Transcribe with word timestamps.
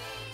me. 0.00 0.29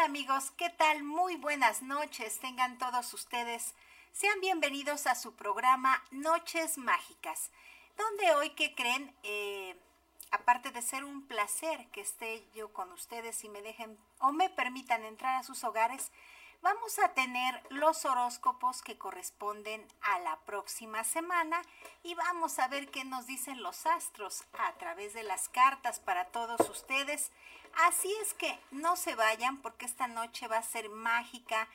Amigos, 0.00 0.50
¿qué 0.56 0.70
tal? 0.70 1.04
Muy 1.04 1.36
buenas 1.36 1.82
noches, 1.82 2.40
tengan 2.40 2.78
todos 2.78 3.14
ustedes. 3.14 3.74
Sean 4.12 4.40
bienvenidos 4.40 5.06
a 5.06 5.14
su 5.14 5.34
programa 5.34 6.02
Noches 6.10 6.78
Mágicas, 6.78 7.52
donde 7.96 8.34
hoy, 8.34 8.50
¿qué 8.50 8.74
creen? 8.74 9.14
Eh, 9.22 9.76
aparte 10.32 10.72
de 10.72 10.82
ser 10.82 11.04
un 11.04 11.26
placer 11.26 11.86
que 11.92 12.00
esté 12.00 12.44
yo 12.54 12.72
con 12.72 12.90
ustedes 12.92 13.44
y 13.44 13.48
me 13.48 13.62
dejen 13.62 13.96
o 14.18 14.32
me 14.32 14.50
permitan 14.50 15.04
entrar 15.04 15.36
a 15.36 15.44
sus 15.44 15.62
hogares, 15.62 16.10
vamos 16.64 16.98
a 16.98 17.08
tener 17.08 17.62
los 17.68 18.06
horóscopos 18.06 18.80
que 18.80 18.96
corresponden 18.96 19.86
a 20.00 20.18
la 20.20 20.40
próxima 20.46 21.04
semana 21.04 21.60
y 22.02 22.14
vamos 22.14 22.58
a 22.58 22.68
ver 22.68 22.90
qué 22.90 23.04
nos 23.04 23.26
dicen 23.26 23.62
los 23.62 23.84
astros 23.84 24.44
a 24.58 24.72
través 24.78 25.12
de 25.12 25.24
las 25.24 25.50
cartas 25.50 26.00
para 26.00 26.24
todos 26.28 26.66
ustedes. 26.70 27.32
Así 27.86 28.10
es 28.22 28.32
que 28.32 28.58
no 28.70 28.96
se 28.96 29.14
vayan 29.14 29.58
porque 29.58 29.84
esta 29.84 30.06
noche 30.06 30.48
va 30.48 30.56
a 30.56 30.62
ser 30.62 30.88
mágica. 30.88 31.68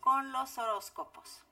con 0.00 0.32
los 0.32 0.58
horóscopos. 0.58 1.44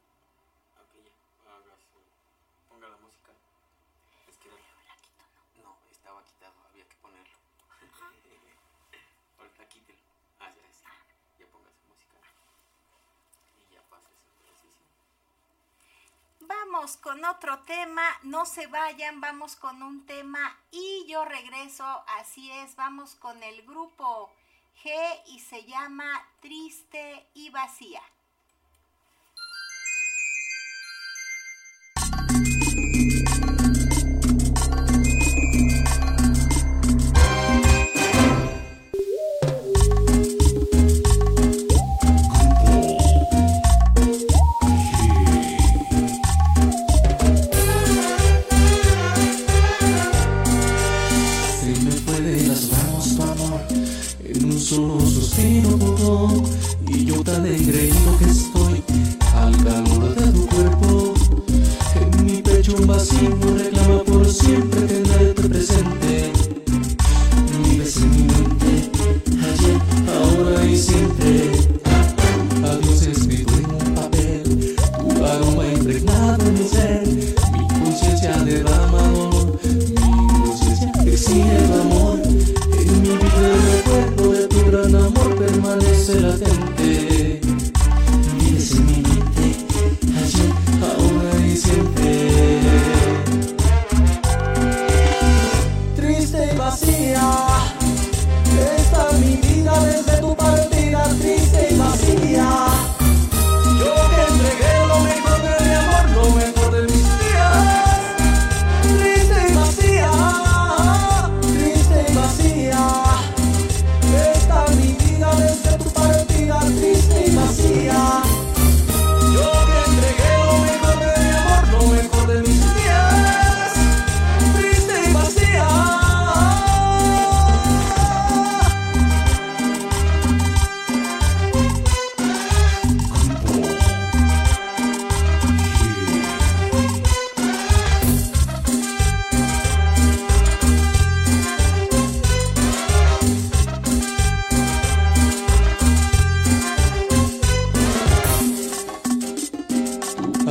Vamos 16.49 16.97
con 16.99 17.25
otro 17.25 17.59
tema, 17.65 18.05
no 18.23 18.47
se 18.47 18.69
vayan, 18.69 19.21
vamos 19.21 19.57
con 19.57 19.83
un 19.83 20.07
tema 20.07 20.57
y 20.71 21.05
yo 21.09 21.25
regreso, 21.25 21.85
así 22.19 22.53
es, 22.53 22.77
vamos 22.77 23.17
con 23.17 23.43
el 23.43 23.63
grupo 23.63 24.31
G 24.85 24.93
y 25.27 25.41
se 25.41 25.65
llama 25.65 26.07
Triste 26.41 27.27
y 27.35 27.51
Vacía. 27.51 28.03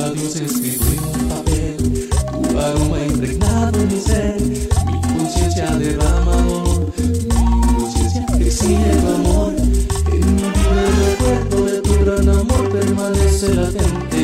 adiós 0.06 0.36
escrito 0.36 0.84
en 0.86 1.20
un 1.20 1.28
papel, 1.28 2.10
tu 2.48 2.58
aroma 2.58 2.98
impregnado 3.04 3.80
en 3.80 3.88
mi 3.88 4.00
ser, 4.00 4.40
mi 4.40 5.00
conciencia 5.18 5.66
derrama 5.76 6.32
amor, 6.38 6.92
mi 6.96 7.74
conciencia 7.74 8.26
exige 8.38 8.96
tu 9.00 9.08
amor, 9.14 9.52
en 10.12 10.36
mi 10.36 10.42
vida 10.42 10.82
recuerdo 11.08 11.64
de 11.64 11.80
tu 11.80 12.04
gran 12.04 12.28
amor 12.28 12.68
permanece 12.70 13.54
latente. 13.54 14.15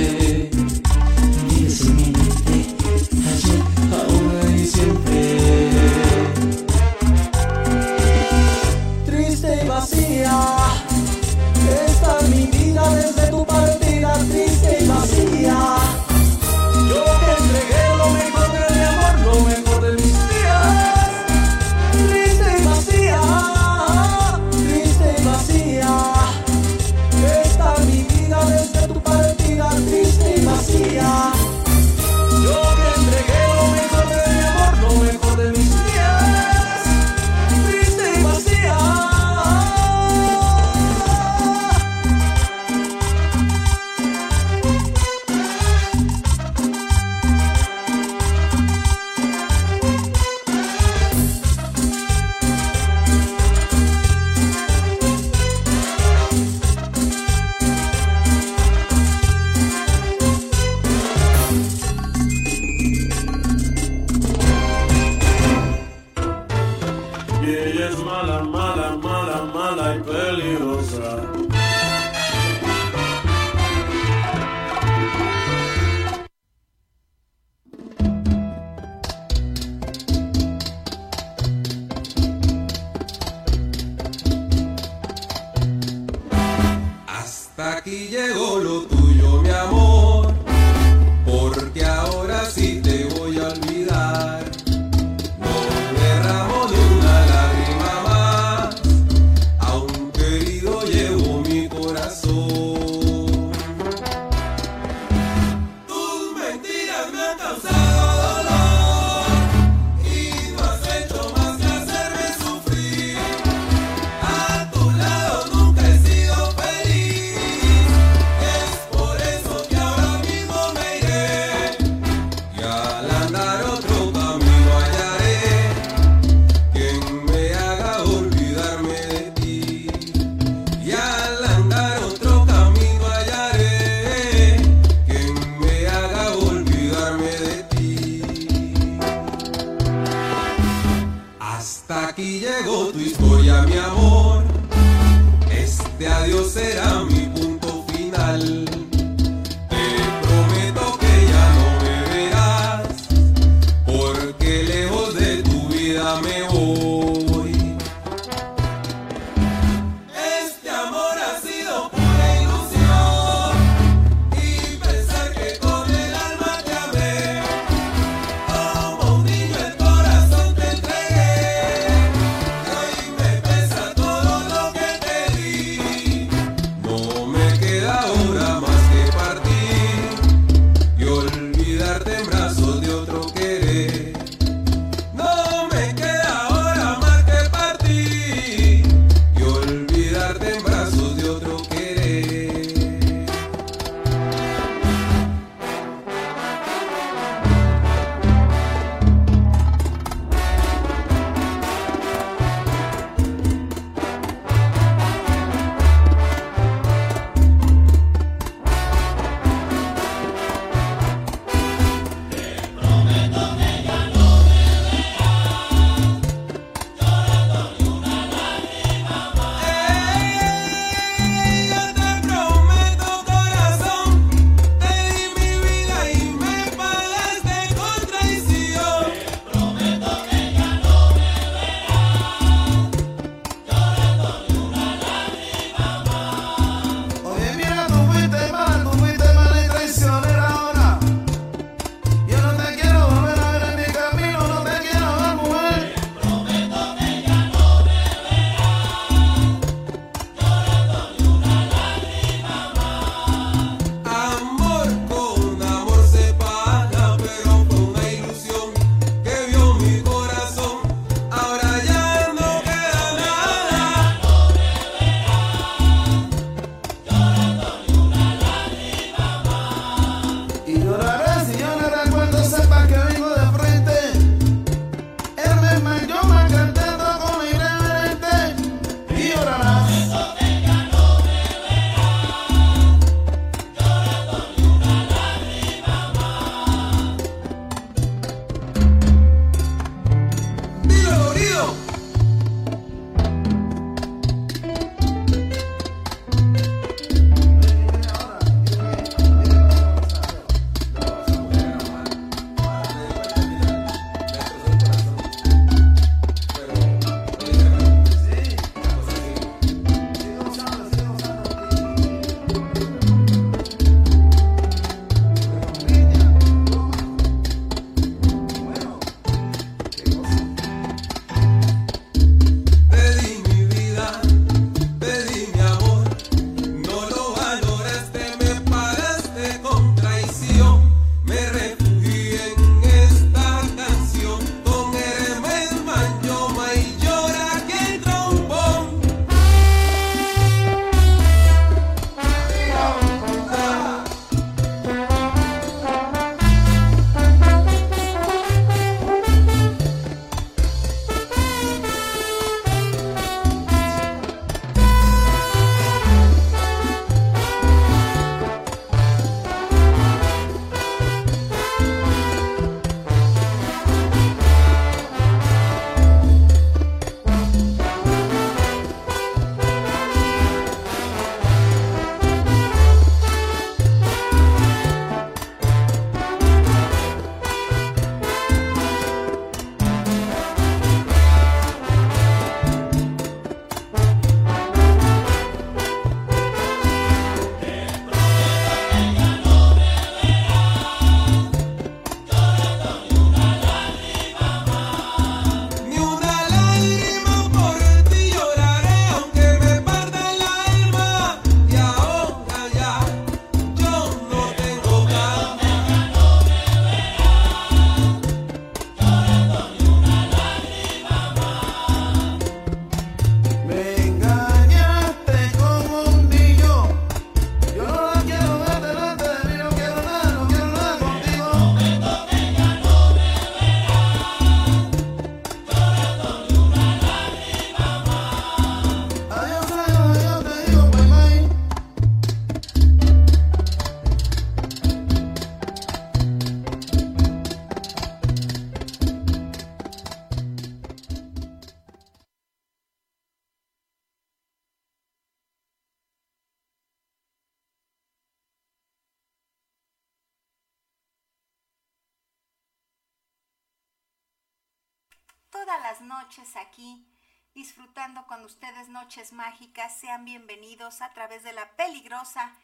Todas 455.52 455.80
las 455.82 456.00
noches 456.00 456.56
aquí 456.56 457.06
disfrutando 457.54 458.26
con 458.26 458.42
ustedes 458.44 458.88
noches 458.88 459.32
mágicas. 459.34 460.00
Sean 460.00 460.24
bienvenidos 460.24 461.02
a 461.02 461.12
través 461.12 461.44
de 461.44 461.52
la 461.52 461.76
peligrosa 461.76 462.56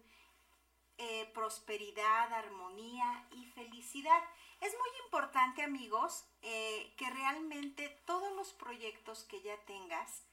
eh, 0.98 1.32
prosperidad, 1.34 2.34
armonía 2.34 3.26
y 3.32 3.46
felicidad. 3.46 4.22
Es 4.60 4.74
muy 4.74 4.89
importante 5.06 5.63
amigos 5.63 6.26
eh, 6.42 6.94
que 6.98 7.10
realmente 7.10 7.88
todos 8.06 8.36
los 8.36 8.52
proyectos 8.54 9.24
que 9.24 9.42
ya 9.42 9.56
tengas 9.65 10.24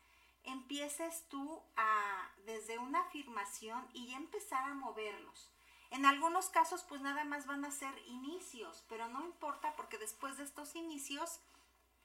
empieces 0.42 1.24
tú 1.28 1.62
a 1.76 2.30
desde 2.46 2.78
una 2.78 3.00
afirmación 3.00 3.86
y 3.92 4.12
empezar 4.14 4.64
a 4.64 4.74
moverlos. 4.74 5.52
En 5.90 6.04
algunos 6.04 6.48
casos 6.48 6.84
pues 6.84 7.00
nada 7.00 7.24
más 7.24 7.46
van 7.46 7.64
a 7.64 7.70
ser 7.70 7.96
inicios, 8.06 8.84
pero 8.88 9.08
no 9.08 9.24
importa 9.24 9.74
porque 9.76 9.98
después 9.98 10.36
de 10.36 10.44
estos 10.44 10.74
inicios 10.74 11.40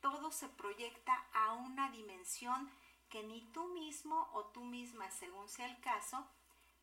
todo 0.01 0.31
se 0.31 0.47
proyecta 0.49 1.13
a 1.33 1.53
una 1.53 1.89
dimensión 1.91 2.69
que 3.09 3.23
ni 3.23 3.41
tú 3.51 3.65
mismo 3.73 4.29
o 4.33 4.45
tú 4.45 4.63
misma, 4.63 5.11
según 5.11 5.49
sea 5.49 5.65
el 5.65 5.79
caso, 5.81 6.25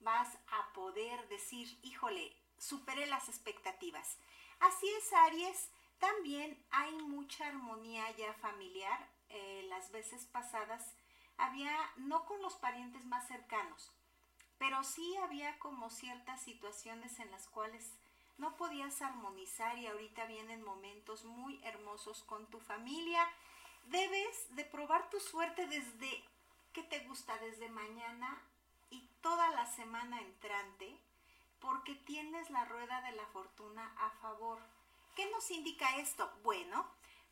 vas 0.00 0.28
a 0.50 0.72
poder 0.72 1.26
decir, 1.28 1.78
híjole, 1.82 2.36
superé 2.58 3.06
las 3.06 3.28
expectativas. 3.28 4.18
Así 4.60 4.88
es, 4.88 5.12
Aries, 5.12 5.70
también 5.98 6.62
hay 6.70 6.92
mucha 7.02 7.46
armonía 7.46 8.10
ya 8.16 8.32
familiar. 8.34 9.08
Eh, 9.30 9.66
las 9.68 9.90
veces 9.90 10.24
pasadas 10.26 10.94
había, 11.36 11.74
no 11.96 12.24
con 12.24 12.40
los 12.42 12.54
parientes 12.56 13.04
más 13.06 13.26
cercanos, 13.26 13.92
pero 14.58 14.82
sí 14.84 15.16
había 15.18 15.58
como 15.58 15.90
ciertas 15.90 16.40
situaciones 16.42 17.18
en 17.20 17.30
las 17.30 17.46
cuales 17.48 17.92
no 18.38 18.56
podías 18.56 19.02
armonizar 19.02 19.78
y 19.78 19.86
ahorita 19.86 20.24
vienen 20.26 20.62
momentos 20.62 21.24
muy 21.24 21.60
hermosos 21.64 22.22
con 22.24 22.46
tu 22.46 22.60
familia. 22.60 23.28
Debes 23.86 24.54
de 24.54 24.64
probar 24.64 25.10
tu 25.10 25.18
suerte 25.20 25.66
desde, 25.66 26.24
¿qué 26.72 26.82
te 26.84 27.00
gusta? 27.00 27.36
Desde 27.38 27.68
mañana 27.68 28.40
y 28.90 29.00
toda 29.20 29.50
la 29.50 29.66
semana 29.66 30.20
entrante, 30.20 30.98
porque 31.60 31.94
tienes 31.94 32.50
la 32.50 32.64
rueda 32.64 33.00
de 33.02 33.12
la 33.12 33.26
fortuna 33.26 33.92
a 33.98 34.10
favor. 34.22 34.60
¿Qué 35.16 35.28
nos 35.30 35.50
indica 35.50 35.96
esto? 35.96 36.30
Bueno, 36.44 36.86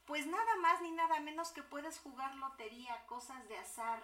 pues 0.06 0.26
nada 0.26 0.56
más 0.56 0.80
ni 0.80 0.90
nada 0.90 1.20
menos 1.20 1.50
que 1.50 1.62
puedes 1.62 2.00
jugar 2.00 2.34
lotería, 2.36 3.06
cosas 3.06 3.46
de 3.48 3.58
azar, 3.58 4.02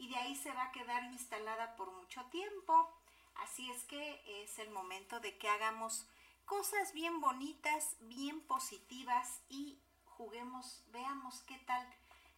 y 0.00 0.08
de 0.08 0.16
ahí 0.16 0.34
se 0.34 0.50
va 0.52 0.64
a 0.64 0.72
quedar 0.72 1.04
instalada 1.12 1.76
por 1.76 1.92
mucho 1.92 2.24
tiempo. 2.30 2.90
Así 3.34 3.70
es 3.70 3.84
que 3.84 4.42
es 4.42 4.58
el 4.58 4.70
momento 4.70 5.20
de 5.20 5.36
que 5.36 5.46
hagamos 5.46 6.08
cosas 6.46 6.94
bien 6.94 7.20
bonitas, 7.20 7.96
bien 8.00 8.40
positivas 8.40 9.42
y 9.50 9.78
juguemos, 10.06 10.82
veamos 10.86 11.42
qué 11.42 11.58
tal 11.66 11.86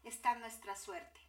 está 0.02 0.34
nuestra 0.34 0.74
suerte. 0.74 1.20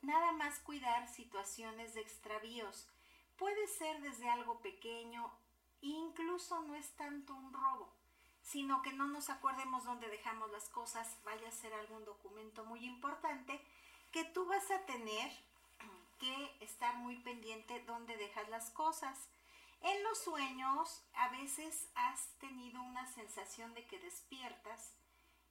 Nada 0.00 0.32
más 0.32 0.60
cuidar 0.60 1.06
situaciones 1.08 1.92
de 1.92 2.00
extravíos. 2.00 2.88
Puede 3.36 3.66
ser 3.66 4.00
desde 4.00 4.30
algo 4.30 4.60
pequeño, 4.62 5.30
incluso 5.82 6.62
no 6.62 6.74
es 6.74 6.90
tanto 6.96 7.34
un 7.34 7.52
robo, 7.52 7.92
sino 8.40 8.80
que 8.80 8.94
no 8.94 9.06
nos 9.06 9.28
acordemos 9.28 9.84
dónde 9.84 10.08
dejamos 10.08 10.50
las 10.52 10.70
cosas, 10.70 11.18
vaya 11.22 11.48
a 11.48 11.52
ser 11.52 11.74
algún 11.74 12.06
documento 12.06 12.64
muy 12.64 12.82
importante 12.86 13.60
que 14.10 14.24
tú 14.24 14.46
vas 14.46 14.70
a 14.70 14.84
tener 14.86 15.30
que 16.18 16.56
estar 16.60 16.96
muy 16.96 17.16
pendiente 17.20 17.82
dónde 17.86 18.16
dejas 18.16 18.48
las 18.48 18.70
cosas. 18.70 19.28
En 19.80 20.02
los 20.02 20.18
sueños 20.18 21.04
a 21.14 21.28
veces 21.28 21.88
has 21.94 22.28
tenido 22.38 22.82
una 22.82 23.06
sensación 23.06 23.74
de 23.74 23.86
que 23.86 24.00
despiertas 24.00 24.94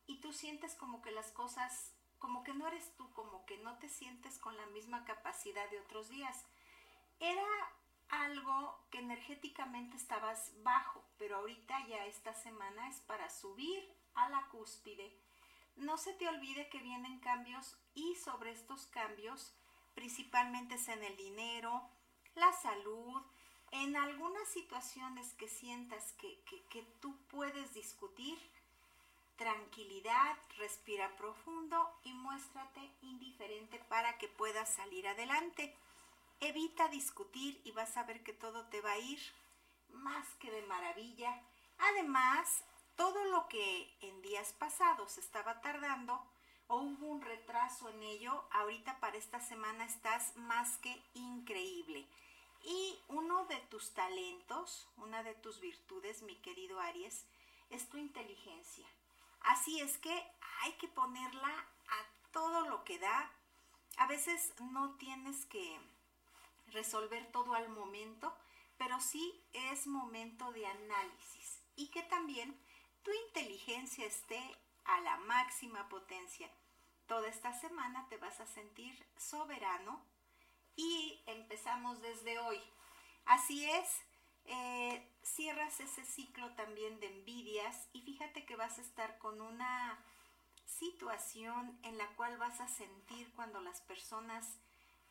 y 0.06 0.20
tú 0.20 0.34
sientes 0.34 0.76
como 0.76 1.02
que 1.02 1.12
las 1.12 1.32
cosas, 1.32 1.94
como 2.20 2.44
que 2.44 2.54
no 2.54 2.68
eres 2.68 2.96
tú, 2.98 3.10
como 3.14 3.46
que 3.46 3.58
no 3.60 3.78
te 3.78 3.88
sientes 3.88 4.38
con 4.40 4.58
la 4.58 4.66
misma 4.68 5.06
capacidad 5.06 5.70
de 5.70 5.80
otros 5.80 6.10
días. 6.10 6.46
Era 7.20 7.48
algo 8.10 8.86
que 8.90 9.00
energéticamente 9.00 9.98
estabas 9.98 10.52
bajo, 10.64 11.04
pero 11.18 11.38
ahorita 11.38 11.88
ya 11.88 12.06
esta 12.06 12.34
semana 12.34 12.90
es 12.90 13.00
para 13.02 13.30
subir 13.30 13.90
a 14.14 14.30
la 14.30 14.48
cúspide 14.50 15.18
no 15.78 15.98
se 15.98 16.14
te 16.14 16.28
olvide 16.28 16.70
que 16.70 16.80
vienen 16.80 17.20
cambios 17.20 17.78
y 17.94 18.16
sobre 18.16 18.52
estos 18.52 18.88
cambios, 18.88 19.54
principalmente 19.94 20.76
es 20.76 20.88
en 20.88 21.04
el 21.04 21.16
dinero, 21.18 21.90
la 22.36 22.52
salud, 22.54 23.22
en 23.72 23.96
algunas 23.96 24.48
situaciones 24.48 25.34
que 25.34 25.48
sientas 25.48 26.14
que, 26.14 26.40
que 26.70 26.84
tú 27.02 27.18
puedes 27.30 27.74
discutir, 27.74 28.38
tranquilidad, 29.38 30.36
respira 30.58 31.16
profundo 31.16 31.90
y 32.04 32.14
muéstrate 32.14 32.92
indiferente 33.02 33.80
para 33.88 34.18
que 34.18 34.28
puedas 34.28 34.74
salir 34.74 35.08
adelante. 35.08 35.76
Evita 36.40 36.88
discutir 36.90 37.62
y 37.64 37.72
vas 37.72 37.98
a 37.98 38.04
ver 38.04 38.24
que 38.24 38.34
todo 38.34 38.66
te 38.68 38.82
va 38.82 38.92
a 38.92 39.00
ir 39.00 39.20
más 39.90 40.28
que 40.40 40.52
de 40.52 40.62
maravilla. 40.64 41.42
Además, 41.78 42.64
todo 42.98 43.24
lo 43.26 43.48
que 43.48 43.96
en 44.02 44.22
días 44.22 44.52
pasados 44.54 45.18
estaba 45.18 45.62
tardando 45.62 46.20
o 46.68 46.78
hubo 46.80 47.08
un 47.08 47.22
retraso 47.22 47.88
en 47.90 48.04
ello, 48.04 48.44
ahorita 48.52 49.00
para 49.00 49.16
esta 49.16 49.40
semana 49.40 49.86
estás 49.86 50.36
más 50.36 50.78
que 50.80 51.02
increíble. 51.14 52.06
Y 52.64 53.00
uno 53.08 53.46
de 53.46 53.58
tus 53.70 53.94
talentos, 53.94 54.90
una 54.98 55.24
de 55.24 55.36
tus 55.36 55.62
virtudes, 55.62 56.24
mi 56.24 56.36
querido 56.38 56.82
Aries, 56.82 57.26
es 57.70 57.88
tu 57.88 57.98
inteligencia. 57.98 58.86
Así 59.42 59.80
es 59.80 59.98
que 60.00 60.32
hay 60.64 60.74
que 60.74 60.90
ponerla 60.90 61.48
a 61.50 62.32
todo 62.34 62.68
lo 62.68 62.84
que 62.84 63.00
da. 63.00 63.32
A 63.98 64.08
veces 64.08 64.54
no 64.60 64.96
tienes 64.98 65.46
que 65.46 65.80
resolver 66.74 67.32
todo 67.32 67.54
al 67.54 67.70
momento, 67.70 68.36
pero 68.78 69.00
sí 69.00 69.42
es 69.54 69.88
momento 69.88 70.52
de 70.52 70.66
análisis 70.66 71.62
y 71.78 71.88
que 71.88 72.02
también 72.04 72.60
tu 73.08 73.14
inteligencia 73.28 74.06
esté 74.06 74.42
a 74.84 75.00
la 75.00 75.16
máxima 75.20 75.88
potencia. 75.88 76.50
Toda 77.08 77.30
esta 77.30 77.54
semana 77.54 78.06
te 78.10 78.18
vas 78.18 78.42
a 78.42 78.46
sentir 78.46 79.02
soberano 79.16 80.04
y 80.76 81.24
empezamos 81.26 82.02
desde 82.02 82.38
hoy. 82.40 82.60
Así 83.24 83.64
es, 83.64 84.02
eh, 84.44 85.10
cierras 85.24 85.80
ese 85.80 86.04
ciclo 86.04 86.54
también 86.56 87.00
de 87.00 87.08
envidias 87.08 87.88
y 87.94 88.02
fíjate 88.02 88.44
que 88.46 88.58
vas 88.58 88.78
a 88.78 88.82
estar 88.82 89.18
con 89.20 89.40
una 89.40 90.04
situación 90.66 91.80
en 91.84 91.98
la 91.98 92.14
cual 92.18 92.38
vas 92.38 92.60
a 92.60 92.68
sentir 92.68 93.32
cuando 93.36 93.62
las 93.62 93.80
personas 93.80 94.60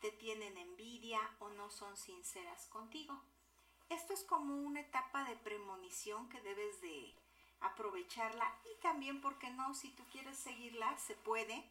te 0.02 0.12
tienen 0.12 0.58
envidia 0.58 1.20
o 1.38 1.48
no 1.48 1.70
son 1.70 1.96
sinceras 1.96 2.66
contigo. 2.66 3.18
Esto 3.88 4.12
es 4.12 4.22
como 4.22 4.54
una 4.54 4.80
etapa 4.80 5.24
de 5.24 5.36
premonición 5.36 6.28
que 6.28 6.42
debes 6.42 6.82
de 6.82 7.16
aprovecharla 7.66 8.52
y 8.64 8.80
también, 8.80 9.20
porque 9.20 9.50
no? 9.50 9.74
Si 9.74 9.90
tú 9.90 10.04
quieres 10.10 10.38
seguirla, 10.38 10.96
se 10.98 11.14
puede. 11.14 11.68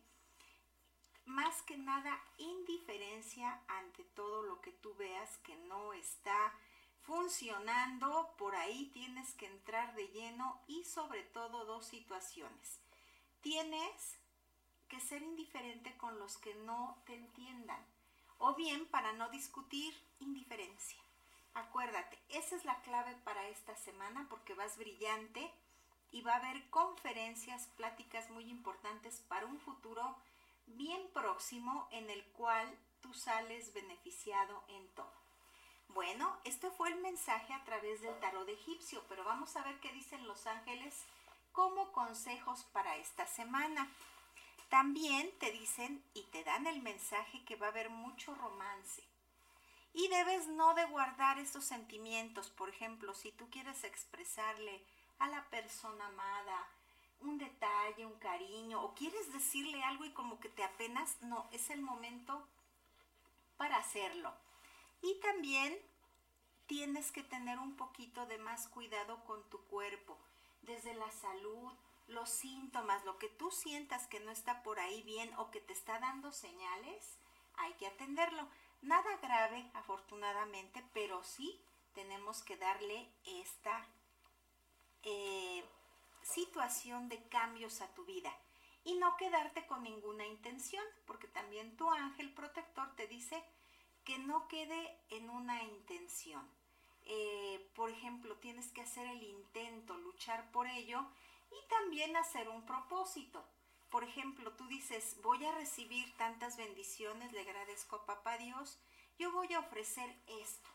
Más 1.25 1.62
que 1.63 1.77
nada, 1.77 2.21
indiferencia 2.38 3.60
ante 3.67 4.03
todo 4.03 4.43
lo 4.43 4.62
que 4.62 4.71
tú 4.71 4.93
veas 4.95 5.38
que 5.39 5.55
no 5.55 5.93
está 5.93 6.53
funcionando. 7.01 8.34
Por 8.38 8.55
ahí 8.55 8.91
tienes 8.93 9.34
que 9.34 9.47
entrar 9.47 9.95
de 9.95 10.08
lleno 10.10 10.62
y 10.67 10.84
sobre 10.84 11.23
todo 11.23 11.65
dos 11.65 11.86
situaciones. 11.86 12.79
Tienes 13.41 14.19
que 14.88 14.99
ser 14.99 15.23
indiferente 15.23 15.97
con 15.97 16.19
los 16.19 16.38
que 16.38 16.53
no 16.55 17.01
te 17.05 17.15
entiendan 17.15 17.84
o 18.38 18.53
bien 18.55 18.86
para 18.88 19.13
no 19.13 19.29
discutir 19.29 19.93
indiferencia. 20.19 20.99
Acuérdate, 21.53 22.21
esa 22.29 22.55
es 22.55 22.65
la 22.65 22.81
clave 22.81 23.15
para 23.23 23.47
esta 23.47 23.75
semana 23.77 24.27
porque 24.29 24.53
vas 24.53 24.77
brillante 24.77 25.51
y 26.15 26.21
va 26.21 26.32
a 26.32 26.38
haber 26.38 26.69
conferencias, 26.69 27.67
pláticas 27.75 28.30
muy 28.30 28.49
importantes 28.49 29.19
para 29.28 29.45
un 29.47 29.60
futuro 29.60 30.15
bien 30.65 31.01
próximo 31.13 31.89
en 31.91 32.10
el 32.10 32.23
cual 32.28 32.73
tú 33.01 33.13
sales 33.13 33.73
beneficiado 33.73 34.63
en 34.69 34.88
todo. 34.95 35.12
Bueno, 35.89 36.39
este 36.45 36.71
fue 36.71 36.88
el 36.88 37.01
mensaje 37.01 37.51
a 37.51 37.65
través 37.65 37.99
del 37.99 38.17
tarot 38.21 38.47
egipcio, 38.47 39.04
pero 39.10 39.25
vamos 39.25 39.58
a 39.58 39.63
ver 39.63 39.78
qué 39.82 39.91
dicen 39.91 40.25
los 40.25 40.47
ángeles 40.47 41.04
como 41.51 41.91
consejos 41.91 42.63
para 42.71 42.95
esta 42.95 43.28
semana. 43.28 43.91
También 44.69 45.30
te 45.39 45.51
dicen 45.51 46.01
y 46.13 46.23
te 46.32 46.45
dan 46.45 46.65
el 46.65 46.82
mensaje 46.82 47.43
que 47.43 47.58
va 47.58 47.67
a 47.67 47.71
haber 47.71 47.89
mucho 47.89 48.34
romance. 48.36 49.04
Y 49.91 50.08
debes 50.08 50.47
no 50.47 50.75
de 50.75 50.86
guardar 50.86 51.39
esos 51.39 51.65
sentimientos. 51.65 52.51
Por 52.51 52.69
ejemplo, 52.69 53.13
si 53.13 53.34
tú 53.34 53.49
quieres 53.49 53.84
expresarle 53.84 54.82
a 55.19 55.28
la 55.28 55.43
persona 55.49 56.08
amada 56.08 56.67
un 57.21 57.38
detalle, 57.38 58.06
un 58.06 58.19
cariño, 58.19 58.82
o 58.82 58.93
quieres 58.93 59.32
decirle 59.34 59.84
algo 59.84 60.06
y 60.06 60.12
como 60.12 60.39
que 60.39 60.49
te 60.49 60.63
apenas, 60.63 61.21
no, 61.21 61.47
es 61.51 61.69
el 61.69 61.82
momento 61.82 62.47
para 63.58 63.78
hacerlo. 63.78 64.34
Y 65.01 65.19
también 65.21 65.78
tienes 66.67 67.12
que 67.12 67.23
tener 67.23 67.60
un 67.60 67.75
poquito 67.75 68.25
de 68.25 68.38
más 68.38 68.67
cuidado 68.67 69.23
con 69.25 69.43
tu 69.49 69.63
cuerpo, 69.65 70.17
desde 70.62 70.93
la 70.93 71.12
salud, 71.12 71.71
los 72.08 72.30
síntomas, 72.30 73.04
lo 73.06 73.17
que 73.17 73.30
tú 73.30 73.51
sientas 73.51 74.08
que 74.08 74.19
no 74.19 74.32
está 74.32 74.63
por 74.63 74.80
ahí 74.80 75.01
bien 75.04 75.34
o 75.38 75.51
que 75.51 75.62
te 75.62 75.73
está 75.73 75.99
dando 75.99 76.32
señales, 76.32 77.17
hay 77.58 77.73
que 77.73 77.88
atenderlo. 77.88 78.47
Nada 78.82 79.17
grave, 79.17 79.69
afortunadamente, 79.73 80.84
pero 80.93 81.23
sí 81.23 81.60
tenemos 81.93 82.43
que 82.43 82.58
darle 82.58 83.10
esta 83.25 83.88
eh, 85.05 85.63
situación 86.21 87.07
de 87.07 87.27
cambios 87.29 87.81
a 87.81 87.93
tu 87.93 88.05
vida 88.05 88.35
y 88.83 88.95
no 88.95 89.15
quedarte 89.17 89.65
con 89.65 89.83
ninguna 89.83 90.25
intención, 90.25 90.83
porque 91.05 91.27
también 91.27 91.75
tu 91.77 91.89
ángel 91.89 92.33
protector 92.33 92.95
te 92.95 93.07
dice 93.07 93.43
que 94.03 94.19
no 94.19 94.47
quede 94.47 94.99
en 95.09 95.29
una 95.29 95.63
intención. 95.63 96.47
Eh, 97.05 97.71
por 97.75 97.89
ejemplo, 97.89 98.35
tienes 98.37 98.71
que 98.71 98.81
hacer 98.81 99.07
el 99.07 99.23
intento, 99.23 99.95
luchar 99.97 100.51
por 100.51 100.67
ello 100.67 101.05
y 101.51 101.67
también 101.69 102.15
hacer 102.15 102.49
un 102.49 102.65
propósito. 102.65 103.43
Por 103.89 104.03
ejemplo, 104.03 104.51
tú 104.53 104.67
dices, 104.67 105.17
voy 105.21 105.43
a 105.45 105.53
recibir 105.53 106.15
tantas 106.17 106.57
bendiciones, 106.57 107.31
le 107.31 107.41
agradezco 107.41 107.97
a 107.97 108.05
Papá 108.05 108.37
Dios, 108.37 108.79
yo 109.17 109.31
voy 109.31 109.53
a 109.53 109.59
ofrecer 109.59 110.15
esto. 110.27 110.69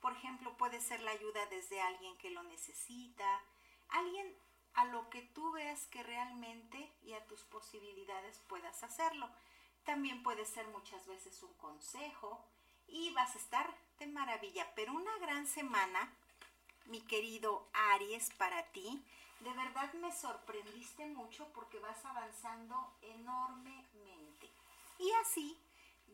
Por 0.00 0.12
ejemplo, 0.12 0.56
puede 0.56 0.80
ser 0.80 1.00
la 1.00 1.12
ayuda 1.12 1.46
desde 1.46 1.80
alguien 1.80 2.16
que 2.18 2.30
lo 2.30 2.42
necesita, 2.42 3.42
alguien 3.90 4.34
a 4.74 4.84
lo 4.84 5.08
que 5.10 5.22
tú 5.22 5.52
veas 5.52 5.86
que 5.88 6.02
realmente 6.02 6.92
y 7.02 7.14
a 7.14 7.26
tus 7.26 7.42
posibilidades 7.44 8.40
puedas 8.48 8.82
hacerlo. 8.82 9.28
También 9.84 10.22
puede 10.22 10.44
ser 10.44 10.66
muchas 10.68 11.06
veces 11.06 11.42
un 11.42 11.52
consejo 11.54 12.44
y 12.86 13.10
vas 13.14 13.34
a 13.34 13.38
estar 13.38 13.74
de 13.98 14.06
maravilla. 14.06 14.66
Pero 14.74 14.92
una 14.92 15.16
gran 15.18 15.46
semana, 15.46 16.12
mi 16.86 17.00
querido 17.00 17.68
Aries, 17.72 18.30
para 18.34 18.62
ti 18.72 19.04
de 19.40 19.52
verdad 19.52 19.92
me 19.94 20.12
sorprendiste 20.12 21.06
mucho 21.06 21.46
porque 21.54 21.78
vas 21.78 22.04
avanzando 22.04 22.92
enormemente. 23.02 24.50
Y 24.98 25.10
así, 25.22 25.56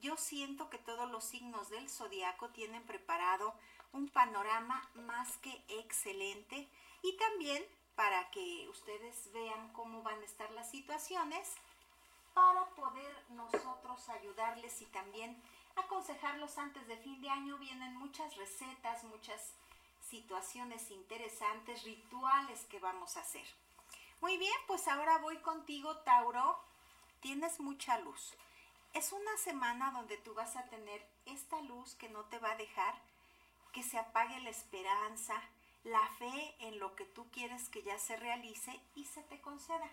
yo 0.01 0.17
siento 0.17 0.69
que 0.69 0.79
todos 0.79 1.11
los 1.11 1.25
signos 1.25 1.71
del 1.71 1.89
zodiaco 1.89 2.51
tienen 2.51 2.83
preparado 2.85 3.55
un 3.95 4.09
panorama 4.09 4.87
más 4.95 5.39
que 5.39 5.65
excelente 5.69 6.69
y 7.03 7.17
también 7.17 7.65
para 7.95 8.31
que 8.31 8.69
ustedes 8.69 9.33
vean 9.33 9.73
cómo 9.73 10.03
van 10.03 10.21
a 10.21 10.25
estar 10.25 10.51
las 10.51 10.71
situaciones 10.71 11.55
para 12.35 12.67
poder 12.71 13.25
nosotros 13.31 14.09
ayudarles 14.09 14.83
y 14.83 14.87
también 14.87 15.41
aconsejarlos 15.77 16.59
antes 16.59 16.87
de 16.89 16.97
fin 16.97 17.21
de 17.23 17.31
año. 17.31 17.57
Vienen 17.59 17.97
muchas 17.97 18.37
recetas, 18.37 19.05
muchas 19.05 19.55
situaciones 20.01 20.91
interesantes, 20.91 21.85
rituales 21.85 22.65
que 22.65 22.81
vamos 22.81 23.17
a 23.17 23.21
hacer. 23.21 23.47
Muy 24.21 24.37
bien, 24.37 24.57
pues 24.67 24.89
ahora 24.89 25.19
voy 25.19 25.39
contigo, 25.39 25.99
Tauro. 25.99 26.59
Tienes 27.21 27.61
mucha 27.61 28.01
luz. 28.01 28.35
Es 28.93 29.13
una 29.13 29.37
semana 29.37 29.93
donde 29.93 30.17
tú 30.19 30.35
vas 30.35 30.57
a 30.57 30.65
tener 30.65 31.07
esta 31.27 31.61
luz 31.63 31.95
que 31.95 32.09
no 32.09 32.25
te 32.25 32.39
va 32.39 32.53
a 32.53 32.57
dejar 32.57 32.95
que 33.75 33.83
se 33.83 33.99
apague 33.99 34.41
la 34.41 34.51
esperanza, 34.51 35.35
la 35.83 36.09
fe 36.19 36.55
en 36.61 36.79
lo 36.79 36.95
que 36.95 37.05
tú 37.05 37.27
quieres 37.31 37.69
que 37.69 37.83
ya 37.83 37.99
se 37.99 38.17
realice 38.17 38.81
y 38.95 39.05
se 39.05 39.23
te 39.25 39.41
conceda. 39.41 39.91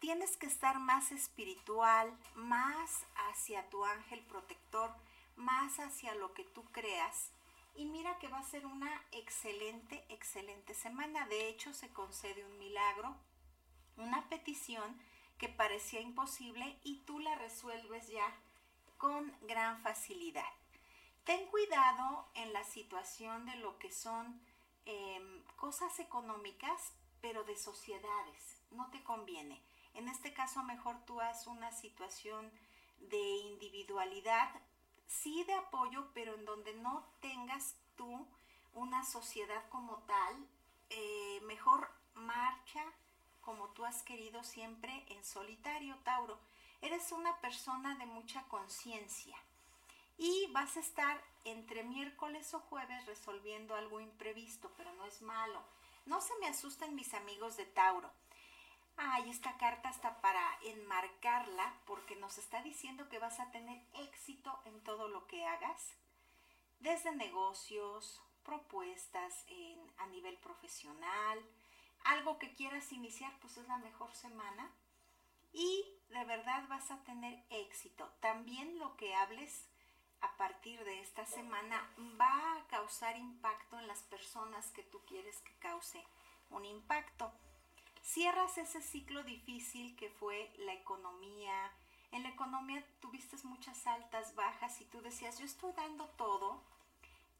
Tienes 0.00 0.36
que 0.36 0.46
estar 0.46 0.80
más 0.80 1.12
espiritual, 1.12 2.12
más 2.34 3.04
hacia 3.28 3.68
tu 3.68 3.84
ángel 3.84 4.20
protector, 4.22 4.92
más 5.36 5.78
hacia 5.78 6.14
lo 6.14 6.32
que 6.34 6.44
tú 6.44 6.64
creas 6.72 7.30
y 7.78 7.84
mira 7.84 8.18
que 8.18 8.26
va 8.26 8.38
a 8.38 8.42
ser 8.50 8.66
una 8.66 8.90
excelente, 9.12 10.04
excelente 10.08 10.74
semana. 10.74 11.26
De 11.28 11.48
hecho, 11.48 11.72
se 11.72 11.88
concede 11.90 12.44
un 12.44 12.58
milagro, 12.58 13.14
una 13.96 14.28
petición 14.28 15.00
que 15.38 15.48
parecía 15.48 16.00
imposible 16.00 16.76
y 16.82 16.96
tú 17.06 17.20
la 17.20 17.36
resuelves 17.36 18.08
ya 18.08 18.34
con 18.96 19.32
gran 19.42 19.80
facilidad. 19.80 20.57
Ten 21.28 21.44
cuidado 21.48 22.26
en 22.32 22.54
la 22.54 22.64
situación 22.64 23.44
de 23.44 23.54
lo 23.56 23.78
que 23.78 23.92
son 23.92 24.40
em, 24.86 25.44
cosas 25.56 25.98
económicas, 25.98 26.94
pero 27.20 27.44
de 27.44 27.54
sociedades. 27.54 28.62
No 28.70 28.90
te 28.90 29.04
conviene. 29.04 29.62
En 29.92 30.08
este 30.08 30.32
caso, 30.32 30.62
mejor 30.62 30.96
tú 31.04 31.20
haz 31.20 31.46
una 31.46 31.70
situación 31.70 32.50
de 33.10 33.18
individualidad 33.18 34.48
sí 35.06 35.44
de 35.44 35.52
apoyo, 35.52 36.08
pero 36.14 36.34
en 36.34 36.46
donde 36.46 36.72
no 36.72 37.04
tengas 37.20 37.76
tú 37.94 38.26
una 38.72 39.04
sociedad 39.04 39.68
como 39.68 39.98
tal, 40.04 40.48
eh, 40.88 41.42
mejor 41.42 41.90
marcha 42.14 42.82
como 43.42 43.68
tú 43.74 43.84
has 43.84 44.02
querido 44.02 44.42
siempre 44.44 45.04
en 45.10 45.22
solitario, 45.22 45.94
Tauro. 46.04 46.38
Eres 46.80 47.12
una 47.12 47.38
persona 47.42 47.96
de 47.96 48.06
mucha 48.06 48.44
conciencia 48.44 49.36
y 50.18 50.46
vas 50.52 50.76
a 50.76 50.80
estar 50.80 51.22
entre 51.44 51.84
miércoles 51.84 52.52
o 52.52 52.60
jueves 52.60 53.06
resolviendo 53.06 53.76
algo 53.76 54.00
imprevisto, 54.00 54.70
pero 54.76 54.92
no 54.94 55.06
es 55.06 55.22
malo. 55.22 55.62
No 56.06 56.20
se 56.20 56.34
me 56.40 56.48
asusten 56.48 56.94
mis 56.94 57.14
amigos 57.14 57.56
de 57.56 57.64
Tauro. 57.66 58.10
Ay, 58.96 59.30
esta 59.30 59.56
carta 59.58 59.88
está 59.88 60.20
para 60.20 60.42
enmarcarla 60.64 61.72
porque 61.86 62.16
nos 62.16 62.36
está 62.36 62.62
diciendo 62.62 63.08
que 63.08 63.20
vas 63.20 63.38
a 63.38 63.50
tener 63.52 63.80
éxito 63.94 64.58
en 64.64 64.82
todo 64.82 65.06
lo 65.06 65.26
que 65.28 65.46
hagas, 65.46 65.94
desde 66.80 67.14
negocios, 67.14 68.20
propuestas 68.42 69.46
a 69.98 70.06
nivel 70.06 70.36
profesional, 70.38 71.38
algo 72.04 72.38
que 72.38 72.54
quieras 72.54 72.90
iniciar, 72.92 73.32
pues 73.40 73.56
es 73.56 73.68
la 73.68 73.78
mejor 73.78 74.12
semana 74.14 74.68
y 75.52 75.84
de 76.08 76.24
verdad 76.24 76.66
vas 76.68 76.90
a 76.90 77.02
tener 77.04 77.44
éxito. 77.50 78.08
También 78.20 78.78
lo 78.78 78.96
que 78.96 79.14
hables 79.14 79.68
a 80.20 80.36
partir 80.36 80.82
de 80.84 81.00
esta 81.00 81.24
semana 81.26 81.88
va 82.20 82.56
a 82.56 82.66
causar 82.68 83.16
impacto 83.16 83.78
en 83.78 83.86
las 83.86 84.02
personas 84.02 84.70
que 84.72 84.82
tú 84.82 85.00
quieres 85.06 85.40
que 85.40 85.52
cause 85.58 86.04
un 86.50 86.64
impacto 86.64 87.32
cierras 88.08 88.56
ese 88.56 88.80
ciclo 88.80 89.22
difícil 89.22 89.94
que 89.96 90.08
fue 90.08 90.50
la 90.58 90.72
economía. 90.72 91.70
En 92.10 92.22
la 92.22 92.30
economía 92.30 92.82
tuviste 93.00 93.36
muchas 93.44 93.86
altas, 93.86 94.34
bajas 94.34 94.80
y 94.80 94.86
tú 94.86 95.02
decías, 95.02 95.38
yo 95.38 95.44
estoy 95.44 95.72
dando 95.72 96.06
todo 96.16 96.62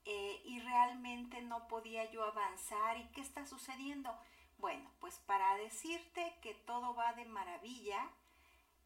eh, 0.04 0.42
y 0.44 0.60
realmente 0.60 1.40
no 1.40 1.66
podía 1.68 2.10
yo 2.10 2.22
avanzar. 2.22 2.98
¿Y 2.98 3.08
qué 3.08 3.22
está 3.22 3.46
sucediendo? 3.46 4.14
Bueno, 4.58 4.90
pues 5.00 5.18
para 5.20 5.54
decirte 5.56 6.36
que 6.42 6.52
todo 6.54 6.94
va 6.94 7.14
de 7.14 7.24
maravilla 7.24 8.10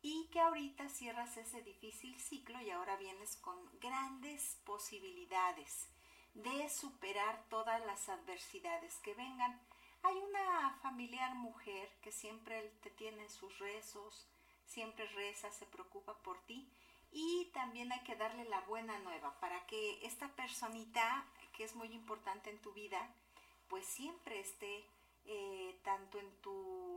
y 0.03 0.27
que 0.33 0.41
ahorita 0.41 0.89
cierras 0.89 1.37
ese 1.37 1.63
difícil 1.63 2.19
ciclo 2.21 2.61
y 2.61 2.71
ahora 2.71 2.97
vienes 2.97 3.37
con 3.37 3.57
grandes 3.79 4.59
posibilidades 4.65 5.89
de 6.35 6.69
superar 6.69 7.45
todas 7.49 7.85
las 7.87 8.09
adversidades 8.09 8.97
que 8.99 9.15
vengan. 9.15 9.61
Hay 10.03 10.17
una 10.17 10.79
familiar 10.83 11.35
mujer 11.37 11.89
que 12.03 12.11
siempre 12.11 12.73
te 12.83 12.91
tiene 12.91 13.29
sus 13.29 13.57
rezos, 13.61 14.27
siempre 14.67 15.07
reza, 15.07 15.51
se 15.53 15.67
preocupa 15.67 16.19
por 16.19 16.41
ti 16.47 16.69
y 17.13 17.51
también 17.53 17.93
hay 17.93 18.01
que 18.01 18.17
darle 18.17 18.45
la 18.47 18.61
buena 18.63 18.99
nueva 19.01 19.39
para 19.39 19.65
que 19.67 20.05
esta 20.05 20.29
personita 20.35 21.25
que 21.53 21.65
es 21.65 21.77
muy 21.77 21.93
importante 21.93 22.51
en 22.51 22.59
tu 22.61 22.73
vida, 22.73 23.15
pues 23.69 23.87
siempre 23.87 24.41
esté 24.41 24.85
eh, 25.27 25.79
tanto 25.85 26.19
en 26.19 26.31
tu, 26.41 26.92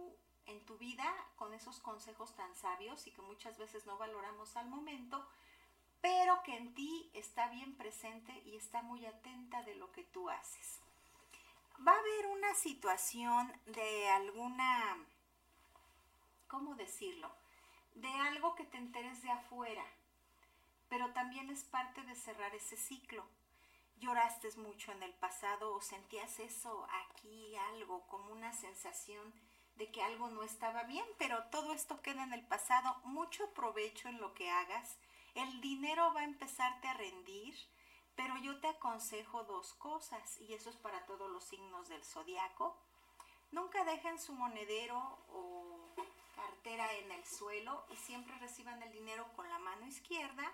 en 0.48 0.66
tu 0.66 0.78
vida 0.78 1.06
con 1.36 1.54
esos 1.54 1.80
consejos 1.80 2.36
tan 2.36 2.56
sabios 2.56 3.08
y 3.08 3.12
que 3.12 3.22
muchas 3.22 3.58
veces 3.58 3.86
no 3.86 3.98
valoramos 3.98 4.56
al 4.58 4.68
momento, 4.68 5.28
pero 6.02 6.41
que 6.43 6.56
en 6.56 6.74
ti 6.74 7.10
está 7.14 7.48
bien 7.50 7.76
presente 7.76 8.34
y 8.46 8.56
está 8.56 8.82
muy 8.82 9.06
atenta 9.06 9.64
de 9.64 9.76
lo 9.76 9.91
que 9.91 10.04
tú 10.04 10.30
haces. 10.30 10.80
Va 11.86 11.91
a 11.91 12.00
haber 12.00 12.28
una 12.28 12.54
situación 12.56 13.52
de 13.66 14.10
alguna, 14.10 14.98
¿cómo 16.48 16.76
decirlo? 16.76 17.32
De 17.96 18.08
algo 18.08 18.56
que 18.56 18.66
te 18.66 18.78
enteres 18.78 19.22
de 19.22 19.32
afuera, 19.32 19.86
pero 20.89 21.12
también 21.14 21.50
es 21.50 21.64
parte 21.64 22.02
de 22.04 22.16
cerrar 22.16 22.54
ese 22.56 22.78
ciclo 22.78 23.26
lloraste 24.00 24.50
mucho 24.58 24.91
en 24.91 25.04
el 25.04 25.14
pasado 25.14 25.74
o 25.74 25.82
sentías 25.82 26.39
eso 26.39 26.88
aquí, 27.08 27.56
algo, 27.74 28.06
como 28.08 28.32
una 28.32 28.54
sensación 28.54 29.34
de 29.78 29.92
que 29.92 30.02
algo 30.02 30.30
no 30.30 30.44
estaba 30.44 30.84
bien, 30.84 31.06
pero 31.18 31.44
todo 31.52 31.74
esto 31.74 32.02
queda 32.02 32.24
en 32.24 32.34
el 32.34 32.46
pasado, 32.46 32.96
mucho 33.04 33.50
provecho 33.54 34.08
en 34.08 34.20
lo 34.20 34.34
que 34.34 34.50
hagas, 34.50 34.98
el 35.36 35.62
dinero 35.62 36.14
va 36.14 36.22
a 36.22 36.26
empezarte 36.26 36.88
a 36.88 36.94
rendir, 36.94 37.56
pero 38.16 38.38
yo 38.38 38.60
te 38.60 38.68
aconsejo 38.68 39.44
dos 39.44 39.74
cosas, 39.74 40.40
y 40.40 40.54
eso 40.54 40.70
es 40.70 40.78
para 40.78 41.06
todos 41.06 41.30
los 41.30 41.44
signos 41.44 41.90
del 41.90 42.04
zodiaco. 42.04 42.78
Nunca 43.52 43.84
dejen 43.84 44.20
su 44.20 44.34
monedero 44.34 44.98
o 45.30 45.94
cartera 46.36 46.92
en 46.94 47.12
el 47.12 47.26
suelo 47.26 47.86
y 47.92 47.96
siempre 47.96 48.38
reciban 48.40 48.82
el 48.82 48.92
dinero 48.92 49.26
con 49.36 49.48
la 49.50 49.60
mano 49.60 49.86
izquierda, 49.86 50.52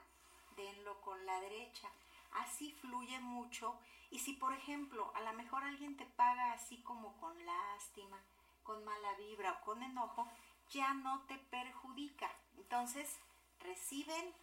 denlo 0.55 0.99
con 1.01 1.25
la 1.25 1.39
derecha 1.39 1.89
así 2.33 2.71
fluye 2.71 3.19
mucho. 3.19 3.75
Y 4.09 4.19
si, 4.19 4.33
por 4.33 4.53
ejemplo, 4.53 5.11
a 5.15 5.21
lo 5.21 5.33
mejor 5.33 5.63
alguien 5.63 5.95
te 5.95 6.05
paga 6.05 6.53
así 6.53 6.77
como 6.81 7.17
con 7.17 7.33
lástima, 7.45 8.19
con 8.63 8.83
mala 8.83 9.13
vibra 9.15 9.53
o 9.53 9.61
con 9.61 9.83
enojo, 9.83 10.27
ya 10.71 10.93
no 10.93 11.21
te 11.27 11.37
perjudica. 11.37 12.29
Entonces, 12.57 13.19
reciben 13.59 14.33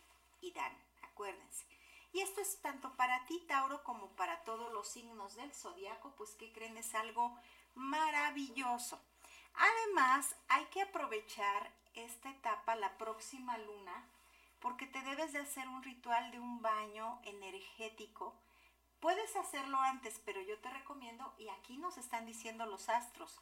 y 0.41 0.53
dan, 0.53 0.73
acuérdense. 1.03 1.65
Y 2.13 2.21
esto 2.21 2.41
es 2.41 2.61
tanto 2.63 2.93
para 2.97 3.27
ti, 3.27 3.39
Tauro, 3.47 3.85
como 3.85 4.09
para 4.17 4.43
todos 4.45 4.73
los 4.73 4.89
signos 4.89 5.35
del 5.37 5.53
zodiaco, 5.53 6.15
pues 6.17 6.31
que 6.37 6.53
creen 6.53 6.77
es 6.77 6.95
algo 6.95 7.39
maravilloso. 7.75 9.01
Además, 9.55 10.37
hay 10.49 10.65
que 10.67 10.83
aprovechar 10.83 11.73
esta 11.95 12.31
etapa, 12.31 12.77
la 12.77 12.97
próxima 12.97 13.59
luna, 13.59 14.09
porque 14.61 14.87
te 14.87 15.03
debes 15.03 15.33
de 15.33 15.41
hacer 15.41 15.69
un 15.69 15.83
ritual 15.83 16.31
de 16.31 16.41
un 16.41 16.63
baño 16.63 17.21
energético. 17.25 18.35
Puedes 19.01 19.37
hacerlo 19.37 19.79
antes, 19.79 20.21
pero 20.25 20.41
yo 20.41 20.59
te 20.61 20.71
recomiendo, 20.71 21.35
y 21.39 21.49
aquí 21.49 21.77
nos 21.77 21.99
están 21.99 22.27
diciendo 22.27 22.67
los 22.67 22.89
astros, 22.89 23.41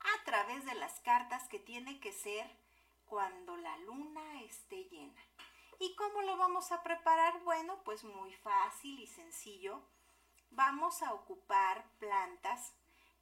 a 0.00 0.24
través 0.24 0.64
de 0.64 0.74
las 0.74 1.00
cartas 1.00 1.48
que 1.48 1.58
tiene 1.58 2.00
que 2.00 2.12
ser 2.12 2.50
cuando 3.06 3.56
la 3.56 3.76
luna 3.78 4.42
esté 4.42 4.84
llena. 4.84 5.22
¿Y 5.80 5.94
cómo 5.94 6.22
lo 6.22 6.36
vamos 6.36 6.72
a 6.72 6.82
preparar? 6.82 7.42
Bueno, 7.44 7.82
pues 7.84 8.04
muy 8.04 8.32
fácil 8.34 8.98
y 9.00 9.06
sencillo. 9.06 9.80
Vamos 10.50 11.02
a 11.02 11.14
ocupar 11.14 11.88
plantas 11.98 12.72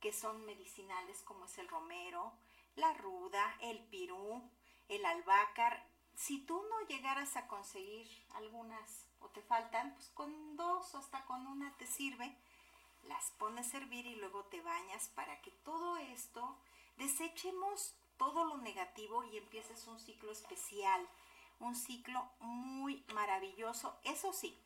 que 0.01 0.13
son 0.13 0.45
medicinales 0.45 1.23
como 1.23 1.45
es 1.47 1.59
el 1.59 1.69
romero, 1.69 2.33
la 2.77 2.93
ruda, 2.95 3.57
el 3.61 3.85
pirú, 3.87 4.51
el 4.89 5.05
albácar 5.05 5.87
si 6.17 6.39
tú 6.39 6.63
no 6.71 6.81
llegaras 6.89 7.37
a 7.37 7.47
conseguir 7.47 8.09
algunas 8.35 9.07
o 9.21 9.29
te 9.29 9.43
faltan, 9.43 9.93
pues 9.95 10.09
con 10.09 10.57
dos 10.57 10.95
o 10.95 10.99
hasta 10.99 11.25
con 11.27 11.47
una 11.47 11.77
te 11.77 11.87
sirve, 11.87 12.35
las 13.09 13.31
pones 13.33 13.73
a 13.73 13.79
hervir 13.79 14.07
y 14.07 14.17
luego 14.17 14.45
te 14.45 14.61
bañas 14.61 15.09
para 15.15 15.41
que 15.43 15.51
todo 15.51 15.97
esto 15.97 16.57
desechemos 16.97 17.95
todo 18.17 18.45
lo 18.45 18.59
negativo 18.59 19.25
y 19.25 19.37
empieces 19.37 19.87
un 19.87 19.99
ciclo 20.01 20.33
especial, 20.33 21.07
un 21.61 21.75
ciclo 21.75 22.29
muy 22.41 23.05
maravilloso. 23.15 23.99
Eso 24.05 24.33
sí, 24.33 24.57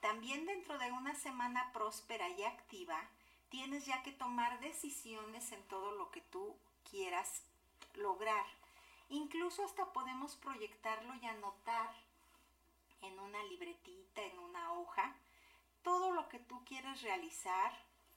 también 0.00 0.46
dentro 0.46 0.78
de 0.78 0.92
una 0.92 1.14
semana 1.14 1.72
próspera 1.72 2.28
y 2.28 2.44
activa, 2.44 3.00
tienes 3.50 3.86
ya 3.86 4.02
que 4.02 4.12
tomar 4.12 4.60
decisiones 4.60 5.52
en 5.52 5.62
todo 5.68 5.92
lo 5.92 6.10
que 6.10 6.20
tú 6.20 6.56
quieras 6.90 7.42
lograr 7.94 8.46
Incluso 9.10 9.64
hasta 9.64 9.92
podemos 9.92 10.36
proyectarlo 10.36 11.14
y 11.14 11.26
anotar 11.26 11.94
en 13.02 13.18
una 13.18 13.42
libretita, 13.44 14.22
en 14.22 14.38
una 14.38 14.72
hoja, 14.72 15.14
todo 15.84 16.10
lo 16.10 16.28
que 16.28 16.40
tú 16.40 16.64
quieres 16.64 17.02
realizar 17.02 17.72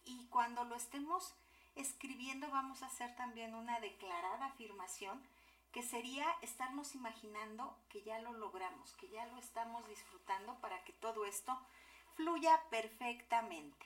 y 0.06 0.26
cuando 0.28 0.64
lo 0.64 0.76
estemos 0.76 1.36
escribiendo 1.76 2.50
vamos 2.50 2.82
a 2.82 2.88
hacer 2.88 3.16
también 3.16 3.54
una 3.54 3.80
declarada 3.80 4.48
afirmación 4.48 5.22
que 5.72 5.84
sería 5.84 6.26
estarnos 6.42 6.96
imaginando 6.96 7.78
que 7.90 8.02
ya 8.02 8.20
lo 8.22 8.34
logramos, 8.34 8.94
que 8.94 9.10
ya 9.10 9.28
lo 9.28 9.38
estamos 9.38 9.88
disfrutando 9.88 10.56
para 10.60 10.84
que 10.86 10.94
todo 10.94 11.26
esto 11.26 11.56
fluya 12.16 12.60
perfectamente. 12.72 13.86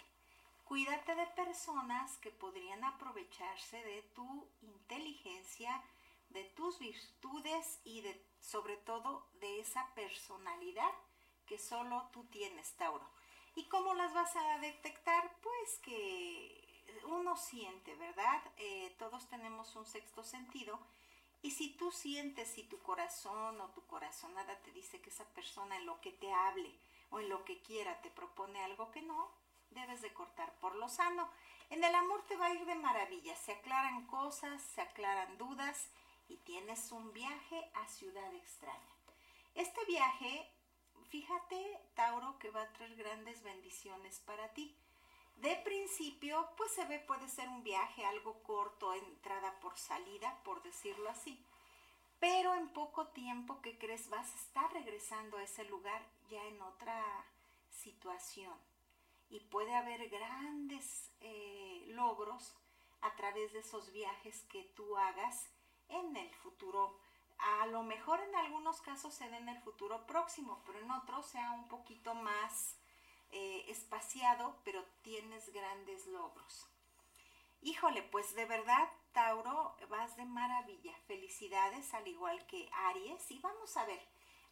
Cuídate 0.63 1.15
de 1.15 1.25
personas 1.27 2.17
que 2.19 2.32
podrían 2.32 2.84
aprovecharse 2.86 3.84
de 3.84 4.03
tu 4.13 4.47
inteligencia, 4.61 5.84
de 6.29 6.45
tus 6.45 6.79
virtudes 6.79 7.82
y 7.84 8.01
de 8.01 8.25
sobre 8.39 8.77
todo 8.77 9.27
de 9.41 9.59
esa 9.59 9.93
personalidad 9.95 10.91
que 11.45 11.57
solo 11.57 12.07
tú 12.13 12.23
tienes, 12.25 12.71
Tauro. 12.77 13.20
¿Y 13.56 13.66
cómo 13.66 13.93
las 13.93 14.14
vas 14.14 14.36
a 14.36 14.60
detectar? 14.60 15.36
Pues 15.41 15.80
que 15.80 16.62
uno 17.06 17.36
siente, 17.36 17.95
¿verdad? 17.95 18.41
Eh, 18.58 18.95
todos 18.97 19.28
tenemos 19.28 19.76
un 19.76 19.86
sexto 19.86 20.24
sentido. 20.24 20.80
Y 21.41 21.52
si 21.52 21.70
tú 21.76 21.91
sientes, 21.91 22.49
si 22.49 22.64
tu 22.64 22.80
corazón 22.80 23.60
o 23.60 23.70
tu 23.70 23.86
corazonada 23.88 24.56
te 24.62 24.72
dice 24.72 25.02
que 25.02 25.10
esa 25.10 25.26
persona 25.34 25.76
en 25.78 25.86
lo 25.86 25.99
que 25.99 26.12
te 26.12 26.32
hable 26.32 26.72
o 27.10 27.20
en 27.20 27.30
lo 27.30 27.43
que 27.45 27.62
quiera 27.62 27.99
te 28.02 28.12
propone 28.12 28.64
algo 28.64 28.91
que 28.91 29.02
no, 29.02 29.32
debes 29.72 30.02
de 30.02 30.14
cortar 30.14 30.54
por 30.60 30.76
lo 30.76 30.88
sano. 30.88 31.30
En 31.70 31.84
el 31.84 31.95
amor 31.95 32.24
te 32.28 32.38
va 32.38 32.47
a 32.47 32.54
ir 32.54 32.66
de 32.66 32.76
maravilla, 32.76 33.36
se 33.36 33.54
aclaran 33.54 34.06
cosas, 34.06 34.62
se 34.62 34.82
aclaran 34.82 35.38
dudas 35.38 35.89
y 36.28 36.38
tienes 36.38 36.91
un 36.91 37.12
viaje 37.12 37.72
a 37.74 37.88
ciudad 37.88 38.34
extraña. 38.36 38.95
Este 39.56 39.84
viaje, 39.86 40.49
fíjate, 41.12 41.80
Tauro, 41.93 42.39
que 42.39 42.49
va 42.49 42.64
a 42.64 42.74
traer 42.74 42.95
grandes 42.95 43.43
bendiciones 43.43 44.20
para 44.22 44.53
ti. 44.53 44.76
De 45.36 45.55
principio, 45.57 46.49
pues 46.55 46.72
se 46.72 46.86
ve, 46.86 46.99
puede 46.99 47.28
ser 47.28 47.49
un 47.49 47.64
viaje 47.64 48.05
algo 48.05 48.41
corto, 48.43 48.93
entrada 48.93 49.59
por 49.59 49.78
salida, 49.78 50.41
por 50.43 50.64
decirlo 50.64 51.09
así. 51.09 51.45
Pero 52.20 52.53
en 52.55 52.70
poco 52.70 53.07
tiempo, 53.07 53.62
que 53.62 53.78
crees? 53.78 54.09
Vas 54.09 54.32
a 54.32 54.38
estar 54.38 54.74
regresando 54.74 55.38
a 55.38 55.43
ese 55.43 55.66
lugar 55.66 56.01
ya 56.30 56.43
en 56.45 56.62
otra 56.62 57.03
situación. 57.70 58.55
Y 59.30 59.39
puede 59.39 59.74
haber 59.76 60.09
grandes 60.09 61.12
eh, 61.22 61.84
logros 61.88 62.55
a 63.01 63.16
través 63.16 63.51
de 63.53 63.59
esos 63.59 63.91
viajes 63.91 64.43
que 64.43 64.64
tú 64.76 64.97
hagas 64.97 65.49
en 65.89 66.16
el 66.16 66.30
futuro. 66.36 66.99
A 67.42 67.66
lo 67.68 67.84
mejor 67.84 68.20
en 68.22 68.36
algunos 68.36 68.82
casos 68.82 69.14
se 69.14 69.26
en 69.26 69.50
el 69.50 69.60
futuro 69.62 70.06
próximo, 70.06 70.62
pero 70.66 70.80
en 70.80 70.92
otros 70.92 71.26
sea 71.26 71.52
un 71.52 71.68
poquito 71.68 72.14
más 72.14 72.78
eh, 73.32 73.66
espaciado, 73.68 74.58
pero 74.64 74.84
tienes 75.02 75.52
grandes 75.52 76.06
logros. 76.08 76.68
Híjole, 77.62 78.04
pues 78.04 78.36
de 78.36 78.46
verdad, 78.46 78.89
Tauro, 79.12 79.76
vas 79.89 80.16
de 80.18 80.26
maravilla. 80.26 80.94
Felicidades, 81.08 81.94
al 81.94 82.08
igual 82.08 82.46
que 82.48 82.70
Aries. 82.74 83.30
Y 83.32 83.39
vamos 83.39 83.76
a 83.78 83.86
ver, 83.86 84.02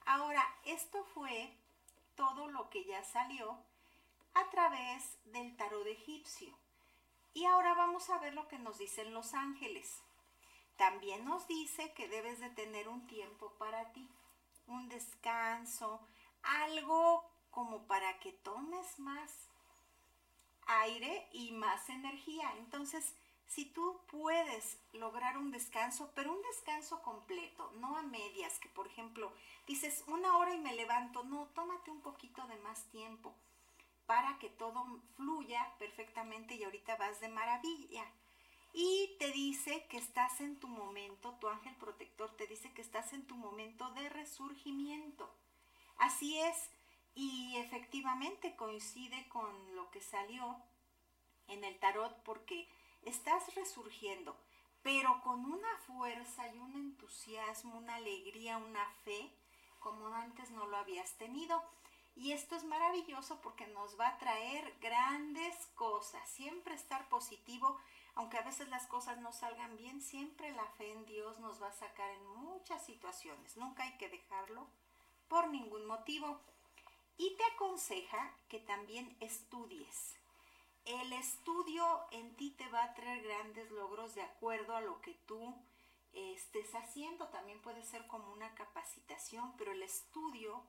ahora, 0.05 0.43
esto 0.65 1.03
fue 1.13 1.55
todo 2.15 2.47
lo 2.47 2.69
que 2.69 2.83
ya 2.85 3.03
salió 3.03 3.57
a 4.33 4.49
través 4.49 5.17
del 5.25 5.55
tarot 5.57 5.87
egipcio. 5.87 6.57
Y 7.33 7.45
ahora 7.45 7.73
vamos 7.73 8.09
a 8.09 8.17
ver 8.19 8.33
lo 8.33 8.47
que 8.47 8.59
nos 8.59 8.77
dicen 8.77 9.13
los 9.13 9.33
ángeles. 9.33 10.01
También 10.79 11.25
nos 11.25 11.45
dice 11.45 11.91
que 11.91 12.07
debes 12.07 12.39
de 12.39 12.51
tener 12.51 12.87
un 12.87 13.05
tiempo 13.05 13.51
para 13.59 13.91
ti, 13.91 14.09
un 14.65 14.87
descanso, 14.87 15.99
algo 16.41 17.29
como 17.51 17.85
para 17.85 18.17
que 18.19 18.31
tomes 18.31 18.97
más 18.97 19.29
aire 20.67 21.27
y 21.33 21.51
más 21.51 21.89
energía. 21.89 22.49
Entonces, 22.59 23.13
si 23.45 23.65
tú 23.65 23.99
puedes 24.09 24.79
lograr 24.93 25.37
un 25.37 25.51
descanso, 25.51 26.13
pero 26.15 26.31
un 26.31 26.41
descanso 26.43 27.01
completo, 27.01 27.73
no 27.81 27.97
a 27.97 28.01
medias, 28.01 28.57
que 28.59 28.69
por 28.69 28.87
ejemplo 28.87 29.33
dices 29.67 30.05
una 30.07 30.37
hora 30.37 30.53
y 30.53 30.59
me 30.59 30.75
levanto, 30.75 31.25
no, 31.25 31.47
tómate 31.47 31.91
un 31.91 32.01
poquito 32.01 32.47
de 32.47 32.55
más 32.59 32.85
tiempo 32.85 33.35
para 34.05 34.39
que 34.39 34.47
todo 34.47 34.85
fluya 35.17 35.75
perfectamente 35.77 36.55
y 36.55 36.63
ahorita 36.63 36.95
vas 36.95 37.19
de 37.19 37.27
maravilla. 37.27 38.05
Y 38.73 39.15
te 39.17 39.31
dice 39.31 39.85
que 39.89 39.97
estás 39.97 40.41
en 40.41 40.59
tu 40.59 40.67
momento, 40.67 41.33
tu 41.39 41.47
ángel 41.47 41.75
protector 41.75 42.35
te 42.37 42.47
dice 42.47 42.71
que 42.73 42.81
estás 42.81 43.13
en 43.13 43.25
tu 43.25 43.35
momento 43.35 43.89
de 43.91 44.09
resurgimiento. 44.09 45.29
Así 45.97 46.39
es, 46.39 46.69
y 47.15 47.57
efectivamente 47.57 48.55
coincide 48.55 49.27
con 49.29 49.75
lo 49.75 49.89
que 49.91 50.01
salió 50.01 50.57
en 51.47 51.63
el 51.63 51.77
tarot 51.79 52.15
porque 52.23 52.69
estás 53.01 53.53
resurgiendo, 53.55 54.37
pero 54.83 55.21
con 55.23 55.45
una 55.45 55.77
fuerza 55.87 56.47
y 56.47 56.57
un 56.57 56.75
entusiasmo, 56.75 57.77
una 57.77 57.95
alegría, 57.95 58.57
una 58.57 58.85
fe, 59.03 59.33
como 59.79 60.07
antes 60.07 60.51
no 60.51 60.67
lo 60.67 60.77
habías 60.77 61.17
tenido. 61.17 61.61
Y 62.15 62.33
esto 62.33 62.55
es 62.55 62.63
maravilloso 62.65 63.39
porque 63.41 63.67
nos 63.67 63.99
va 63.99 64.09
a 64.09 64.17
traer 64.17 64.77
grandes 64.81 65.55
cosas. 65.75 66.29
Siempre 66.29 66.75
estar 66.75 67.07
positivo, 67.07 67.79
aunque 68.15 68.37
a 68.37 68.43
veces 68.43 68.69
las 68.69 68.87
cosas 68.87 69.19
no 69.19 69.31
salgan 69.31 69.77
bien, 69.77 70.01
siempre 70.01 70.51
la 70.51 70.65
fe 70.77 70.91
en 70.91 71.05
Dios 71.05 71.39
nos 71.39 71.61
va 71.61 71.67
a 71.67 71.73
sacar 71.73 72.09
en 72.11 72.25
muchas 72.27 72.85
situaciones. 72.85 73.57
Nunca 73.57 73.83
hay 73.83 73.97
que 73.97 74.09
dejarlo 74.09 74.67
por 75.27 75.49
ningún 75.49 75.85
motivo. 75.85 76.39
Y 77.17 77.35
te 77.35 77.43
aconseja 77.53 78.33
que 78.47 78.59
también 78.59 79.17
estudies 79.19 80.19
el 80.85 81.13
estudio 81.13 81.85
en 82.11 82.35
ti 82.35 82.51
te 82.51 82.67
va 82.69 82.83
a 82.83 82.93
traer 82.95 83.21
grandes 83.21 83.69
logros 83.71 84.15
de 84.15 84.23
acuerdo 84.23 84.75
a 84.75 84.81
lo 84.81 85.01
que 85.01 85.13
tú 85.27 85.55
eh, 86.13 86.33
estés 86.33 86.73
haciendo. 86.73 87.27
También 87.27 87.61
puede 87.61 87.83
ser 87.83 88.07
como 88.07 88.31
una 88.33 88.53
capacitación, 88.55 89.55
pero 89.57 89.71
el 89.71 89.83
estudio 89.83 90.63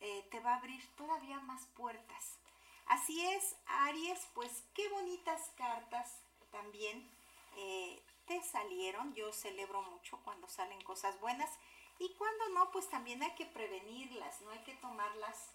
eh, 0.00 0.26
te 0.30 0.40
va 0.40 0.52
a 0.52 0.58
abrir 0.58 0.86
todavía 0.96 1.40
más 1.40 1.66
puertas. 1.74 2.38
Así 2.86 3.20
es, 3.26 3.56
Aries, 3.66 4.24
pues 4.34 4.64
qué 4.72 4.88
bonitas 4.90 5.50
cartas 5.56 6.22
también 6.50 7.10
eh, 7.56 8.02
te 8.26 8.42
salieron. 8.42 9.14
Yo 9.14 9.32
celebro 9.32 9.82
mucho 9.82 10.18
cuando 10.24 10.48
salen 10.48 10.80
cosas 10.82 11.18
buenas 11.20 11.50
y 11.98 12.12
cuando 12.14 12.48
no, 12.50 12.70
pues 12.70 12.88
también 12.88 13.22
hay 13.22 13.34
que 13.34 13.46
prevenirlas, 13.46 14.40
no 14.42 14.50
hay 14.50 14.62
que 14.64 14.74
tomarlas 14.74 15.52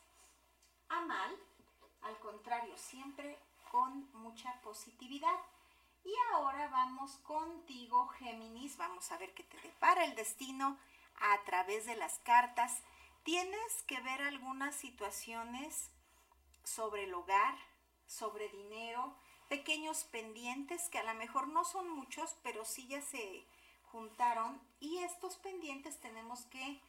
a 0.90 1.02
mal. 1.02 1.38
Al 2.02 2.18
contrario, 2.20 2.76
siempre 2.78 3.38
con 3.72 4.12
mucha 4.14 4.60
positividad. 4.62 5.40
Y 6.04 6.14
ahora 6.34 6.68
vamos 6.70 7.18
contigo, 7.18 8.08
Géminis. 8.08 8.78
Vamos 8.78 9.12
a 9.12 9.18
ver 9.18 9.34
qué 9.34 9.44
te 9.44 9.60
depara 9.62 10.04
el 10.04 10.16
destino 10.16 10.80
a 11.16 11.44
través 11.44 11.86
de 11.86 11.96
las 11.96 12.18
cartas. 12.20 12.82
Tienes 13.24 13.84
que 13.84 14.02
ver 14.02 14.22
algunas 14.24 14.76
situaciones 14.76 15.92
sobre 16.64 17.04
el 17.04 17.14
hogar, 17.14 17.56
sobre 18.08 18.50
dinero, 18.50 19.16
pequeños 19.52 20.06
pendientes 20.06 20.88
que 20.88 21.00
a 21.00 21.04
lo 21.04 21.14
mejor 21.16 21.50
no 21.50 21.66
son 21.66 21.90
muchos, 21.90 22.38
pero 22.42 22.64
sí 22.64 22.88
ya 22.88 23.02
se 23.02 23.44
juntaron. 23.92 24.62
Y 24.80 25.00
estos 25.00 25.36
pendientes 25.36 26.00
tenemos 26.00 26.46
que 26.46 26.80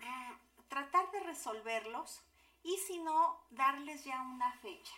ah, 0.00 0.38
tratar 0.68 1.10
de 1.10 1.18
resolverlos 1.18 2.20
y 2.62 2.78
si 2.86 3.00
no, 3.00 3.40
darles 3.50 4.04
ya 4.04 4.22
una 4.22 4.52
fecha 4.52 4.94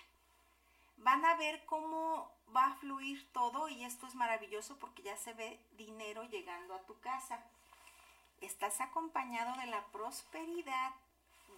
van 0.98 1.24
a 1.24 1.36
ver 1.36 1.64
cómo 1.66 2.30
va 2.54 2.66
a 2.66 2.76
fluir 2.76 3.26
todo 3.32 3.68
y 3.68 3.84
esto 3.84 4.06
es 4.06 4.14
maravilloso 4.14 4.78
porque 4.78 5.02
ya 5.02 5.16
se 5.16 5.32
ve 5.34 5.60
dinero 5.76 6.24
llegando 6.24 6.74
a 6.74 6.82
tu 6.82 6.98
casa. 7.00 7.42
Estás 8.40 8.80
acompañado 8.80 9.56
de 9.60 9.66
la 9.66 9.84
prosperidad. 9.86 10.92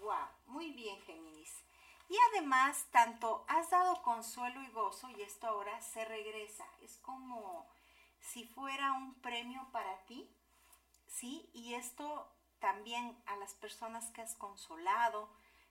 ¡Wow! 0.00 0.28
Muy 0.46 0.70
bien, 0.70 1.00
Géminis. 1.02 1.52
Y 2.08 2.16
además, 2.30 2.86
tanto 2.90 3.44
has 3.48 3.70
dado 3.70 4.02
consuelo 4.02 4.62
y 4.62 4.68
gozo 4.68 5.10
y 5.10 5.22
esto 5.22 5.46
ahora 5.46 5.80
se 5.82 6.04
regresa. 6.04 6.64
Es 6.82 6.96
como 6.98 7.66
si 8.20 8.46
fuera 8.46 8.92
un 8.92 9.14
premio 9.20 9.66
para 9.72 10.04
ti, 10.06 10.30
¿sí? 11.06 11.50
Y 11.52 11.74
esto 11.74 12.30
también 12.60 13.16
a 13.26 13.36
las 13.36 13.54
personas 13.54 14.10
que 14.10 14.22
has 14.22 14.34
consolado, 14.34 15.28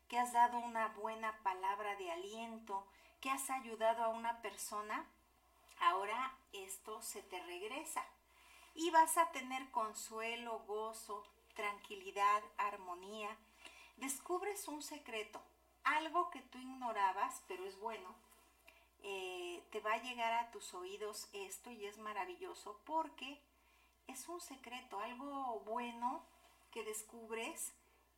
que 0.07 0.19
has 0.19 0.31
dado 0.31 0.59
una 0.59 0.89
buena 0.89 1.37
palabra 1.43 1.95
de 1.95 2.11
aliento, 2.11 2.85
que 3.19 3.29
has 3.29 3.49
ayudado 3.49 4.03
a 4.03 4.09
una 4.09 4.41
persona, 4.41 5.05
ahora 5.79 6.37
esto 6.53 7.01
se 7.01 7.21
te 7.23 7.41
regresa 7.43 8.03
y 8.73 8.89
vas 8.91 9.17
a 9.17 9.31
tener 9.31 9.69
consuelo, 9.71 10.59
gozo, 10.67 11.23
tranquilidad, 11.55 12.43
armonía. 12.57 13.35
Descubres 13.97 14.67
un 14.67 14.83
secreto, 14.83 15.41
algo 15.95 16.29
que 16.29 16.41
tú 16.41 16.57
ignorabas, 16.57 17.41
pero 17.47 17.65
es 17.65 17.79
bueno. 17.79 18.15
Eh, 19.03 19.63
te 19.71 19.79
va 19.79 19.93
a 19.93 20.01
llegar 20.01 20.33
a 20.33 20.51
tus 20.51 20.73
oídos 20.73 21.29
esto 21.33 21.71
y 21.71 21.85
es 21.85 21.97
maravilloso 21.97 22.79
porque 22.85 23.39
es 24.07 24.27
un 24.27 24.41
secreto, 24.41 24.99
algo 24.99 25.61
bueno 25.65 26.23
que 26.71 26.83
descubres 26.83 27.73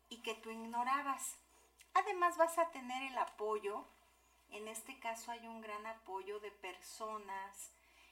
y 0.09 0.17
que 0.21 0.35
tú 0.35 0.49
ignorabas. 0.49 1.37
Además 1.93 2.37
vas 2.37 2.57
a 2.57 2.69
tener 2.71 3.03
el 3.03 3.17
apoyo 3.17 3.85
en 4.51 4.67
este 4.67 4.97
caso 4.99 5.31
hay 5.31 5.47
un 5.47 5.61
gran 5.61 5.85
apoyo 5.85 6.39
de 6.39 6.51
personas, 6.51 7.71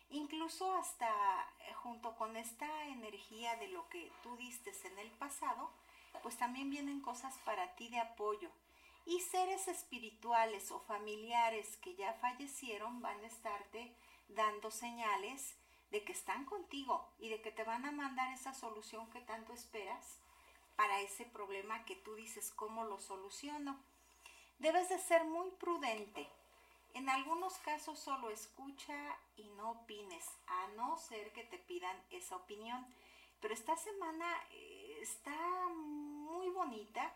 incluso 0.09 0.71
hasta 0.75 1.07
eh, 1.07 1.73
junto 1.73 2.15
con 2.15 2.37
esta 2.37 2.85
energía 2.87 3.55
de 3.55 3.69
lo 3.69 3.87
que 3.89 4.11
tú 4.23 4.35
diste 4.37 4.71
en 4.85 4.99
el 4.99 5.09
pasado, 5.11 5.71
pues 6.21 6.37
también 6.37 6.69
vienen 6.69 7.01
cosas 7.01 7.35
para 7.43 7.75
ti 7.75 7.89
de 7.89 7.99
apoyo. 7.99 8.49
Y 9.07 9.21
seres 9.21 9.69
espirituales 9.69 10.69
o 10.69 10.81
familiares 10.81 11.77
que 11.77 11.95
ya 11.95 12.13
fallecieron 12.15 13.01
van 13.01 13.23
a 13.23 13.27
estarte 13.27 13.95
dando 14.27 14.69
señales 14.69 15.55
de 15.91 16.03
que 16.03 16.11
están 16.11 16.43
contigo 16.43 17.09
y 17.17 17.29
de 17.29 17.41
que 17.41 17.53
te 17.53 17.63
van 17.63 17.85
a 17.85 17.93
mandar 17.93 18.33
esa 18.33 18.53
solución 18.53 19.09
que 19.09 19.21
tanto 19.21 19.53
esperas 19.53 20.19
para 20.75 20.99
ese 20.99 21.23
problema 21.23 21.85
que 21.85 21.95
tú 21.95 22.15
dices 22.15 22.51
cómo 22.51 22.83
lo 22.83 22.99
soluciono. 22.99 23.79
Debes 24.59 24.89
de 24.89 24.99
ser 24.99 25.23
muy 25.23 25.51
prudente. 25.51 26.27
En 26.93 27.07
algunos 27.07 27.53
casos 27.59 27.97
solo 27.99 28.29
escucha 28.29 29.17
y 29.37 29.47
no 29.51 29.71
opines, 29.71 30.29
a 30.47 30.67
no 30.75 30.97
ser 30.97 31.31
que 31.31 31.45
te 31.45 31.59
pidan 31.59 31.95
esa 32.09 32.35
opinión. 32.35 32.85
Pero 33.39 33.53
esta 33.53 33.77
semana 33.77 34.27
eh, 34.51 34.99
está 35.01 35.31
muy 35.69 36.49
bonita, 36.49 37.15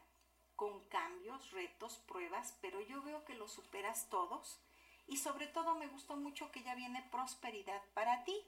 con 0.61 0.79
cambios, 0.89 1.49
retos, 1.49 1.97
pruebas, 2.07 2.55
pero 2.61 2.79
yo 2.81 3.01
veo 3.01 3.25
que 3.25 3.33
los 3.33 3.51
superas 3.51 4.07
todos. 4.11 4.59
Y 5.07 5.17
sobre 5.17 5.47
todo 5.47 5.73
me 5.73 5.87
gustó 5.87 6.15
mucho 6.15 6.51
que 6.51 6.61
ya 6.61 6.75
viene 6.75 7.01
prosperidad 7.09 7.81
para 7.95 8.23
ti. 8.25 8.39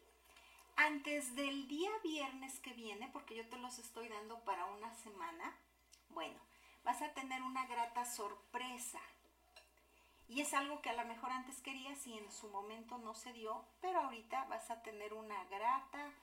Antes 0.75 1.35
del 1.35 1.67
día 1.67 1.89
viernes 2.03 2.59
que 2.59 2.73
viene, 2.73 3.09
porque 3.11 3.35
yo 3.35 3.49
te 3.49 3.57
los 3.57 3.79
estoy 3.79 4.09
dando 4.09 4.37
para 4.41 4.65
una 4.65 4.93
semana, 4.93 5.57
bueno, 6.09 6.39
vas 6.83 7.01
a 7.01 7.11
tener 7.15 7.41
una 7.41 7.65
grata 7.65 8.05
sorpresa. 8.05 9.01
Y 10.27 10.41
es 10.41 10.53
algo 10.53 10.83
que 10.83 10.91
a 10.91 10.93
lo 10.93 11.05
mejor 11.05 11.31
antes 11.31 11.61
querías 11.61 12.05
y 12.05 12.15
en 12.15 12.31
su 12.31 12.47
momento 12.49 12.99
no 12.99 13.15
se 13.15 13.33
dio, 13.33 13.65
pero 13.81 14.01
ahorita 14.01 14.45
vas 14.45 14.69
a 14.69 14.83
tener 14.83 15.15
una 15.15 15.43
grata 15.45 16.13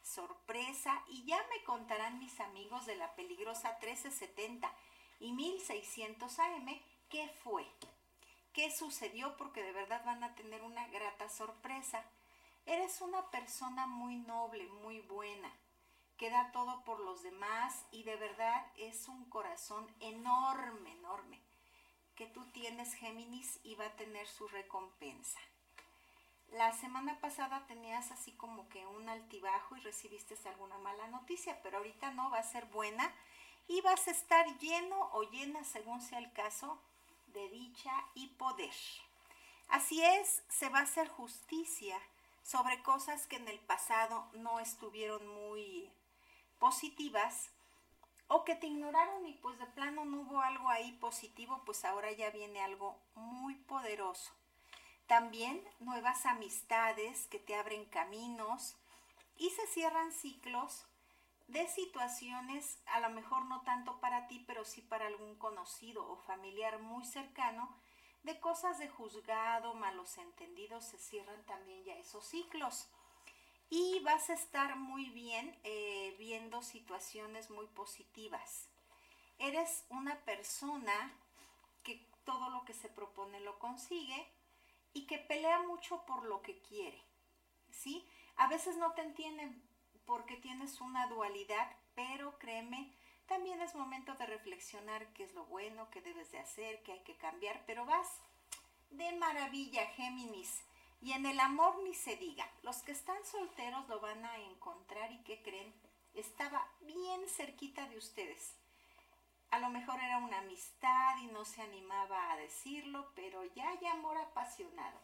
sorpresa 0.00 1.02
y 1.08 1.24
ya 1.24 1.44
me 1.52 1.64
contarán 1.64 2.20
mis 2.20 2.38
amigos 2.38 2.86
de 2.86 2.94
la 2.94 3.16
peligrosa 3.16 3.78
1370 3.80 4.72
y 5.20 5.32
1600 5.32 6.38
AM 6.38 6.82
qué 7.08 7.28
fue, 7.44 7.64
qué 8.52 8.70
sucedió 8.70 9.36
porque 9.36 9.62
de 9.62 9.72
verdad 9.72 10.04
van 10.04 10.24
a 10.24 10.34
tener 10.34 10.62
una 10.62 10.88
grata 10.88 11.28
sorpresa. 11.28 12.04
Eres 12.66 13.00
una 13.00 13.30
persona 13.30 13.86
muy 13.86 14.16
noble, 14.16 14.66
muy 14.82 15.00
buena 15.00 15.52
queda 16.20 16.52
todo 16.52 16.84
por 16.84 17.00
los 17.00 17.22
demás 17.22 17.86
y 17.92 18.02
de 18.02 18.14
verdad 18.16 18.66
es 18.76 19.08
un 19.08 19.24
corazón 19.30 19.90
enorme, 20.00 20.92
enorme 20.92 21.40
que 22.14 22.26
tú 22.26 22.44
tienes 22.52 22.92
Géminis 22.92 23.58
y 23.62 23.74
va 23.74 23.86
a 23.86 23.96
tener 23.96 24.26
su 24.26 24.46
recompensa. 24.48 25.40
La 26.52 26.74
semana 26.74 27.18
pasada 27.22 27.66
tenías 27.66 28.10
así 28.10 28.32
como 28.32 28.68
que 28.68 28.86
un 28.86 29.08
altibajo 29.08 29.78
y 29.78 29.80
recibiste 29.80 30.36
alguna 30.46 30.76
mala 30.76 31.08
noticia, 31.08 31.58
pero 31.62 31.78
ahorita 31.78 32.10
no, 32.10 32.28
va 32.28 32.40
a 32.40 32.42
ser 32.42 32.66
buena 32.66 33.10
y 33.70 33.80
vas 33.82 34.08
a 34.08 34.10
estar 34.10 34.58
lleno 34.58 35.10
o 35.12 35.22
llena, 35.30 35.62
según 35.62 36.00
sea 36.00 36.18
el 36.18 36.32
caso, 36.32 36.76
de 37.28 37.48
dicha 37.50 37.92
y 38.14 38.26
poder. 38.26 38.74
Así 39.68 40.02
es, 40.02 40.42
se 40.48 40.68
va 40.68 40.80
a 40.80 40.82
hacer 40.82 41.06
justicia 41.06 41.96
sobre 42.42 42.82
cosas 42.82 43.28
que 43.28 43.36
en 43.36 43.46
el 43.46 43.60
pasado 43.60 44.26
no 44.32 44.58
estuvieron 44.58 45.24
muy 45.24 45.88
positivas 46.58 47.50
o 48.26 48.42
que 48.42 48.56
te 48.56 48.66
ignoraron 48.66 49.24
y 49.24 49.34
pues 49.34 49.56
de 49.60 49.66
plano 49.66 50.04
no 50.04 50.22
hubo 50.22 50.40
algo 50.40 50.68
ahí 50.68 50.90
positivo, 50.94 51.62
pues 51.64 51.84
ahora 51.84 52.10
ya 52.10 52.30
viene 52.30 52.60
algo 52.60 52.98
muy 53.14 53.54
poderoso. 53.54 54.32
También 55.06 55.62
nuevas 55.78 56.26
amistades 56.26 57.28
que 57.28 57.38
te 57.38 57.54
abren 57.54 57.84
caminos 57.84 58.74
y 59.36 59.50
se 59.50 59.64
cierran 59.68 60.10
ciclos 60.10 60.86
de 61.50 61.66
situaciones, 61.66 62.80
a 62.86 63.00
lo 63.00 63.10
mejor 63.10 63.44
no 63.46 63.62
tanto 63.62 64.00
para 64.00 64.26
ti, 64.28 64.44
pero 64.46 64.64
sí 64.64 64.82
para 64.82 65.06
algún 65.06 65.36
conocido 65.36 66.08
o 66.08 66.16
familiar 66.16 66.80
muy 66.80 67.04
cercano, 67.04 67.76
de 68.22 68.38
cosas 68.38 68.78
de 68.78 68.88
juzgado, 68.88 69.74
malos 69.74 70.18
entendidos, 70.18 70.84
se 70.84 70.98
cierran 70.98 71.44
también 71.46 71.82
ya 71.84 71.94
esos 71.96 72.24
ciclos. 72.24 72.88
Y 73.68 74.00
vas 74.00 74.30
a 74.30 74.34
estar 74.34 74.76
muy 74.76 75.10
bien 75.10 75.58
eh, 75.64 76.14
viendo 76.18 76.62
situaciones 76.62 77.50
muy 77.50 77.66
positivas. 77.66 78.68
Eres 79.38 79.86
una 79.88 80.16
persona 80.24 81.12
que 81.82 82.06
todo 82.24 82.50
lo 82.50 82.64
que 82.64 82.74
se 82.74 82.88
propone 82.88 83.40
lo 83.40 83.58
consigue 83.58 84.28
y 84.92 85.06
que 85.06 85.18
pelea 85.18 85.62
mucho 85.62 86.04
por 86.04 86.24
lo 86.24 86.42
que 86.42 86.60
quiere. 86.60 87.02
¿Sí? 87.70 88.06
A 88.36 88.48
veces 88.48 88.76
no 88.76 88.92
te 88.92 89.02
entienden 89.02 89.69
porque 90.10 90.34
tienes 90.34 90.80
una 90.80 91.06
dualidad, 91.06 91.70
pero 91.94 92.36
créeme, 92.40 92.92
también 93.26 93.62
es 93.62 93.76
momento 93.76 94.12
de 94.16 94.26
reflexionar 94.26 95.06
qué 95.12 95.22
es 95.22 95.32
lo 95.34 95.46
bueno, 95.46 95.88
qué 95.92 96.02
debes 96.02 96.32
de 96.32 96.40
hacer, 96.40 96.82
qué 96.82 96.90
hay 96.94 97.00
que 97.04 97.16
cambiar, 97.16 97.62
pero 97.64 97.84
vas 97.84 98.08
de 98.90 99.12
maravilla, 99.12 99.86
Géminis. 99.94 100.64
Y 101.00 101.12
en 101.12 101.26
el 101.26 101.38
amor 101.38 101.80
ni 101.84 101.94
se 101.94 102.16
diga, 102.16 102.44
los 102.64 102.78
que 102.78 102.90
están 102.90 103.24
solteros 103.24 103.88
lo 103.88 104.00
van 104.00 104.24
a 104.24 104.36
encontrar 104.38 105.12
y 105.12 105.22
que 105.22 105.40
creen, 105.42 105.72
estaba 106.14 106.66
bien 106.80 107.28
cerquita 107.28 107.86
de 107.86 107.96
ustedes. 107.96 108.56
A 109.52 109.60
lo 109.60 109.70
mejor 109.70 110.00
era 110.00 110.18
una 110.18 110.38
amistad 110.38 111.18
y 111.22 111.28
no 111.28 111.44
se 111.44 111.62
animaba 111.62 112.32
a 112.32 112.36
decirlo, 112.36 113.12
pero 113.14 113.44
ya 113.54 113.70
hay 113.70 113.86
amor 113.86 114.18
apasionado. 114.18 114.98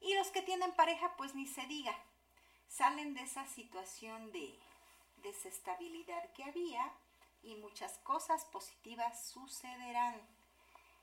Y 0.00 0.14
los 0.14 0.28
que 0.28 0.42
tienen 0.42 0.72
pareja, 0.76 1.16
pues 1.16 1.34
ni 1.34 1.48
se 1.48 1.66
diga, 1.66 1.98
salen 2.72 3.12
de 3.12 3.22
esa 3.22 3.46
situación 3.46 4.32
de 4.32 4.58
desestabilidad 5.22 6.32
que 6.32 6.44
había 6.44 6.90
y 7.42 7.54
muchas 7.56 7.98
cosas 7.98 8.46
positivas 8.46 9.26
sucederán. 9.28 10.18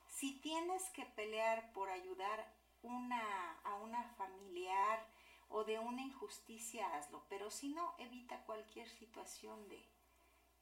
Si 0.07 0.39
tienes 0.39 0.89
que 0.89 1.05
pelear 1.05 1.71
por 1.73 1.89
ayudar 1.89 2.51
una, 2.81 3.59
a 3.63 3.75
una 3.75 4.03
familiar 4.17 5.05
o 5.49 5.63
de 5.63 5.77
una 5.77 6.01
injusticia, 6.01 6.87
hazlo, 6.95 7.23
pero 7.29 7.51
si 7.51 7.69
no, 7.69 7.93
evita 7.99 8.43
cualquier 8.45 8.89
situación 8.89 9.67
de, 9.69 9.85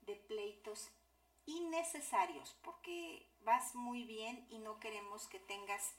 de 0.01 0.15
pleitos 0.15 0.89
innecesarios 1.45 2.57
porque 2.63 3.25
vas 3.41 3.73
muy 3.75 4.03
bien 4.03 4.45
y 4.49 4.59
no 4.59 4.79
queremos 4.81 5.27
que 5.27 5.39
tengas 5.39 5.95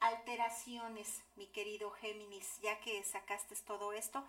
alteraciones, 0.00 1.22
mi 1.36 1.46
querido 1.48 1.90
Géminis, 1.92 2.60
ya 2.60 2.80
que 2.80 3.02
sacaste 3.04 3.54
todo 3.66 3.92
esto. 3.92 4.24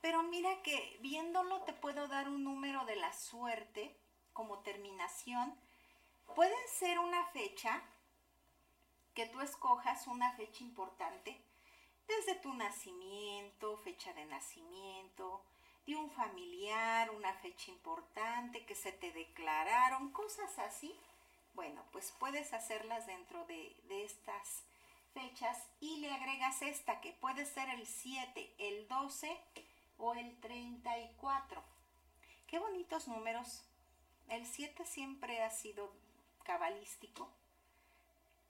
Pero 0.00 0.22
mira 0.22 0.62
que 0.62 0.98
viéndolo 1.00 1.62
te 1.62 1.72
puedo 1.72 2.06
dar 2.08 2.28
un 2.28 2.44
número 2.44 2.84
de 2.84 2.96
la 2.96 3.12
suerte 3.12 3.96
como 4.32 4.60
terminación. 4.60 5.58
Puede 6.34 6.56
ser 6.68 6.98
una 6.98 7.24
fecha 7.26 7.82
que 9.14 9.26
tú 9.26 9.40
escojas, 9.40 10.06
una 10.06 10.32
fecha 10.36 10.62
importante, 10.62 11.40
desde 12.06 12.36
tu 12.36 12.54
nacimiento, 12.54 13.76
fecha 13.78 14.12
de 14.12 14.24
nacimiento, 14.26 15.42
de 15.86 15.96
un 15.96 16.10
familiar, 16.10 17.10
una 17.10 17.34
fecha 17.34 17.70
importante 17.70 18.64
que 18.64 18.74
se 18.74 18.92
te 18.92 19.10
declararon, 19.10 20.10
cosas 20.12 20.58
así. 20.60 20.94
Bueno, 21.54 21.82
pues 21.90 22.14
puedes 22.20 22.52
hacerlas 22.52 23.06
dentro 23.06 23.44
de, 23.46 23.74
de 23.88 24.04
estas 24.04 24.67
fechas 25.18 25.58
y 25.80 25.96
le 25.96 26.12
agregas 26.12 26.62
esta 26.62 27.00
que 27.00 27.12
puede 27.12 27.44
ser 27.44 27.68
el 27.70 27.86
7, 27.86 28.54
el 28.58 28.86
12 28.88 29.36
o 29.98 30.14
el 30.14 30.38
34. 30.40 31.62
Qué 32.46 32.58
bonitos 32.58 33.08
números. 33.08 33.64
El 34.28 34.46
7 34.46 34.84
siempre 34.84 35.42
ha 35.42 35.50
sido 35.50 35.92
cabalístico. 36.44 37.28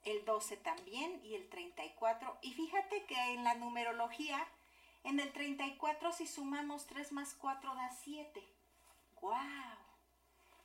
El 0.03 0.23
12 0.25 0.57
también 0.57 1.21
y 1.25 1.35
el 1.35 1.49
34. 1.49 2.37
Y 2.41 2.53
fíjate 2.53 3.05
que 3.05 3.19
en 3.33 3.43
la 3.43 3.55
numerología, 3.55 4.47
en 5.03 5.19
el 5.19 5.31
34 5.33 6.13
si 6.13 6.27
sumamos 6.27 6.85
3 6.85 7.11
más 7.13 7.33
4 7.33 7.75
da 7.75 7.89
7. 8.03 8.43
¡Wow! 9.21 9.33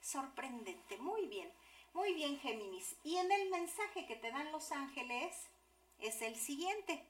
Sorprendente. 0.00 0.98
Muy 0.98 1.26
bien. 1.28 1.50
Muy 1.94 2.12
bien, 2.12 2.38
Géminis. 2.38 2.96
Y 3.05 3.16
en 3.16 3.30
el 3.32 3.50
mensaje 3.50 4.05
que 4.07 4.16
te 4.16 4.30
dan 4.30 4.52
los 4.52 4.70
ángeles, 4.72 5.48
es 5.99 6.22
el 6.22 6.36
siguiente. 6.36 7.05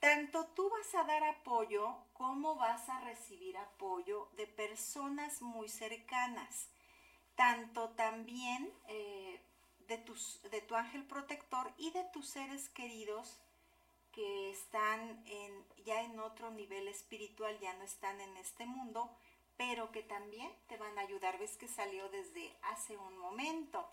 Tanto 0.00 0.46
tú 0.54 0.70
vas 0.70 0.94
a 0.94 1.04
dar 1.04 1.22
apoyo 1.24 1.94
como 2.14 2.56
vas 2.56 2.88
a 2.88 3.00
recibir 3.00 3.56
apoyo 3.58 4.28
de 4.36 4.46
personas 4.46 5.42
muy 5.42 5.68
cercanas. 5.68 6.68
Tanto 7.34 7.90
también 7.90 8.72
eh, 8.88 9.40
de, 9.88 9.98
tus, 9.98 10.40
de 10.50 10.62
tu 10.62 10.74
ángel 10.74 11.04
protector 11.04 11.72
y 11.76 11.90
de 11.90 12.04
tus 12.12 12.28
seres 12.28 12.70
queridos 12.70 13.40
que 14.12 14.50
están 14.50 15.22
en, 15.26 15.64
ya 15.84 16.02
en 16.02 16.18
otro 16.18 16.50
nivel 16.50 16.88
espiritual, 16.88 17.58
ya 17.60 17.74
no 17.74 17.84
están 17.84 18.20
en 18.20 18.36
este 18.38 18.66
mundo, 18.66 19.10
pero 19.56 19.92
que 19.92 20.02
también 20.02 20.50
te 20.68 20.78
van 20.78 20.98
a 20.98 21.02
ayudar. 21.02 21.38
Ves 21.38 21.56
que 21.56 21.68
salió 21.68 22.08
desde 22.08 22.56
hace 22.62 22.96
un 22.96 23.18
momento. 23.18 23.86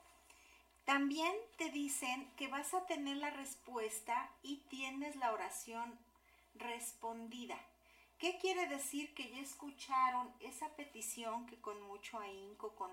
También 0.87 1.35
te 1.57 1.69
dicen 1.69 2.31
que 2.37 2.47
vas 2.47 2.73
a 2.73 2.85
tener 2.85 3.17
la 3.17 3.29
respuesta 3.29 4.31
y 4.41 4.61
tienes 4.69 5.17
la 5.17 5.33
oración 5.33 5.99
respondida. 6.55 7.59
¿Qué 8.17 8.37
quiere 8.37 8.67
decir? 8.67 9.13
Que 9.13 9.29
ya 9.29 9.39
escucharon 9.39 10.33
esa 10.39 10.73
petición 10.77 11.45
que 11.45 11.59
con 11.59 11.81
mucho 11.81 12.17
ahínco, 12.19 12.73
con, 12.75 12.89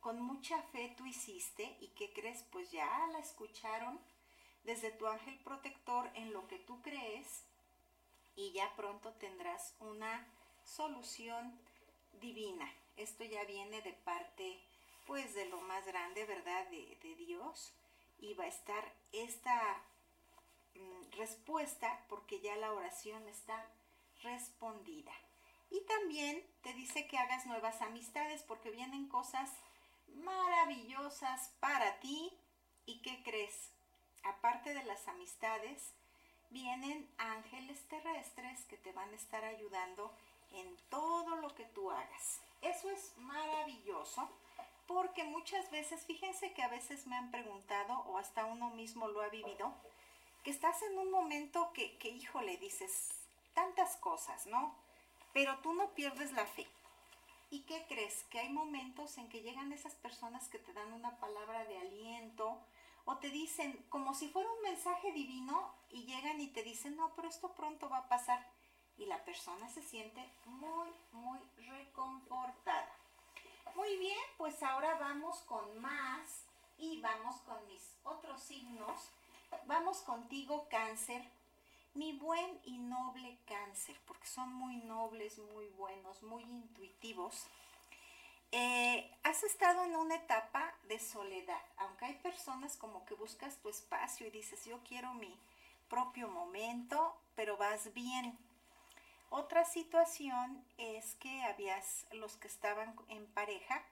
con 0.00 0.22
mucha 0.22 0.62
fe 0.72 0.94
tú 0.96 1.04
hiciste 1.04 1.76
y 1.82 1.88
que 1.88 2.14
crees, 2.14 2.44
pues 2.44 2.70
ya 2.70 2.88
la 3.12 3.18
escucharon 3.18 4.00
desde 4.62 4.90
tu 4.92 5.06
ángel 5.06 5.38
protector 5.40 6.10
en 6.14 6.32
lo 6.32 6.48
que 6.48 6.60
tú 6.60 6.80
crees 6.80 7.44
y 8.36 8.52
ya 8.52 8.74
pronto 8.74 9.12
tendrás 9.20 9.74
una 9.80 10.26
solución 10.64 11.60
divina. 12.22 12.72
Esto 12.96 13.22
ya 13.22 13.44
viene 13.44 13.82
de 13.82 13.92
parte 13.92 14.62
pues 15.06 15.34
de 15.34 15.46
lo 15.46 15.60
más 15.62 15.84
grande, 15.86 16.24
¿verdad? 16.24 16.66
De, 16.68 17.14
Dios. 17.16 17.72
Y 18.18 18.34
va 18.34 18.44
a 18.44 18.48
estar 18.48 18.94
esta 19.12 19.82
mm, 20.74 21.10
respuesta 21.16 22.04
porque 22.08 22.40
ya 22.40 22.56
la 22.56 22.72
oración 22.72 23.26
está 23.28 23.66
respondida. 24.22 25.12
Y 25.70 25.80
también 25.82 26.44
te 26.62 26.72
dice 26.74 27.06
que 27.06 27.18
hagas 27.18 27.46
nuevas 27.46 27.82
amistades 27.82 28.42
porque 28.42 28.70
vienen 28.70 29.08
cosas 29.08 29.50
maravillosas 30.08 31.50
para 31.60 31.98
ti. 32.00 32.32
¿Y 32.86 33.00
qué 33.02 33.22
crees? 33.22 33.70
Aparte 34.22 34.72
de 34.74 34.84
las 34.84 35.08
amistades, 35.08 35.94
vienen 36.50 37.10
ángeles 37.18 37.86
terrestres 37.88 38.64
que 38.66 38.76
te 38.76 38.92
van 38.92 39.10
a 39.10 39.16
estar 39.16 39.44
ayudando 39.44 40.14
en 40.52 40.76
todo 40.88 41.36
lo 41.36 41.54
que 41.54 41.64
tú 41.64 41.90
hagas. 41.90 42.40
Eso 42.62 42.90
es 42.90 43.12
maravilloso 43.18 44.30
porque 44.86 45.24
muchas 45.24 45.70
veces, 45.70 46.04
fíjense 46.04 46.52
que 46.52 46.62
a 46.62 46.68
veces 46.68 47.06
me 47.06 47.16
han 47.16 47.30
preguntado, 47.30 48.00
o 48.06 48.18
hasta 48.18 48.44
uno 48.44 48.70
mismo 48.70 49.08
lo 49.08 49.22
ha 49.22 49.28
vivido, 49.28 49.74
que 50.42 50.50
estás 50.50 50.82
en 50.82 50.98
un 50.98 51.10
momento 51.10 51.72
que, 51.72 51.96
que 51.98 52.08
híjole, 52.08 52.56
dices 52.58 53.10
tantas 53.54 53.96
cosas, 53.96 54.46
¿no? 54.46 54.74
Pero 55.32 55.58
tú 55.58 55.72
no 55.72 55.94
pierdes 55.94 56.32
la 56.32 56.46
fe. 56.46 56.66
¿Y 57.50 57.60
qué 57.60 57.84
crees? 57.88 58.24
Que 58.30 58.40
hay 58.40 58.48
momentos 58.48 59.16
en 59.18 59.28
que 59.28 59.40
llegan 59.40 59.72
esas 59.72 59.94
personas 59.94 60.48
que 60.48 60.58
te 60.58 60.72
dan 60.72 60.92
una 60.92 61.18
palabra 61.18 61.64
de 61.64 61.78
aliento 61.78 62.60
o 63.04 63.16
te 63.18 63.30
dicen 63.30 63.84
como 63.90 64.14
si 64.14 64.28
fuera 64.28 64.50
un 64.50 64.62
mensaje 64.62 65.12
divino 65.12 65.74
y 65.90 66.04
llegan 66.04 66.40
y 66.40 66.48
te 66.48 66.62
dicen, 66.62 66.96
no, 66.96 67.12
pero 67.14 67.28
esto 67.28 67.54
pronto 67.54 67.88
va 67.88 67.98
a 67.98 68.08
pasar. 68.08 68.44
Y 68.96 69.06
la 69.06 69.24
persona 69.24 69.68
se 69.68 69.82
siente 69.82 70.28
muy, 70.46 70.88
muy 71.12 71.38
reconfortada. 71.56 72.93
Muy 73.74 73.96
bien, 73.96 74.18
pues 74.36 74.62
ahora 74.62 74.94
vamos 75.00 75.38
con 75.40 75.80
más 75.80 76.44
y 76.78 77.00
vamos 77.00 77.36
con 77.40 77.66
mis 77.66 77.82
otros 78.04 78.40
signos. 78.40 79.10
Vamos 79.66 79.98
contigo, 80.02 80.68
cáncer, 80.70 81.22
mi 81.94 82.12
buen 82.12 82.60
y 82.64 82.78
noble 82.78 83.38
cáncer, 83.46 83.96
porque 84.06 84.26
son 84.26 84.52
muy 84.54 84.76
nobles, 84.76 85.38
muy 85.38 85.66
buenos, 85.70 86.22
muy 86.22 86.42
intuitivos. 86.42 87.46
Eh, 88.52 89.10
has 89.24 89.42
estado 89.42 89.82
en 89.84 89.96
una 89.96 90.14
etapa 90.14 90.72
de 90.84 91.00
soledad, 91.00 91.62
aunque 91.78 92.04
hay 92.04 92.14
personas 92.14 92.76
como 92.76 93.04
que 93.04 93.14
buscas 93.14 93.56
tu 93.56 93.68
espacio 93.68 94.28
y 94.28 94.30
dices, 94.30 94.64
yo 94.66 94.78
quiero 94.86 95.12
mi 95.14 95.36
propio 95.88 96.28
momento, 96.28 97.16
pero 97.34 97.56
vas 97.56 97.92
bien. 97.92 98.38
Otra 99.36 99.64
situación 99.64 100.64
es 100.78 101.16
que 101.16 101.42
habías, 101.42 102.06
los 102.12 102.36
que 102.36 102.46
estaban 102.46 102.94
en 103.08 103.26
pareja, 103.26 103.82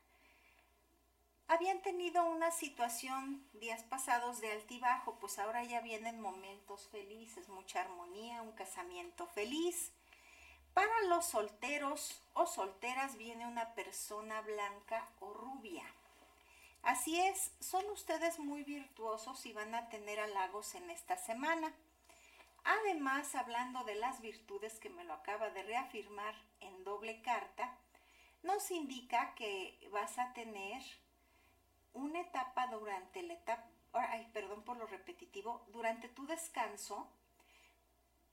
habían 1.49 1.82
tenido 1.82 2.24
una 2.26 2.53
situación 2.53 3.45
días 3.55 3.82
pasados 3.82 4.40
de 4.40 4.53
altibajo, 4.53 5.16
pues 5.18 5.40
ahora 5.40 5.64
ya 5.64 5.80
vienen 5.80 6.20
momentos 6.20 6.86
felices, 6.93 7.49
mucha 7.49 7.80
armonía, 7.80 8.40
un 8.40 8.53
casamiento 8.53 9.26
feliz. 9.26 9.90
Para 10.74 11.03
los 11.09 11.26
solteros 11.26 12.22
o 12.34 12.47
solteras 12.47 13.16
viene 13.16 13.45
una 13.45 13.74
persona 13.74 14.43
blanca 14.43 15.09
o 15.18 15.32
rubia. 15.32 15.82
Así 16.84 17.18
es, 17.18 17.51
son 17.59 17.84
ustedes 17.90 18.38
muy 18.38 18.62
virtuosos 18.62 19.45
y 19.45 19.53
van 19.53 19.74
a 19.74 19.88
tener 19.88 20.20
halagos 20.20 20.76
en 20.76 20.88
esta 20.88 21.16
semana. 21.16 21.74
Además, 22.65 23.35
hablando 23.35 23.83
de 23.85 23.97
las 23.97 24.21
virtudes 24.21 24.79
que 24.79 24.91
me 24.91 25.05
lo 25.05 25.15
acaba 25.15 25.51
de 25.51 25.63
reafirmar 25.63 26.35
en 26.61 26.85
doble 26.85 27.21
carta, 27.23 27.77
nos 28.43 28.71
indica 28.71 29.35
que 29.35 29.79
vas 29.93 30.19
a 30.19 30.33
tener 30.33 30.83
una 31.93 32.21
etapa 32.21 32.69
durante 32.69 33.23
la 33.23 33.35
etapa, 33.35 33.69
ay, 33.93 34.29
perdón 34.33 34.63
por 34.63 34.77
lo 34.77 34.87
repetitivo, 34.87 35.65
durante 35.73 36.09
tu 36.09 36.27
descanso, 36.27 37.09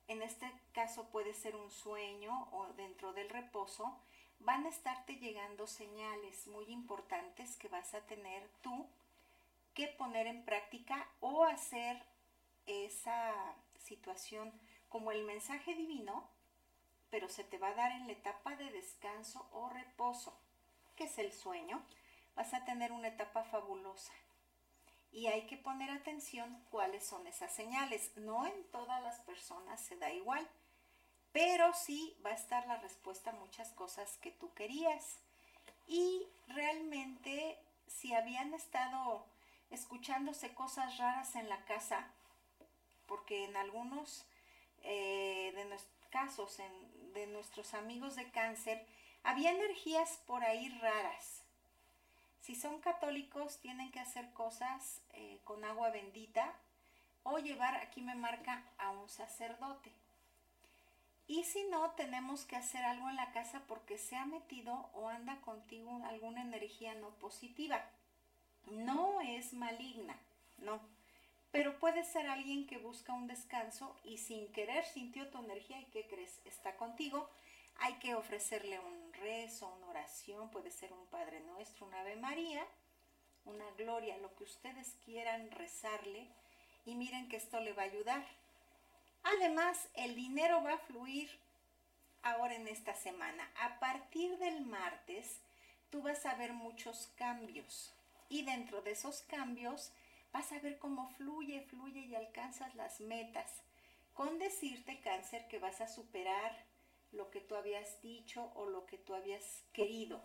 en 0.08 0.22
este 0.22 0.52
caso 0.74 1.10
puede 1.10 1.34
ser 1.34 1.56
un 1.56 1.70
sueño 1.70 2.50
o 2.52 2.68
dentro 2.74 3.14
del 3.14 3.30
reposo, 3.30 4.00
van 4.40 4.66
a 4.66 4.70
estarte 4.70 5.18
llegando 5.18 5.68
señales 5.68 6.48
muy 6.48 6.66
importantes 6.66 7.58
que 7.58 7.68
vas 7.68 7.94
a 7.94 8.06
tener 8.06 8.48
tú 8.62 8.88
que 9.74 9.88
poner 9.88 10.28
en 10.28 10.44
práctica 10.46 11.08
o 11.20 11.44
hacer 11.44 12.04
esa 12.66 13.56
situación 13.80 14.54
como 14.88 15.12
el 15.12 15.24
mensaje 15.24 15.74
divino, 15.74 16.30
pero 17.10 17.30
se 17.30 17.44
te 17.44 17.58
va 17.58 17.70
a 17.70 17.76
dar 17.76 17.92
en 17.94 18.08
la 18.08 18.14
etapa 18.14 18.56
de 18.56 18.72
descanso 18.72 19.48
o 19.52 19.70
reposo, 19.70 20.40
que 20.96 21.06
es 21.06 21.18
el 21.18 21.32
sueño 21.32 21.84
vas 22.40 22.54
a 22.54 22.64
tener 22.64 22.94
una 22.94 23.10
etapa 23.10 23.44
fabulosa. 23.44 24.14
Y 25.12 25.28
hay 25.28 25.46
que 25.46 25.58
poner 25.58 25.92
atención 25.92 26.64
cuáles 26.70 27.06
son 27.06 27.28
esas 27.28 27.54
señales. 27.54 28.16
No 28.16 28.48
en 28.48 28.64
todas 28.72 29.04
las 29.04 29.20
personas 29.22 29.82
se 29.82 29.98
da 29.98 30.10
igual, 30.14 30.48
pero 31.34 31.74
sí 31.74 32.18
va 32.26 32.30
a 32.30 32.36
estar 32.36 32.66
la 32.68 32.78
respuesta 32.78 33.32
a 33.32 33.34
muchas 33.34 33.74
cosas 33.74 34.18
que 34.20 34.32
tú 34.32 34.54
querías. 34.54 35.18
Y 35.86 36.28
realmente 36.48 37.60
si 37.88 38.14
habían 38.14 38.54
estado 38.54 39.26
escuchándose 39.70 40.54
cosas 40.54 40.98
raras 40.98 41.36
en 41.36 41.50
la 41.50 41.66
casa, 41.66 42.08
porque 43.10 43.43
en 43.43 43.57
algunos 43.57 44.26
eh, 44.84 45.51
de 45.53 45.66
nuestros 45.66 46.07
casos, 46.10 46.57
de 47.14 47.28
nuestros 47.28 47.74
amigos 47.74 48.16
de 48.16 48.32
cáncer, 48.32 48.86
había 49.24 49.51
energías 49.51 50.22
por 50.26 50.45
ahí 50.45 50.70
raras 50.80 51.43
si 52.49 52.55
son 52.55 52.80
católicos, 52.80 53.60
tienen 53.60 53.91
que 53.91 53.99
hacer 53.99 54.32
cosas 54.34 55.01
eh, 55.14 55.39
con 55.43 55.64
agua 55.64 55.91
bendita 55.91 56.51
o 57.22 57.38
llevar, 57.38 57.76
aquí 57.76 58.01
me 58.01 58.16
marca, 58.16 58.64
a 58.80 58.89
un 58.89 59.07
sacerdote. 59.07 59.91
Y 61.28 61.43
si 61.43 61.64
no, 61.66 61.91
tenemos 61.91 62.45
que 62.45 62.55
hacer 62.55 62.84
algo 62.84 63.07
en 63.07 63.18
la 63.18 63.32
casa 63.34 63.62
porque 63.68 63.99
se 63.99 64.16
ha 64.16 64.26
metido 64.26 64.89
o 64.95 65.10
anda 65.10 65.39
contigo 65.41 66.01
alguna 66.05 66.41
energía 66.41 66.95
no 66.95 67.10
positiva. 67.20 67.86
No 68.72 69.22
es 69.22 69.53
maligna, 69.53 70.18
no. 70.57 70.80
Pero 71.52 71.80
puede 71.80 72.04
ser 72.04 72.28
alguien 72.28 72.68
que 72.68 72.78
busca 72.78 73.14
un 73.14 73.28
descanso 73.28 73.95
y 74.04 74.18
sin 74.18 74.52
querer 74.52 74.86
sintió 74.86 75.28
tu 75.30 75.39
energía 75.39 75.80
y 75.80 75.86
¿qué 75.86 76.08
crees? 76.08 76.39
Está 76.45 76.76
contigo 76.76 77.30
hay 77.82 77.93
que 77.95 78.16
ofrecerle 78.16 78.80
un 78.80 79.14
rezo, 79.14 79.68
una 79.78 79.88
oración, 79.88 80.50
puede 80.50 80.72
ser 80.72 80.91
un 80.91 81.06
Padre 81.08 81.39
Nuestro, 81.41 81.86
una 81.86 82.02
Ave 82.02 82.16
María, 82.18 82.66
una 83.45 83.70
gloria, 83.78 84.18
lo 84.18 84.36
que 84.36 84.43
ustedes 84.43 84.95
quieran 85.06 85.50
rezarle 85.52 86.28
y 86.86 86.95
miren 86.95 87.30
que 87.30 87.38
esto 87.38 87.60
le 87.60 87.74
va 87.74 87.84
a 87.84 87.86
ayudar. 87.86 88.26
Además, 89.24 89.88
el 89.95 90.16
dinero 90.16 90.62
va 90.64 90.74
a 90.74 90.80
fluir 90.80 91.30
ahora 92.22 92.56
en 92.56 92.68
esta 92.68 92.93
semana. 92.95 93.50
A 93.62 93.80
partir 93.80 94.38
del 94.38 94.62
martes, 94.66 95.39
tú 95.89 96.02
vas 96.02 96.26
a 96.26 96.36
ver 96.36 96.54
muchos 96.54 97.10
cambios 97.16 97.93
y 98.28 98.43
dentro 98.43 98.82
de 98.82 98.91
esos 98.91 99.22
cambios 99.24 99.91
vas 100.32 100.52
a 100.52 100.60
ver 100.60 100.78
cómo 100.80 101.10
fluye, 101.18 101.62
fluye 101.62 102.02
y 102.02 102.16
alcanzas 102.16 102.76
las 102.76 103.00
metas. 103.02 103.62
Con 104.14 104.40
decirte, 104.40 105.00
cáncer, 105.00 105.48
que 105.48 105.60
vas 105.60 105.82
a 105.82 105.88
superar 105.88 106.66
lo 107.12 107.32
que 107.32 107.42
tú 107.42 107.56
habías 107.56 108.02
dicho 108.02 108.52
o 108.56 108.66
lo 108.66 108.86
que 108.86 108.98
tú 108.98 109.14
habías 109.14 109.64
querido. 109.74 110.22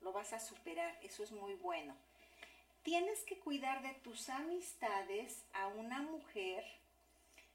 Lo 0.00 0.12
vas 0.12 0.32
a 0.32 0.40
superar, 0.40 0.98
eso 1.02 1.22
es 1.22 1.32
muy 1.32 1.54
bueno. 1.54 1.94
Tienes 2.82 3.20
que 3.24 3.38
cuidar 3.38 3.82
de 3.82 3.94
tus 3.94 4.28
amistades 4.28 5.44
a 5.52 5.68
una 5.68 6.02
mujer. 6.02 6.64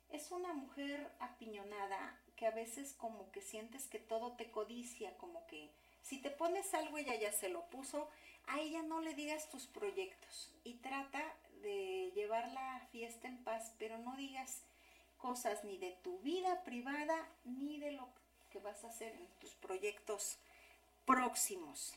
Es 0.10 0.32
una 0.32 0.54
mujer 0.54 1.12
apiñonada 1.20 2.18
que 2.38 2.46
a 2.46 2.52
veces 2.52 2.94
como 2.94 3.30
que 3.32 3.42
sientes 3.42 3.88
que 3.88 4.00
todo 4.00 4.34
te 4.34 4.50
codicia, 4.52 5.18
como 5.18 5.46
que 5.48 5.70
si 6.02 6.22
te 6.22 6.30
pones 6.30 6.74
algo 6.74 6.98
ella 6.98 7.16
ya 7.16 7.34
se 7.34 7.50
lo 7.50 7.66
puso, 7.70 8.10
a 8.46 8.62
ella 8.62 8.82
no 8.84 9.02
le 9.02 9.14
digas 9.16 9.50
tus 9.50 9.68
proyectos 9.68 10.54
y 10.64 10.76
trata 10.76 11.22
de 11.62 12.12
llevar 12.16 12.52
la 12.54 12.88
fiesta 12.92 13.28
en 13.28 13.44
paz, 13.44 13.74
pero 13.78 13.98
no 13.98 14.16
digas 14.16 14.64
cosas 15.18 15.64
ni 15.64 15.78
de 15.78 15.98
tu 16.04 16.20
vida 16.20 16.64
privada 16.64 17.28
ni 17.44 17.80
de 17.80 17.92
lo 17.92 18.08
que 18.52 18.60
vas 18.60 18.84
a 18.84 18.90
hacer 18.90 19.14
en 19.16 19.28
tus 19.40 19.56
proyectos 19.56 20.38
próximos. 21.06 21.96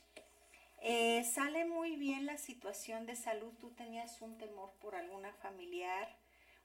Eh, 0.83 1.25
sale 1.25 1.67
muy 1.67 1.97
bien 1.97 2.25
la 2.25 2.39
situación 2.39 3.05
de 3.05 3.17
salud. 3.17 3.53
Tú 3.61 3.71
tenías 3.71 4.23
un 4.23 4.39
temor 4.39 4.73
por 4.81 4.95
alguna 4.95 5.33
familiar 5.35 6.09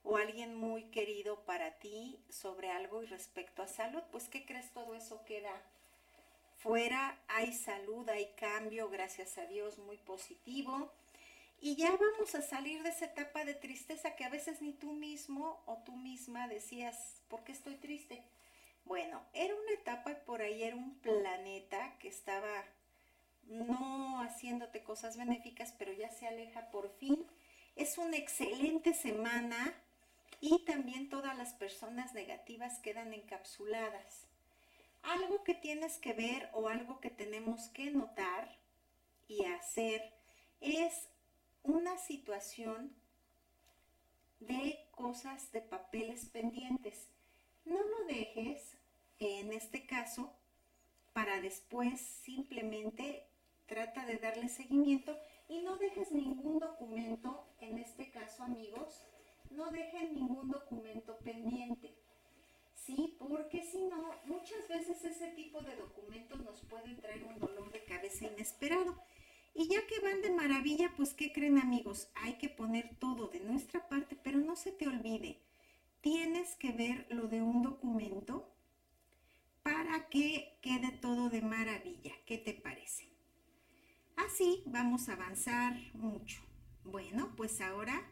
o 0.03 0.17
alguien 0.17 0.55
muy 0.55 0.83
querido 0.85 1.41
para 1.41 1.71
ti 1.79 2.19
sobre 2.29 2.71
algo 2.71 3.03
y 3.03 3.07
respecto 3.07 3.61
a 3.61 3.67
salud. 3.67 4.01
Pues, 4.11 4.29
¿qué 4.29 4.45
crees? 4.45 4.71
Todo 4.71 4.95
eso 4.95 5.25
queda 5.25 5.51
fuera. 6.57 7.19
Hay 7.27 7.51
salud, 7.51 8.07
hay 8.07 8.31
cambio, 8.37 8.89
gracias 8.89 9.37
a 9.37 9.45
Dios, 9.47 9.77
muy 9.79 9.97
positivo. 9.97 10.91
Y 11.59 11.75
ya 11.75 11.91
vamos 11.91 12.35
a 12.35 12.41
salir 12.41 12.83
de 12.83 12.89
esa 12.89 13.05
etapa 13.05 13.43
de 13.45 13.53
tristeza 13.53 14.15
que 14.15 14.25
a 14.25 14.29
veces 14.29 14.61
ni 14.61 14.73
tú 14.73 14.93
mismo 14.93 15.63
o 15.65 15.77
tú 15.77 15.95
misma 15.95 16.47
decías, 16.47 17.21
¿por 17.27 17.43
qué 17.43 17.53
estoy 17.53 17.75
triste? 17.75 18.23
Bueno, 18.83 19.21
era 19.33 19.53
una 19.55 19.71
etapa 19.71 20.11
y 20.11 20.25
por 20.25 20.41
ahí 20.41 20.63
era 20.63 20.75
un 20.75 20.99
planeta 20.99 21.97
que 21.97 22.07
estaba 22.07 22.63
no 23.47 24.21
haciéndote 24.21 24.83
cosas 24.83 25.17
benéficas, 25.17 25.73
pero 25.77 25.91
ya 25.93 26.09
se 26.11 26.27
aleja 26.27 26.69
por 26.71 26.89
fin. 26.97 27.25
Es 27.75 27.97
una 27.97 28.17
excelente 28.17 28.93
semana 28.93 29.73
y 30.39 30.59
también 30.65 31.09
todas 31.09 31.37
las 31.37 31.53
personas 31.53 32.13
negativas 32.13 32.79
quedan 32.79 33.13
encapsuladas. 33.13 34.27
Algo 35.01 35.43
que 35.43 35.53
tienes 35.53 35.97
que 35.97 36.13
ver 36.13 36.49
o 36.53 36.67
algo 36.69 36.99
que 36.99 37.09
tenemos 37.09 37.67
que 37.69 37.91
notar 37.91 38.57
y 39.27 39.45
hacer 39.45 40.13
es 40.61 41.07
una 41.65 41.97
situación 41.97 42.95
de 44.39 44.87
cosas 44.91 45.51
de 45.51 45.61
papeles 45.61 46.25
pendientes. 46.25 47.09
No 47.65 47.81
lo 47.81 48.05
dejes, 48.05 48.77
en 49.19 49.51
este 49.51 49.85
caso, 49.85 50.31
para 51.13 51.41
después 51.41 51.99
simplemente 51.99 53.27
trata 53.65 54.05
de 54.05 54.17
darle 54.17 54.49
seguimiento 54.49 55.17
y 55.47 55.61
no 55.61 55.77
dejes 55.77 56.11
ningún 56.11 56.59
documento, 56.59 57.47
en 57.59 57.79
este 57.79 58.11
caso 58.11 58.43
amigos, 58.43 59.07
no 59.49 59.71
dejen 59.71 60.13
ningún 60.13 60.49
documento 60.49 61.17
pendiente. 61.19 61.95
Sí, 62.75 63.15
porque 63.17 63.63
si 63.63 63.81
no, 63.85 64.11
muchas 64.25 64.67
veces 64.67 65.03
ese 65.03 65.29
tipo 65.29 65.61
de 65.61 65.75
documentos 65.75 66.43
nos 66.43 66.61
pueden 66.65 66.97
traer 66.97 67.23
un 67.23 67.39
dolor 67.39 67.71
de 67.71 67.83
cabeza 67.83 68.25
inesperado. 68.25 69.01
Y 69.57 69.69
ya 69.69 69.87
que 69.87 70.01
van 70.01 70.21
de 70.21 70.31
maravilla, 70.31 70.93
pues 70.97 71.13
¿qué 71.13 71.31
creen 71.31 71.57
amigos? 71.57 72.09
Hay 72.15 72.37
que 72.37 72.49
poner 72.49 72.97
todo 72.99 73.29
de 73.29 73.39
nuestra 73.39 73.87
parte, 73.87 74.17
pero 74.21 74.37
no 74.37 74.57
se 74.57 74.73
te 74.73 74.85
olvide, 74.85 75.41
tienes 76.01 76.55
que 76.55 76.73
ver 76.73 77.07
lo 77.09 77.29
de 77.29 77.41
un 77.41 77.63
documento 77.63 78.53
para 79.63 80.09
que 80.09 80.59
quede 80.61 80.91
todo 80.91 81.29
de 81.29 81.41
maravilla. 81.41 82.13
¿Qué 82.25 82.37
te 82.37 82.53
parece? 82.53 83.09
Así 84.17 84.61
vamos 84.65 85.07
a 85.07 85.13
avanzar 85.13 85.73
mucho. 85.93 86.41
Bueno, 86.83 87.33
pues 87.35 87.61
ahora 87.61 88.07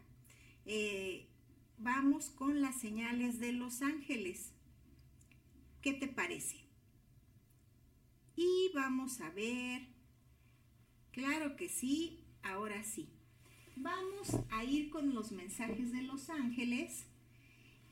eh, 0.64 1.28
vamos 1.76 2.30
con 2.30 2.62
las 2.62 2.80
señales 2.80 3.38
de 3.38 3.52
los 3.52 3.82
ángeles. 3.82 4.52
¿Qué 5.82 5.92
te 5.92 6.08
parece? 6.08 6.66
Y 8.34 8.70
vamos 8.74 9.20
a 9.20 9.30
ver. 9.30 9.93
Claro 11.14 11.54
que 11.54 11.68
sí, 11.68 12.18
ahora 12.42 12.82
sí. 12.82 13.08
Vamos 13.76 14.36
a 14.50 14.64
ir 14.64 14.90
con 14.90 15.14
los 15.14 15.30
mensajes 15.30 15.92
de 15.92 16.02
los 16.02 16.28
ángeles 16.28 17.06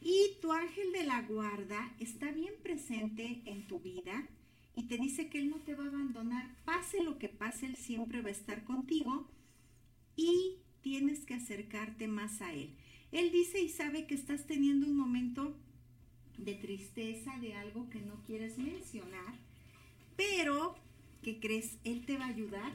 y 0.00 0.40
tu 0.40 0.52
ángel 0.52 0.90
de 0.92 1.04
la 1.04 1.22
guarda 1.22 1.94
está 2.00 2.32
bien 2.32 2.54
presente 2.64 3.42
en 3.46 3.68
tu 3.68 3.78
vida 3.78 4.28
y 4.74 4.88
te 4.88 4.96
dice 4.96 5.28
que 5.28 5.38
Él 5.38 5.50
no 5.50 5.58
te 5.58 5.76
va 5.76 5.84
a 5.84 5.88
abandonar. 5.88 6.52
Pase 6.64 7.04
lo 7.04 7.18
que 7.18 7.28
pase, 7.28 7.66
Él 7.66 7.76
siempre 7.76 8.22
va 8.22 8.28
a 8.28 8.32
estar 8.32 8.64
contigo. 8.64 9.28
y 10.16 10.58
tienes 10.82 11.24
que 11.24 11.34
acercarte 11.34 12.08
más 12.08 12.42
a 12.42 12.52
Él. 12.52 12.74
Él 13.12 13.30
dice 13.30 13.60
y 13.60 13.68
sabe 13.68 14.06
que 14.06 14.14
estás 14.14 14.46
teniendo 14.48 14.86
un 14.86 14.96
momento 14.96 15.56
de 16.38 16.54
tristeza, 16.54 17.38
de 17.38 17.54
algo 17.54 17.88
que 17.88 18.00
no 18.00 18.22
quieres 18.24 18.58
mencionar, 18.58 19.38
pero 20.16 20.74
¿qué 21.22 21.38
crees? 21.38 21.78
Él 21.84 22.04
te 22.04 22.18
va 22.18 22.24
a 22.24 22.28
ayudar 22.28 22.72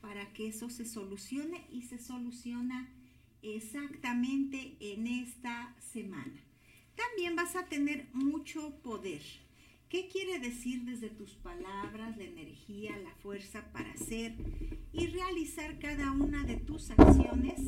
para 0.00 0.32
que 0.32 0.48
eso 0.48 0.70
se 0.70 0.84
solucione 0.84 1.66
y 1.70 1.82
se 1.82 1.98
soluciona 1.98 2.88
exactamente 3.42 4.76
en 4.80 5.06
esta 5.06 5.74
semana. 5.92 6.40
También 6.94 7.36
vas 7.36 7.56
a 7.56 7.66
tener 7.66 8.08
mucho 8.12 8.74
poder. 8.82 9.22
¿Qué 9.88 10.06
quiere 10.06 10.38
decir 10.38 10.82
desde 10.82 11.08
tus 11.08 11.32
palabras, 11.32 12.16
la 12.16 12.22
energía, 12.22 12.96
la 12.98 13.12
fuerza 13.16 13.72
para 13.72 13.90
hacer 13.90 14.36
y 14.92 15.06
realizar 15.08 15.80
cada 15.80 16.12
una 16.12 16.44
de 16.44 16.56
tus 16.58 16.90
acciones? 16.90 17.60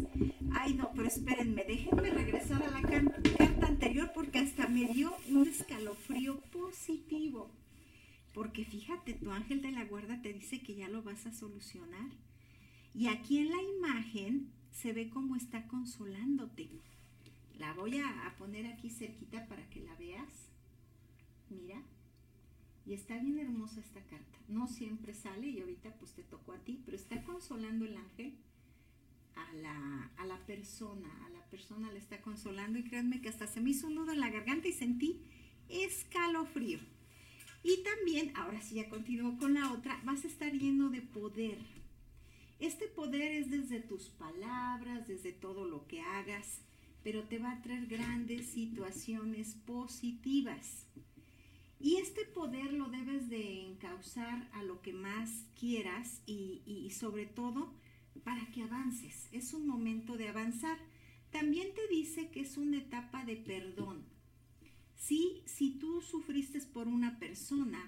Ay, 0.52 0.74
no, 0.74 0.92
pero 0.94 1.08
espérenme, 1.08 1.64
déjenme 1.64 2.10
regresar 2.10 2.62
a 2.62 2.70
la 2.70 2.82
carta 2.82 3.66
anterior 3.66 4.12
porque 4.14 4.38
hasta 4.38 4.68
me 4.68 4.86
dio 4.92 5.12
un 5.30 5.48
escalofrío 5.48 6.38
positivo. 6.52 7.50
Porque 8.34 8.64
fíjate, 8.64 9.14
tu 9.14 9.30
ángel 9.30 9.60
de 9.60 9.72
la 9.72 9.84
guarda 9.84 10.22
te 10.22 10.32
dice 10.32 10.60
que 10.62 10.74
ya 10.74 10.88
lo 10.88 11.02
vas 11.02 11.26
a 11.26 11.32
solucionar. 11.32 12.10
Y 12.94 13.08
aquí 13.08 13.38
en 13.38 13.50
la 13.50 13.62
imagen 13.62 14.52
se 14.70 14.92
ve 14.92 15.10
cómo 15.10 15.36
está 15.36 15.66
consolándote. 15.68 16.68
La 17.58 17.74
voy 17.74 17.98
a, 17.98 18.34
poner 18.38 18.66
aquí 18.66 18.90
cerquita 18.90 19.46
para 19.46 19.68
que 19.68 19.80
la 19.80 19.94
veas. 19.96 20.48
Mira. 21.50 21.82
Y 22.84 22.94
está 22.94 23.16
bien 23.18 23.38
hermosa 23.38 23.80
esta 23.80 24.02
carta. 24.02 24.38
No 24.48 24.66
siempre 24.66 25.14
sale 25.14 25.46
y 25.46 25.60
ahorita 25.60 25.94
pues 25.96 26.12
te 26.14 26.22
tocó 26.24 26.52
a 26.52 26.58
ti, 26.58 26.82
pero 26.84 26.96
está 26.96 27.22
consolando 27.22 27.84
el 27.84 27.96
ángel 27.96 28.34
a 29.36 29.52
la, 29.54 30.10
a 30.16 30.26
la 30.26 30.38
persona. 30.46 31.08
A 31.26 31.30
la 31.30 31.44
persona 31.44 31.92
le 31.92 31.98
está 31.98 32.20
consolando 32.22 32.78
y 32.78 32.84
créanme 32.84 33.20
que 33.20 33.28
hasta 33.28 33.46
se 33.46 33.60
me 33.60 33.70
hizo 33.70 33.86
un 33.86 33.94
nudo 33.94 34.12
en 34.12 34.20
la 34.20 34.30
garganta 34.30 34.66
y 34.66 34.72
sentí 34.72 35.20
escalofrío. 35.68 36.80
Y 37.62 37.82
también, 37.84 38.32
ahora 38.36 38.60
sí 38.60 38.76
ya 38.76 38.88
continúo 38.88 39.38
con 39.38 39.54
la 39.54 39.72
otra, 39.72 40.00
vas 40.04 40.24
a 40.24 40.28
estar 40.28 40.52
lleno 40.52 40.90
de 40.90 41.02
poder. 41.02 41.58
Este 42.58 42.86
poder 42.88 43.32
es 43.32 43.50
desde 43.50 43.80
tus 43.80 44.08
palabras, 44.08 45.06
desde 45.06 45.32
todo 45.32 45.66
lo 45.66 45.86
que 45.86 46.00
hagas, 46.00 46.60
pero 47.02 47.24
te 47.24 47.38
va 47.38 47.52
a 47.52 47.62
traer 47.62 47.86
grandes 47.86 48.46
situaciones 48.46 49.56
positivas. 49.66 50.86
Y 51.80 51.96
este 51.96 52.24
poder 52.24 52.72
lo 52.72 52.88
debes 52.88 53.28
de 53.28 53.62
encauzar 53.66 54.48
a 54.52 54.62
lo 54.62 54.80
que 54.82 54.92
más 54.92 55.46
quieras 55.58 56.22
y, 56.26 56.62
y, 56.64 56.90
sobre 56.90 57.26
todo 57.26 57.74
para 58.22 58.46
que 58.52 58.62
avances. 58.62 59.28
Es 59.32 59.52
un 59.52 59.66
momento 59.66 60.16
de 60.16 60.28
avanzar. 60.28 60.78
También 61.30 61.74
te 61.74 61.88
dice 61.88 62.30
que 62.30 62.40
es 62.40 62.56
una 62.56 62.78
etapa 62.78 63.24
de 63.24 63.36
perdón. 63.36 64.04
Sí, 65.03 65.42
si 65.46 65.72
tú 65.80 66.00
sufriste 66.00 66.61
por 66.61 66.86
una 66.86 67.18
persona 67.18 67.84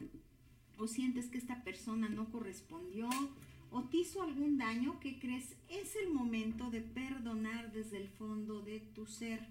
o 0.78 0.88
sientes 0.88 1.28
que 1.28 1.38
esta 1.38 1.62
persona 1.62 2.08
no 2.08 2.28
correspondió 2.32 3.08
o 3.70 3.84
te 3.84 3.98
hizo 3.98 4.20
algún 4.20 4.58
daño, 4.58 4.98
¿qué 4.98 5.20
crees? 5.20 5.54
Es 5.68 5.94
el 5.94 6.12
momento 6.12 6.70
de 6.70 6.80
perdonar 6.80 7.72
desde 7.72 7.98
el 7.98 8.08
fondo 8.08 8.62
de 8.62 8.80
tu 8.80 9.06
ser. 9.06 9.46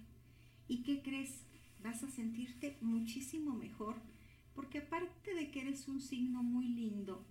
¿Y 0.68 0.82
qué 0.82 1.00
crees? 1.00 1.46
Vas 1.82 2.02
a 2.02 2.10
sentirte 2.10 2.76
muchísimo 2.82 3.54
mejor 3.54 3.96
porque 4.54 4.80
aparte 4.80 5.32
de 5.32 5.50
que 5.50 5.62
eres 5.62 5.88
un 5.88 6.02
signo 6.02 6.42
muy 6.42 6.68
lindo, 6.68 7.24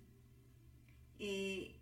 eh, 1.20 1.76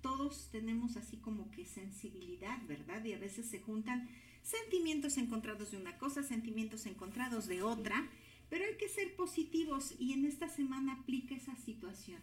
todos 0.00 0.48
tenemos 0.52 0.96
así 0.96 1.16
como 1.16 1.50
que 1.50 1.66
sensibilidad, 1.66 2.64
¿verdad? 2.68 3.04
Y 3.04 3.14
a 3.14 3.18
veces 3.18 3.46
se 3.46 3.58
juntan 3.58 4.08
sentimientos 4.42 5.16
encontrados 5.16 5.70
de 5.70 5.76
una 5.76 5.98
cosa, 5.98 6.22
sentimientos 6.22 6.86
encontrados 6.86 7.46
de 7.46 7.62
otra, 7.62 8.08
pero 8.48 8.64
hay 8.64 8.76
que 8.76 8.88
ser 8.88 9.14
positivos 9.14 9.94
y 9.98 10.12
en 10.12 10.24
esta 10.24 10.48
semana 10.48 10.94
aplica 10.94 11.34
esa 11.34 11.56
situación. 11.56 12.20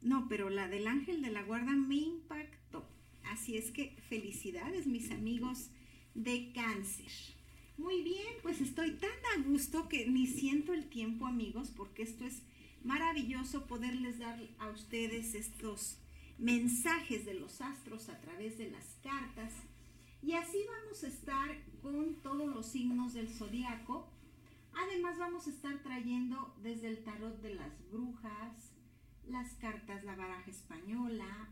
No, 0.00 0.26
pero 0.28 0.50
la 0.50 0.68
del 0.68 0.88
ángel 0.88 1.22
de 1.22 1.30
la 1.30 1.42
guarda 1.42 1.72
me 1.72 1.96
impactó. 1.96 2.84
Así 3.24 3.56
es 3.56 3.70
que 3.70 3.96
felicidades 4.08 4.86
mis 4.86 5.10
amigos 5.12 5.70
de 6.14 6.52
cáncer. 6.52 7.12
Muy 7.78 8.02
bien, 8.02 8.34
pues 8.42 8.60
estoy 8.60 8.92
tan 8.92 9.10
a 9.36 9.42
gusto 9.48 9.88
que 9.88 10.06
ni 10.06 10.26
siento 10.26 10.74
el 10.74 10.88
tiempo 10.88 11.26
amigos 11.26 11.70
porque 11.74 12.02
esto 12.02 12.24
es 12.24 12.42
maravilloso 12.84 13.66
poderles 13.66 14.18
dar 14.18 14.38
a 14.58 14.68
ustedes 14.68 15.34
estos 15.34 15.98
mensajes 16.38 17.24
de 17.24 17.34
los 17.34 17.60
astros 17.60 18.08
a 18.08 18.20
través 18.20 18.58
de 18.58 18.70
las 18.70 18.84
cartas 19.02 19.52
y 20.22 20.34
así 20.34 20.58
vamos 20.68 21.02
a 21.02 21.08
estar 21.08 21.50
con 21.82 22.14
todos 22.22 22.54
los 22.54 22.66
signos 22.66 23.12
del 23.12 23.28
zodiaco. 23.28 24.08
Además 24.72 25.18
vamos 25.18 25.46
a 25.46 25.50
estar 25.50 25.82
trayendo 25.82 26.54
desde 26.62 26.88
el 26.88 27.02
tarot 27.02 27.40
de 27.42 27.54
las 27.54 27.90
brujas, 27.90 28.72
las 29.26 29.54
cartas, 29.54 30.04
la 30.04 30.14
baraja 30.14 30.50
española, 30.50 31.48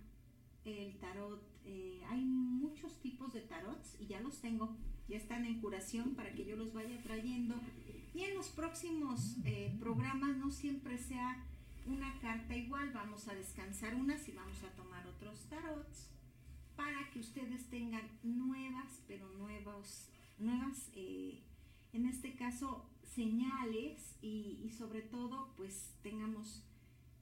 el 0.65 0.97
tarot. 0.99 1.43
Eh, 1.65 2.01
hay 2.09 2.25
muchos 2.25 3.01
tipos 3.01 3.33
de 3.33 3.41
tarots 3.41 3.97
y 4.01 4.07
ya 4.07 4.21
los 4.21 4.41
tengo, 4.41 4.77
ya 5.09 5.17
están 5.17 5.45
en 5.45 5.61
curación 5.61 6.15
para 6.15 6.33
que 6.33 6.45
yo 6.45 6.57
los 6.57 6.73
vaya 6.73 7.03
trayendo. 7.03 7.57
Y 8.15 8.23
en 8.23 8.35
los 8.37 8.49
próximos 8.49 9.37
eh, 9.45 9.77
programas 9.81 10.37
no 10.37 10.51
siempre 10.51 10.97
sea 10.97 11.45
una 11.87 12.19
carta 12.21 12.57
igual, 12.57 12.93
vamos 12.93 13.27
a 13.27 13.35
descansar 13.35 13.97
unas 13.97 14.29
y 14.29 14.33
vamos 14.33 14.63
a 14.63 14.71
tomar 14.77 15.07
otros 15.09 15.41
tarots 15.49 16.11
para 16.81 17.11
que 17.11 17.19
ustedes 17.19 17.69
tengan 17.69 18.09
nuevas, 18.23 19.03
pero 19.07 19.29
nuevos, 19.35 20.09
nuevas, 20.39 20.89
eh, 20.95 21.43
en 21.93 22.07
este 22.07 22.35
caso, 22.35 22.87
señales 23.15 24.17
y, 24.23 24.71
sobre 24.79 25.03
todo, 25.03 25.53
pues 25.59 25.93
tengamos 26.03 26.65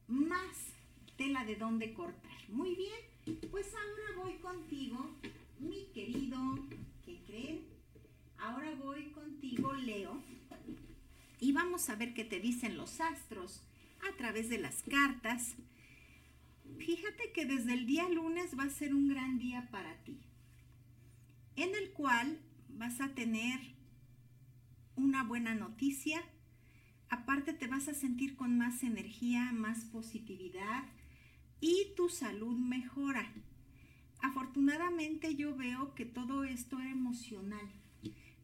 más 0.06 0.74
tela 1.16 1.44
de 1.44 1.56
dónde 1.56 1.92
cortar. 1.92 2.38
Muy 2.48 2.76
bien, 2.76 3.40
pues 3.50 3.66
ahora 3.74 4.22
voy 4.22 4.34
contigo, 4.34 5.10
mi 5.58 5.86
querido, 5.92 6.38
¿qué 7.04 7.20
creen? 7.26 7.66
Ahora 8.38 8.72
voy 8.76 9.10
contigo, 9.10 9.72
Leo, 9.72 10.22
y 11.40 11.50
vamos 11.50 11.90
a 11.90 11.96
ver 11.96 12.14
qué 12.14 12.24
te 12.24 12.38
dicen 12.38 12.76
los 12.76 13.00
astros 13.00 13.64
a 14.08 14.16
través 14.16 14.48
de 14.50 14.58
las 14.58 14.84
cartas 14.84 15.56
Fíjate 16.78 17.32
que 17.32 17.44
desde 17.44 17.74
el 17.74 17.86
día 17.86 18.08
lunes 18.08 18.56
va 18.58 18.64
a 18.64 18.70
ser 18.70 18.94
un 18.94 19.08
gran 19.08 19.38
día 19.38 19.68
para 19.70 19.96
ti, 20.04 20.20
en 21.56 21.74
el 21.74 21.92
cual 21.92 22.38
vas 22.68 23.00
a 23.00 23.14
tener 23.14 23.58
una 24.94 25.24
buena 25.24 25.54
noticia, 25.54 26.22
aparte 27.08 27.52
te 27.52 27.66
vas 27.66 27.88
a 27.88 27.94
sentir 27.94 28.36
con 28.36 28.56
más 28.58 28.84
energía, 28.84 29.52
más 29.52 29.84
positividad 29.86 30.84
y 31.60 31.94
tu 31.96 32.08
salud 32.08 32.56
mejora. 32.56 33.32
Afortunadamente 34.20 35.34
yo 35.34 35.56
veo 35.56 35.94
que 35.94 36.04
todo 36.04 36.44
esto 36.44 36.78
es 36.78 36.92
emocional, 36.92 37.68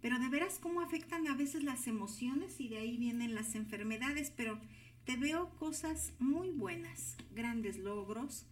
pero 0.00 0.18
de 0.18 0.28
veras 0.28 0.58
cómo 0.60 0.80
afectan 0.80 1.28
a 1.28 1.36
veces 1.36 1.62
las 1.62 1.86
emociones 1.86 2.60
y 2.60 2.68
de 2.68 2.78
ahí 2.78 2.96
vienen 2.96 3.34
las 3.34 3.54
enfermedades, 3.54 4.32
pero 4.36 4.60
te 5.04 5.16
veo 5.16 5.50
cosas 5.58 6.12
muy 6.18 6.50
buenas, 6.50 7.16
grandes 7.34 7.76
logros. 7.76 8.46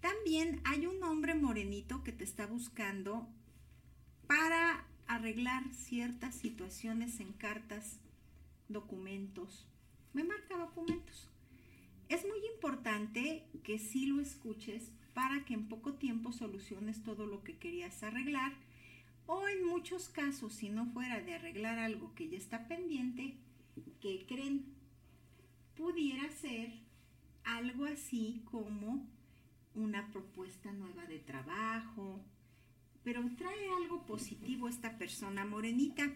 También 0.00 0.60
hay 0.64 0.86
un 0.86 1.02
hombre 1.02 1.34
morenito 1.34 2.02
que 2.02 2.12
te 2.12 2.24
está 2.24 2.46
buscando 2.46 3.28
para 4.26 4.86
arreglar 5.06 5.64
ciertas 5.74 6.34
situaciones 6.34 7.20
en 7.20 7.32
cartas, 7.32 8.00
documentos. 8.68 9.66
Me 10.12 10.24
marca 10.24 10.56
documentos. 10.56 11.28
Es 12.08 12.26
muy 12.26 12.38
importante 12.54 13.44
que 13.62 13.78
sí 13.78 14.06
lo 14.06 14.20
escuches 14.20 14.90
para 15.12 15.44
que 15.44 15.54
en 15.54 15.68
poco 15.68 15.94
tiempo 15.94 16.32
soluciones 16.32 17.02
todo 17.02 17.26
lo 17.26 17.42
que 17.42 17.58
querías 17.58 18.02
arreglar 18.02 18.52
o 19.26 19.46
en 19.46 19.66
muchos 19.66 20.08
casos, 20.08 20.54
si 20.54 20.70
no 20.70 20.86
fuera 20.86 21.20
de 21.20 21.34
arreglar 21.34 21.78
algo 21.78 22.14
que 22.14 22.30
ya 22.30 22.38
está 22.38 22.66
pendiente, 22.66 23.34
que 24.00 24.24
creen 24.26 24.77
pudiera 25.78 26.28
ser 26.32 26.72
algo 27.44 27.84
así 27.84 28.42
como 28.50 29.06
una 29.74 30.10
propuesta 30.10 30.72
nueva 30.72 31.06
de 31.06 31.20
trabajo, 31.20 32.20
pero 33.04 33.22
trae 33.36 33.68
algo 33.80 34.04
positivo 34.04 34.68
esta 34.68 34.98
persona 34.98 35.44
morenita. 35.44 36.12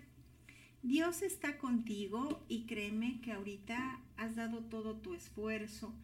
Dios 0.83 1.23
está 1.23 1.59
contigo 1.59 2.45
y 2.49 2.67
créeme 2.67 3.21
que 3.21 3.31
ahorita 3.31 4.01
has 4.17 4.35
dado 4.35 4.65
todo 4.65 4.97
tu 4.97 5.15
esfuerzo, 5.15 5.95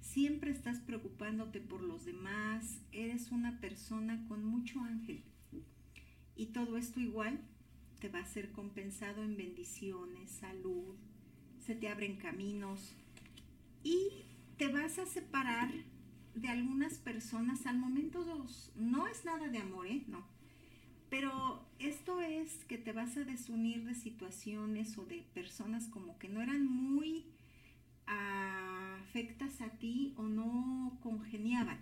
siempre 0.00 0.52
estás 0.52 0.78
preocupándote 0.78 1.60
por 1.60 1.82
los 1.82 2.04
demás, 2.04 2.80
eres 2.92 3.32
una 3.32 3.60
persona 3.60 4.24
con 4.28 4.44
mucho 4.44 4.80
ángel. 4.80 5.24
Y 6.36 6.46
todo 6.46 6.76
esto 6.76 7.00
igual 7.00 7.40
te 7.98 8.08
va 8.08 8.20
a 8.20 8.24
ser 8.24 8.52
compensado 8.52 9.24
en 9.24 9.36
bendiciones, 9.36 10.30
salud, 10.30 10.94
te 11.74 11.88
abren 11.88 12.16
caminos, 12.16 12.94
y 13.82 14.24
te 14.56 14.68
vas 14.68 14.98
a 14.98 15.06
separar 15.06 15.70
de 16.34 16.48
algunas 16.48 16.98
personas 16.98 17.66
al 17.66 17.78
momento 17.78 18.24
dos, 18.24 18.72
no 18.76 19.06
es 19.06 19.24
nada 19.24 19.48
de 19.48 19.58
amor, 19.58 19.86
¿eh? 19.86 20.04
No. 20.06 20.24
Pero 21.08 21.66
esto 21.78 22.20
es 22.20 22.64
que 22.66 22.78
te 22.78 22.92
vas 22.92 23.16
a 23.16 23.24
desunir 23.24 23.84
de 23.84 23.94
situaciones 23.94 24.96
o 24.96 25.04
de 25.04 25.26
personas 25.34 25.88
como 25.88 26.18
que 26.18 26.28
no 26.28 26.40
eran 26.40 26.64
muy 26.64 27.26
afectas 28.06 29.60
a 29.60 29.70
ti 29.70 30.14
o 30.16 30.22
no 30.22 30.98
congeniaban. 31.02 31.78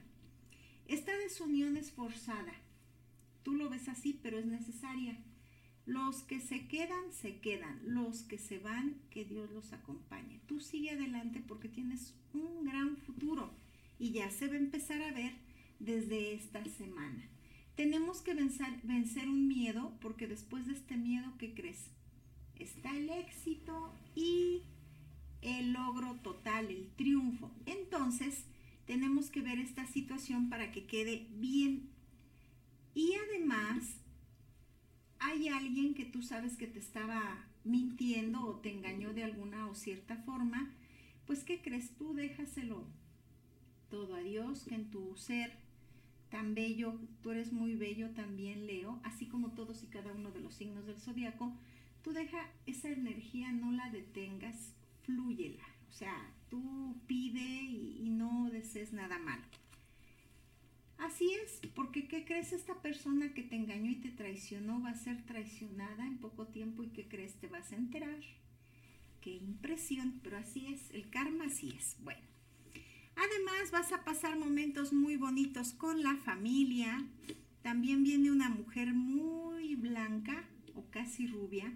Esta 0.87 1.17
desunión 1.19 1.77
es 1.77 1.93
forzada. 1.93 2.55
Tú 3.43 3.53
lo 3.55 3.69
ves 3.69 3.89
así, 3.89 4.19
pero 4.23 4.39
es 4.39 4.47
necesaria. 4.47 5.19
Los 5.89 6.23
que 6.23 6.39
se 6.39 6.67
quedan, 6.67 7.15
se 7.15 7.39
quedan. 7.39 7.81
Los 7.83 8.21
que 8.21 8.37
se 8.37 8.59
van, 8.59 8.97
que 9.09 9.25
Dios 9.25 9.51
los 9.53 9.73
acompañe. 9.73 10.39
Tú 10.47 10.61
sigue 10.61 10.91
adelante 10.91 11.43
porque 11.49 11.71
tienes 11.71 12.15
un 12.35 12.67
gran 12.67 12.99
futuro 12.99 13.51
y 13.99 14.11
ya 14.11 14.31
se 14.31 14.49
va 14.49 14.53
a 14.53 14.59
empezar 14.59 15.01
a 15.01 15.13
ver 15.13 15.33
desde 15.81 16.35
esta 16.35 16.63
semana. 16.67 17.27
Tenemos 17.75 18.21
que 18.21 18.35
vencer, 18.35 19.29
un 19.31 19.49
miedo 19.49 19.97
porque 20.03 20.27
después 20.27 20.67
de 20.67 20.75
este 20.75 20.99
miedo, 20.99 21.33
¿qué 21.39 21.55
crees? 21.55 21.87
Está 22.57 22.95
el 22.95 23.09
éxito 23.09 23.95
y 24.15 24.65
el 25.41 25.73
logro 25.73 26.17
total, 26.17 26.67
el 26.67 26.91
triunfo. 26.97 27.51
Entonces, 27.65 28.45
tenemos 28.85 29.31
que 29.31 29.41
ver 29.41 29.59
esta 29.59 29.87
situación 29.87 30.51
para 30.51 30.71
que 30.71 30.85
quede 30.85 31.29
bien. 31.31 31.89
Y 32.95 33.15
además, 33.15 33.99
hay 35.21 35.49
alguien 35.49 35.95
que 35.95 36.05
tú 36.05 36.23
sabes 36.23 36.57
que 36.57 36.67
te 36.67 36.79
estaba 36.79 37.45
mintiendo 37.65 38.45
o 38.45 38.57
te 38.57 38.73
engañó 38.73 39.13
de 39.13 39.25
alguna 39.25 39.67
o 39.69 39.75
cierta 39.75 40.17
forma, 40.17 40.73
pues 41.27 41.45
¿qué 41.45 41.61
crees 41.61 41.97
tú? 41.97 42.15
Déjaselo 42.15 42.87
todo 43.91 44.15
a 44.15 44.21
Dios, 44.21 44.65
que 44.65 44.75
en 44.75 44.91
tu 44.91 45.17
ser 45.17 45.53
tan 46.31 46.55
bello, 46.55 46.99
tú 47.23 47.31
eres 47.31 47.53
muy 47.53 47.75
bello 47.75 48.11
también, 48.11 48.67
Leo, 48.67 49.01
así 49.03 49.27
como 49.27 49.53
todos 49.53 49.83
y 49.83 49.87
cada 49.87 50.13
uno 50.13 50.31
de 50.31 50.41
los 50.41 50.55
signos 50.55 50.87
del 50.87 51.01
zodiaco, 51.01 51.53
tú 52.03 52.13
deja 52.13 52.39
esa 52.67 52.91
energía, 52.91 53.51
no 53.53 53.73
la 53.73 53.91
detengas, 53.91 54.75
flúyela. 55.03 55.65
O 55.89 55.93
sea, 55.93 56.31
tú 56.51 56.97
pide 57.07 57.63
y, 57.63 58.09
no 58.11 58.51
desees 58.51 58.93
nada 58.93 59.19
malo. 59.19 59.43
Así 60.99 61.33
es, 61.45 61.61
porque 61.75 62.09
¿qué 62.09 62.25
crees? 62.25 62.53
Esta 62.53 62.83
persona 62.83 63.33
que 63.33 63.45
te 63.45 63.55
engañó 63.55 63.91
y 63.91 63.97
te 63.97 64.11
traicionó 64.11 64.83
va 64.83 64.91
a 64.91 64.97
ser 64.97 65.25
traicionada 65.27 66.05
en 66.05 66.19
poco 66.19 66.49
tiempo 66.49 66.83
y 66.83 66.89
¿qué 66.89 67.07
crees? 67.07 67.35
Te 67.35 67.47
vas 67.47 67.71
a 67.73 67.77
enterar. 67.77 68.19
Qué 69.21 69.31
impresión, 69.31 70.21
pero 70.23 70.39
así 70.39 70.67
es, 70.67 70.91
el 70.91 71.09
karma 71.09 71.45
así 71.47 71.73
es. 71.77 71.97
Bueno, 72.03 72.27
además 73.15 73.71
vas 73.71 73.93
a 73.93 74.05
pasar 74.05 74.39
momentos 74.39 74.93
muy 74.93 75.17
bonitos 75.17 75.73
con 75.73 76.03
la 76.03 76.17
familia. 76.17 77.07
También 77.63 78.03
viene 78.03 78.33
una 78.33 78.49
mujer 78.49 78.93
muy 78.93 79.77
blanca 79.77 80.49
o 80.75 80.85
casi 80.91 81.29
rubia 81.29 81.73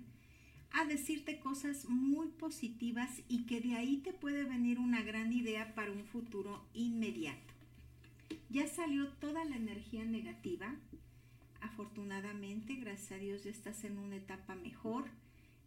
a 0.72 0.84
decirte 0.84 1.38
cosas 1.38 1.88
muy 1.88 2.28
positivas 2.28 3.22
y 3.28 3.44
que 3.44 3.60
de 3.60 3.76
ahí 3.76 3.98
te 3.98 4.12
puede 4.12 4.44
venir 4.44 4.78
una 4.78 5.02
gran 5.02 5.32
idea 5.32 5.74
para 5.74 5.92
un 5.92 6.04
futuro 6.04 6.66
inmediato. 6.74 7.51
Ya 8.50 8.66
salió 8.68 9.08
toda 9.14 9.44
la 9.44 9.56
energía 9.56 10.04
negativa. 10.04 10.74
Afortunadamente, 11.60 12.74
gracias 12.74 13.12
a 13.12 13.16
Dios, 13.16 13.44
ya 13.44 13.50
estás 13.50 13.84
en 13.84 13.98
una 13.98 14.16
etapa 14.16 14.54
mejor. 14.54 15.04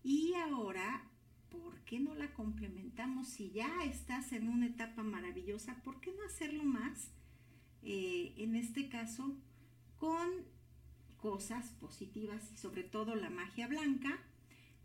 Y 0.03 0.33
ahora, 0.35 1.03
¿por 1.49 1.79
qué 1.85 1.99
no 1.99 2.15
la 2.15 2.33
complementamos? 2.33 3.27
Si 3.27 3.51
ya 3.51 3.83
estás 3.83 4.33
en 4.33 4.47
una 4.47 4.67
etapa 4.67 5.03
maravillosa, 5.03 5.81
¿por 5.83 5.99
qué 6.01 6.11
no 6.11 6.23
hacerlo 6.25 6.63
más? 6.63 7.11
Eh, 7.83 8.33
en 8.37 8.55
este 8.55 8.89
caso, 8.89 9.35
con 9.97 10.29
cosas 11.17 11.67
positivas 11.79 12.51
y 12.53 12.57
sobre 12.57 12.83
todo 12.83 13.15
la 13.15 13.29
magia 13.29 13.67
blanca 13.67 14.19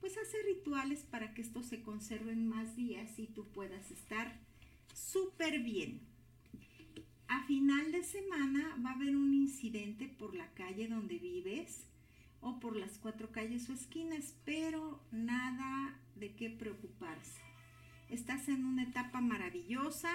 pues 0.01 0.16
hacer 0.16 0.45
rituales 0.47 1.01
para 1.03 1.35
que 1.35 1.43
esto 1.43 1.62
se 1.62 1.83
conserve 1.83 2.33
en 2.33 2.49
más 2.49 2.74
días 2.74 3.18
y 3.18 3.26
tú 3.26 3.47
puedas 3.49 3.91
estar 3.91 4.41
súper 4.95 5.61
bien. 5.61 6.01
A 7.31 7.45
final 7.45 7.93
de 7.93 8.03
semana 8.03 8.76
va 8.85 8.91
a 8.91 8.95
haber 8.95 9.14
un 9.14 9.33
incidente 9.33 10.09
por 10.09 10.35
la 10.35 10.53
calle 10.55 10.89
donde 10.89 11.16
vives 11.16 11.87
o 12.41 12.59
por 12.59 12.74
las 12.74 12.99
cuatro 12.99 13.31
calles 13.31 13.70
o 13.70 13.72
esquinas, 13.72 14.35
pero 14.45 15.01
nada 15.12 15.97
de 16.16 16.35
qué 16.35 16.51
preocuparse. 16.51 17.41
Estás 18.09 18.49
en 18.49 18.64
una 18.64 18.83
etapa 18.83 19.20
maravillosa 19.20 20.11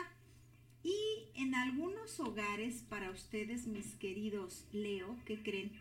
y 0.83 0.97
en 1.35 1.55
algunos 1.55 2.19
hogares 2.19 2.83
para 2.89 3.11
ustedes, 3.11 3.65
mis 3.65 3.95
queridos 3.95 4.67
Leo, 4.73 5.15
que 5.23 5.41
creen, 5.41 5.71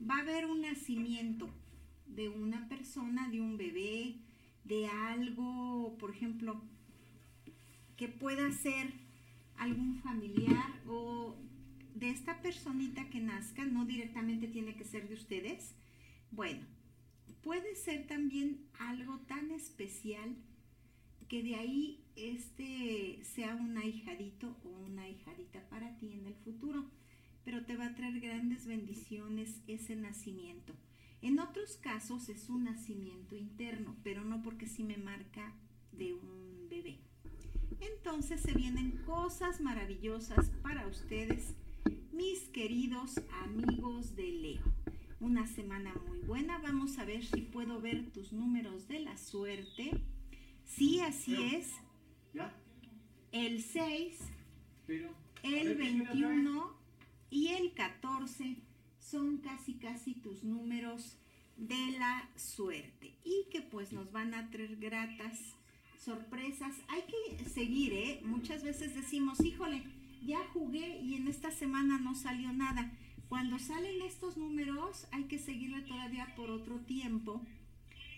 va 0.00 0.16
a 0.16 0.20
haber 0.20 0.46
un 0.46 0.62
nacimiento 0.62 1.50
de 2.06 2.30
una 2.30 2.66
persona, 2.66 3.28
de 3.28 3.42
un 3.42 3.58
bebé, 3.58 4.16
de 4.64 4.88
algo, 4.88 5.98
por 5.98 6.12
ejemplo, 6.12 6.62
que 7.98 8.08
pueda 8.08 8.50
ser 8.52 9.05
algún 9.58 9.96
familiar 9.96 10.82
o 10.86 11.36
de 11.94 12.10
esta 12.10 12.40
personita 12.42 13.08
que 13.08 13.20
nazca, 13.20 13.64
no 13.64 13.84
directamente 13.84 14.48
tiene 14.48 14.74
que 14.76 14.84
ser 14.84 15.08
de 15.08 15.14
ustedes. 15.14 15.74
Bueno, 16.30 16.66
puede 17.42 17.74
ser 17.74 18.06
también 18.06 18.66
algo 18.78 19.18
tan 19.20 19.50
especial 19.50 20.36
que 21.28 21.42
de 21.42 21.56
ahí 21.56 22.04
este 22.14 23.20
sea 23.24 23.54
un 23.56 23.76
ahijadito 23.76 24.56
o 24.64 24.68
una 24.68 25.08
hijadita 25.08 25.68
para 25.68 25.96
ti 25.98 26.12
en 26.12 26.26
el 26.26 26.34
futuro, 26.34 26.84
pero 27.44 27.64
te 27.64 27.76
va 27.76 27.86
a 27.86 27.94
traer 27.94 28.20
grandes 28.20 28.66
bendiciones 28.66 29.60
ese 29.66 29.96
nacimiento. 29.96 30.74
En 31.22 31.38
otros 31.38 31.76
casos 31.76 32.28
es 32.28 32.48
un 32.48 32.64
nacimiento 32.64 33.36
interno, 33.36 33.96
pero 34.02 34.24
no 34.24 34.42
porque 34.42 34.66
sí 34.66 34.84
me 34.84 34.96
marca 34.96 35.54
de 35.92 36.14
un. 36.14 36.45
Entonces 37.80 38.40
se 38.40 38.52
vienen 38.52 39.02
cosas 39.04 39.60
maravillosas 39.60 40.50
para 40.62 40.86
ustedes, 40.86 41.54
mis 42.12 42.40
queridos 42.48 43.20
amigos 43.44 44.16
de 44.16 44.32
Leo. 44.32 44.64
Una 45.20 45.46
semana 45.46 45.94
muy 46.08 46.20
buena. 46.20 46.58
Vamos 46.58 46.98
a 46.98 47.04
ver 47.04 47.24
si 47.24 47.42
puedo 47.42 47.80
ver 47.80 48.10
tus 48.12 48.32
números 48.32 48.88
de 48.88 49.00
la 49.00 49.16
suerte. 49.16 49.90
Sí, 50.64 51.00
así 51.00 51.36
es. 51.54 51.72
El 53.32 53.62
6, 53.62 54.18
el 55.42 55.74
21 55.74 56.76
y 57.30 57.48
el 57.48 57.74
14 57.74 58.56
son 58.98 59.38
casi 59.38 59.74
casi 59.74 60.14
tus 60.14 60.44
números 60.44 61.18
de 61.56 61.98
la 61.98 62.30
suerte 62.36 63.14
y 63.24 63.46
que 63.50 63.62
pues 63.62 63.92
nos 63.92 64.12
van 64.12 64.34
a 64.34 64.50
traer 64.50 64.76
gratas 64.76 65.56
sorpresas. 65.98 66.74
Hay 66.88 67.02
que 67.02 67.44
seguir, 67.44 67.92
¿eh? 67.92 68.20
Muchas 68.24 68.62
veces 68.62 68.94
decimos, 68.94 69.40
híjole, 69.40 69.82
ya 70.24 70.38
jugué 70.52 71.00
y 71.00 71.14
en 71.14 71.28
esta 71.28 71.50
semana 71.50 71.98
no 71.98 72.14
salió 72.14 72.52
nada. 72.52 72.92
Cuando 73.28 73.58
salen 73.58 74.02
estos 74.02 74.36
números 74.36 75.06
hay 75.12 75.24
que 75.24 75.38
seguirle 75.38 75.82
todavía 75.82 76.34
por 76.36 76.50
otro 76.50 76.78
tiempo 76.80 77.42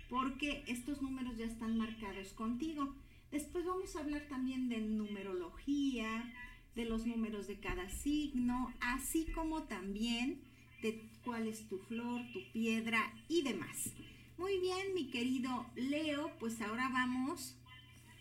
porque 0.09 0.65
estos 0.67 1.03
números 1.03 1.37
ya 1.37 1.47
están 1.47 1.77
marcados 1.77 2.33
contigo. 2.33 2.95
Después 3.31 3.65
vamos 3.65 3.95
a 3.95 4.01
hablar 4.01 4.27
también 4.29 4.69
de 4.69 4.81
numerología, 4.81 6.33
de 6.75 6.85
los 6.85 7.07
números 7.07 7.47
de 7.47 7.59
cada 7.59 7.89
signo, 7.91 8.73
así 8.81 9.27
como 9.35 9.65
también 9.65 10.41
de 10.83 11.03
cuál 11.25 11.47
es 11.47 11.69
tu 11.69 11.79
flor, 11.79 12.23
tu 12.33 12.41
piedra 12.53 13.13
y 13.29 13.43
demás. 13.43 13.93
Muy 14.39 14.59
bien, 14.61 14.95
mi 14.95 15.11
querido 15.11 15.67
Leo, 15.75 16.33
pues 16.39 16.61
ahora 16.61 16.89
vamos 16.91 17.57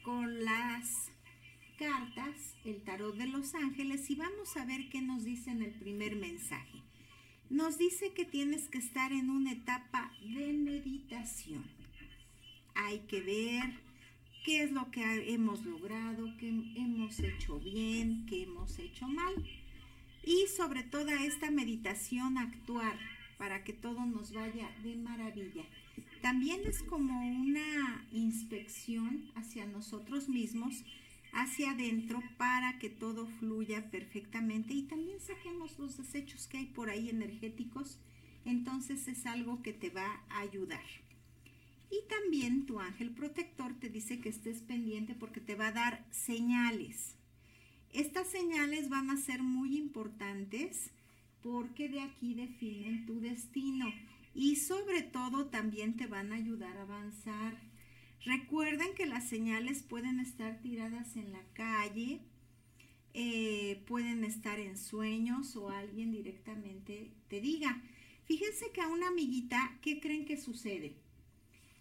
con 0.07 0.45
las 0.45 1.11
cartas, 1.77 2.55
el 2.63 2.81
tarot 2.81 3.17
de 3.17 3.27
los 3.27 3.53
ángeles 3.55 4.09
y 4.09 4.15
vamos 4.15 4.55
a 4.55 4.63
ver 4.63 4.87
qué 4.87 5.01
nos 5.01 5.25
dice 5.25 5.51
en 5.51 5.61
el 5.61 5.73
primer 5.73 6.15
mensaje. 6.15 6.81
Nos 7.49 7.77
dice 7.77 8.13
que 8.13 8.23
tienes 8.23 8.69
que 8.69 8.77
estar 8.77 9.11
en 9.11 9.29
una 9.29 9.51
etapa 9.51 10.13
de 10.21 10.53
meditación. 10.53 11.65
Hay 12.73 12.99
que 12.99 13.19
ver 13.19 13.81
qué 14.45 14.63
es 14.63 14.71
lo 14.71 14.89
que 14.91 15.33
hemos 15.33 15.65
logrado, 15.65 16.33
qué 16.37 16.47
hemos 16.77 17.19
hecho 17.19 17.59
bien, 17.59 18.25
qué 18.27 18.43
hemos 18.43 18.79
hecho 18.79 19.09
mal 19.09 19.35
y 20.23 20.47
sobre 20.55 20.83
toda 20.83 21.25
esta 21.25 21.51
meditación 21.51 22.37
actuar 22.37 22.97
para 23.37 23.65
que 23.65 23.73
todo 23.73 24.05
nos 24.05 24.31
vaya 24.31 24.71
de 24.83 24.95
maravilla. 24.95 25.65
También 26.27 26.59
es 26.65 26.83
como 26.83 27.25
una 27.25 28.05
inspección 28.11 29.31
hacia 29.35 29.65
nosotros 29.65 30.27
mismos, 30.27 30.83
hacia 31.31 31.71
adentro, 31.71 32.21
para 32.35 32.79
que 32.79 32.89
todo 32.89 33.27
fluya 33.39 33.89
perfectamente 33.89 34.73
y 34.73 34.81
también 34.83 35.21
saquemos 35.21 35.79
los 35.79 35.95
desechos 35.95 36.47
que 36.47 36.57
hay 36.57 36.65
por 36.65 36.89
ahí 36.89 37.09
energéticos. 37.09 37.97
Entonces 38.43 39.07
es 39.07 39.25
algo 39.25 39.63
que 39.63 39.71
te 39.71 39.89
va 39.89 40.21
a 40.27 40.39
ayudar. 40.41 40.83
Y 41.89 42.05
también 42.09 42.65
tu 42.65 42.81
ángel 42.81 43.11
protector 43.11 43.73
te 43.79 43.87
dice 43.87 44.19
que 44.19 44.27
estés 44.27 44.61
pendiente 44.61 45.15
porque 45.15 45.39
te 45.39 45.55
va 45.55 45.67
a 45.67 45.71
dar 45.71 46.05
señales 46.11 47.15
Estas 47.93 48.27
señales 48.27 48.89
van 48.89 49.11
a 49.11 49.15
ser 49.15 49.43
muy 49.43 49.77
importantes 49.77 50.91
porque 51.41 51.87
de 51.87 52.01
aquí 52.01 52.33
definen 52.33 53.05
tu 53.05 53.21
destino 53.21 53.93
y 54.37 54.55
sobre 54.57 55.01
todo 55.01 55.47
también 55.47 55.97
te 55.97 56.05
van 56.05 56.31
a 56.31 56.35
ayudar 56.35 56.77
a 56.77 56.83
avanzar. 56.83 57.59
Recuerden 58.23 58.93
que 58.95 59.07
las 59.07 59.27
señales 59.27 59.81
pueden 59.81 60.19
estar 60.19 60.61
tiradas 60.61 61.15
en 61.15 61.31
la 61.31 61.43
calle, 61.53 62.21
eh, 63.15 63.83
pueden 63.87 64.23
estar 64.23 64.59
en 64.59 64.77
sueños 64.77 65.55
o 65.55 65.71
alguien 65.71 66.11
directamente 66.11 67.11
te 67.29 67.41
diga. 67.41 67.81
Fíjense 68.25 68.71
que 68.71 68.81
a 68.81 68.89
una 68.89 69.07
amiguita, 69.07 69.79
¿qué 69.81 69.99
creen 69.99 70.25
que 70.25 70.37
sucede? 70.37 70.97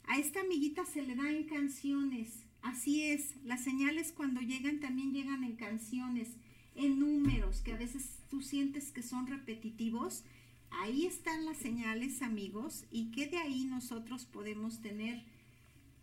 A 0.07 0.19
esta 0.19 0.41
amiguita 0.41 0.87
se 0.87 1.03
le 1.03 1.15
dan 1.15 1.45
canciones. 1.45 2.47
Así 2.63 3.03
es, 3.03 3.35
las 3.45 3.63
señales 3.65 4.13
cuando 4.13 4.41
llegan 4.41 4.81
también 4.81 5.13
llegan 5.13 5.45
en 5.45 5.57
canciones, 5.57 6.31
en 6.75 7.01
números, 7.01 7.61
que 7.61 7.73
a 7.73 7.77
veces 7.77 8.23
tú 8.31 8.41
sientes 8.41 8.93
que 8.93 9.03
son 9.03 9.27
repetitivos. 9.27 10.25
Ahí 10.71 11.07
están 11.07 11.45
las 11.45 11.57
señales, 11.59 12.23
amigos, 12.23 12.85
y 12.91 13.11
que 13.11 13.27
de 13.27 13.39
ahí 13.39 13.64
nosotros 13.64 14.25
podemos 14.27 14.81
tener 14.81 15.25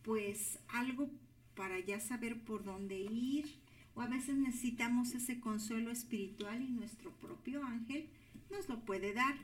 pues 0.03 0.59
algo 0.67 1.09
para 1.55 1.79
ya 1.79 1.99
saber 1.99 2.41
por 2.41 2.63
dónde 2.63 2.99
ir, 2.99 3.61
o 3.95 4.01
a 4.01 4.07
veces 4.07 4.35
necesitamos 4.35 5.13
ese 5.13 5.39
consuelo 5.39 5.91
espiritual 5.91 6.61
y 6.61 6.69
nuestro 6.69 7.11
propio 7.11 7.63
ángel 7.63 8.09
nos 8.49 8.67
lo 8.67 8.83
puede 8.85 9.13
dar. 9.13 9.35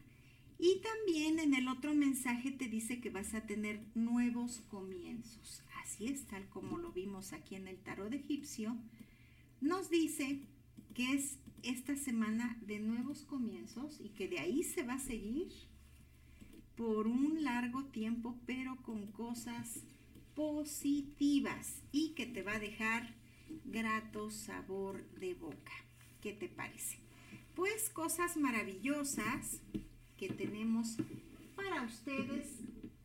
Y 0.57 0.82
también 0.82 1.39
en 1.39 1.53
el 1.53 1.67
otro 1.70 1.93
mensaje 1.95 2.51
te 2.51 2.67
dice 2.67 2.99
que 2.99 3.09
vas 3.09 3.34
a 3.34 3.45
tener 3.45 3.80
nuevos 3.95 4.61
comienzos. 4.70 5.63
Así 5.82 6.07
es, 6.07 6.26
tal 6.26 6.49
como 6.49 6.78
lo 6.78 6.91
vimos 6.91 7.32
aquí 7.32 7.55
en 7.55 7.67
el 7.67 7.78
tarot 7.78 8.13
egipcio. 8.13 8.76
Nos 9.61 9.89
dice 9.89 10.41
que 10.93 11.13
es 11.13 11.37
esta 11.63 11.95
semana 11.95 12.57
de 12.61 12.79
nuevos 12.79 13.23
comienzos 13.23 13.99
y 13.99 14.09
que 14.09 14.27
de 14.27 14.39
ahí 14.39 14.63
se 14.63 14.83
va 14.83 14.93
a 14.93 14.99
seguir 14.99 15.51
por 16.75 17.07
un 17.07 17.43
largo 17.43 17.85
tiempo, 17.85 18.37
pero 18.45 18.77
con 18.83 19.07
cosas 19.07 19.83
positivas 20.35 21.81
y 21.91 22.13
que 22.13 22.25
te 22.25 22.43
va 22.43 22.53
a 22.53 22.59
dejar 22.59 23.13
grato 23.65 24.31
sabor 24.31 25.03
de 25.19 25.33
boca. 25.33 25.73
¿Qué 26.21 26.33
te 26.33 26.47
parece? 26.47 26.97
Pues 27.55 27.89
cosas 27.89 28.37
maravillosas 28.37 29.61
que 30.17 30.29
tenemos 30.29 30.95
para 31.55 31.83
ustedes, 31.83 32.59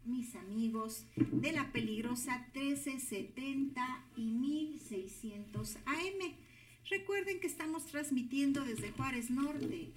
mis 0.04 0.36
amigos 0.36 1.06
de 1.16 1.52
la 1.52 1.72
peligrosa 1.72 2.46
1370 2.54 4.04
y 4.16 4.30
1600 4.30 5.76
AM. 5.86 6.34
Recuerden 6.90 7.40
que 7.40 7.46
estamos 7.46 7.86
transmitiendo 7.86 8.62
desde 8.62 8.90
Juárez 8.90 9.30
Norte 9.30 9.88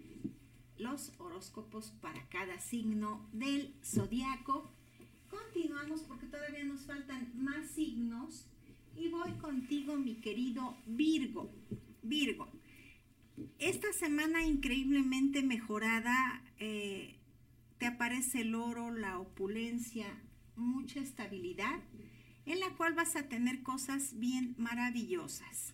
los 0.78 1.12
horóscopos 1.18 1.92
para 2.00 2.28
cada 2.28 2.58
signo 2.60 3.28
del 3.32 3.74
zodiaco. 3.84 4.70
Continuamos 5.28 6.02
porque 6.02 6.26
todavía 6.26 6.64
nos 6.64 6.82
faltan 6.82 7.32
más 7.34 7.70
signos 7.70 8.46
y 8.96 9.08
voy 9.08 9.32
contigo, 9.34 9.96
mi 9.96 10.16
querido 10.16 10.76
Virgo. 10.86 11.50
Virgo, 12.02 12.48
esta 13.58 13.92
semana 13.92 14.44
increíblemente 14.44 15.42
mejorada, 15.42 16.42
eh, 16.58 17.16
te 17.78 17.86
aparece 17.86 18.42
el 18.42 18.54
oro, 18.54 18.90
la 18.90 19.18
opulencia, 19.18 20.06
mucha 20.56 21.00
estabilidad, 21.00 21.80
en 22.46 22.60
la 22.60 22.70
cual 22.76 22.94
vas 22.94 23.16
a 23.16 23.28
tener 23.28 23.62
cosas 23.62 24.18
bien 24.18 24.54
maravillosas. 24.58 25.73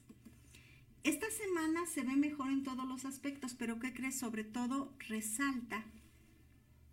Esta 1.03 1.31
semana 1.31 1.87
se 1.87 2.03
ve 2.03 2.15
mejor 2.15 2.51
en 2.51 2.63
todos 2.63 2.87
los 2.87 3.07
aspectos, 3.07 3.55
pero 3.55 3.79
¿qué 3.79 3.95
crees? 3.95 4.19
Sobre 4.19 4.45
todo 4.45 4.93
resalta 5.09 5.87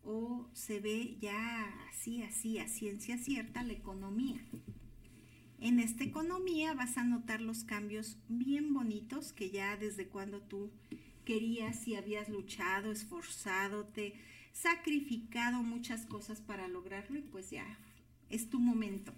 o 0.01 0.47
se 0.53 0.79
ve 0.79 1.17
ya 1.19 1.67
así, 1.89 2.23
así, 2.23 2.57
a 2.59 2.69
ciencia 2.69 3.17
cierta 3.17 3.63
la 3.63 3.73
economía. 3.73 4.39
En 5.59 5.79
esta 5.79 6.05
economía 6.05 6.73
vas 6.73 6.97
a 6.97 7.03
notar 7.03 7.41
los 7.41 7.65
cambios 7.65 8.17
bien 8.29 8.73
bonitos 8.73 9.33
que 9.33 9.49
ya 9.49 9.75
desde 9.75 10.07
cuando 10.07 10.41
tú 10.41 10.71
querías 11.25 11.85
y 11.89 11.95
habías 11.95 12.29
luchado, 12.29 12.93
esforzado, 12.93 13.87
te 13.87 14.13
sacrificado 14.53 15.63
muchas 15.63 16.05
cosas 16.05 16.39
para 16.39 16.69
lograrlo 16.69 17.19
y 17.19 17.23
pues 17.23 17.49
ya 17.49 17.77
es 18.29 18.49
tu 18.49 18.59
momento. 18.59 19.13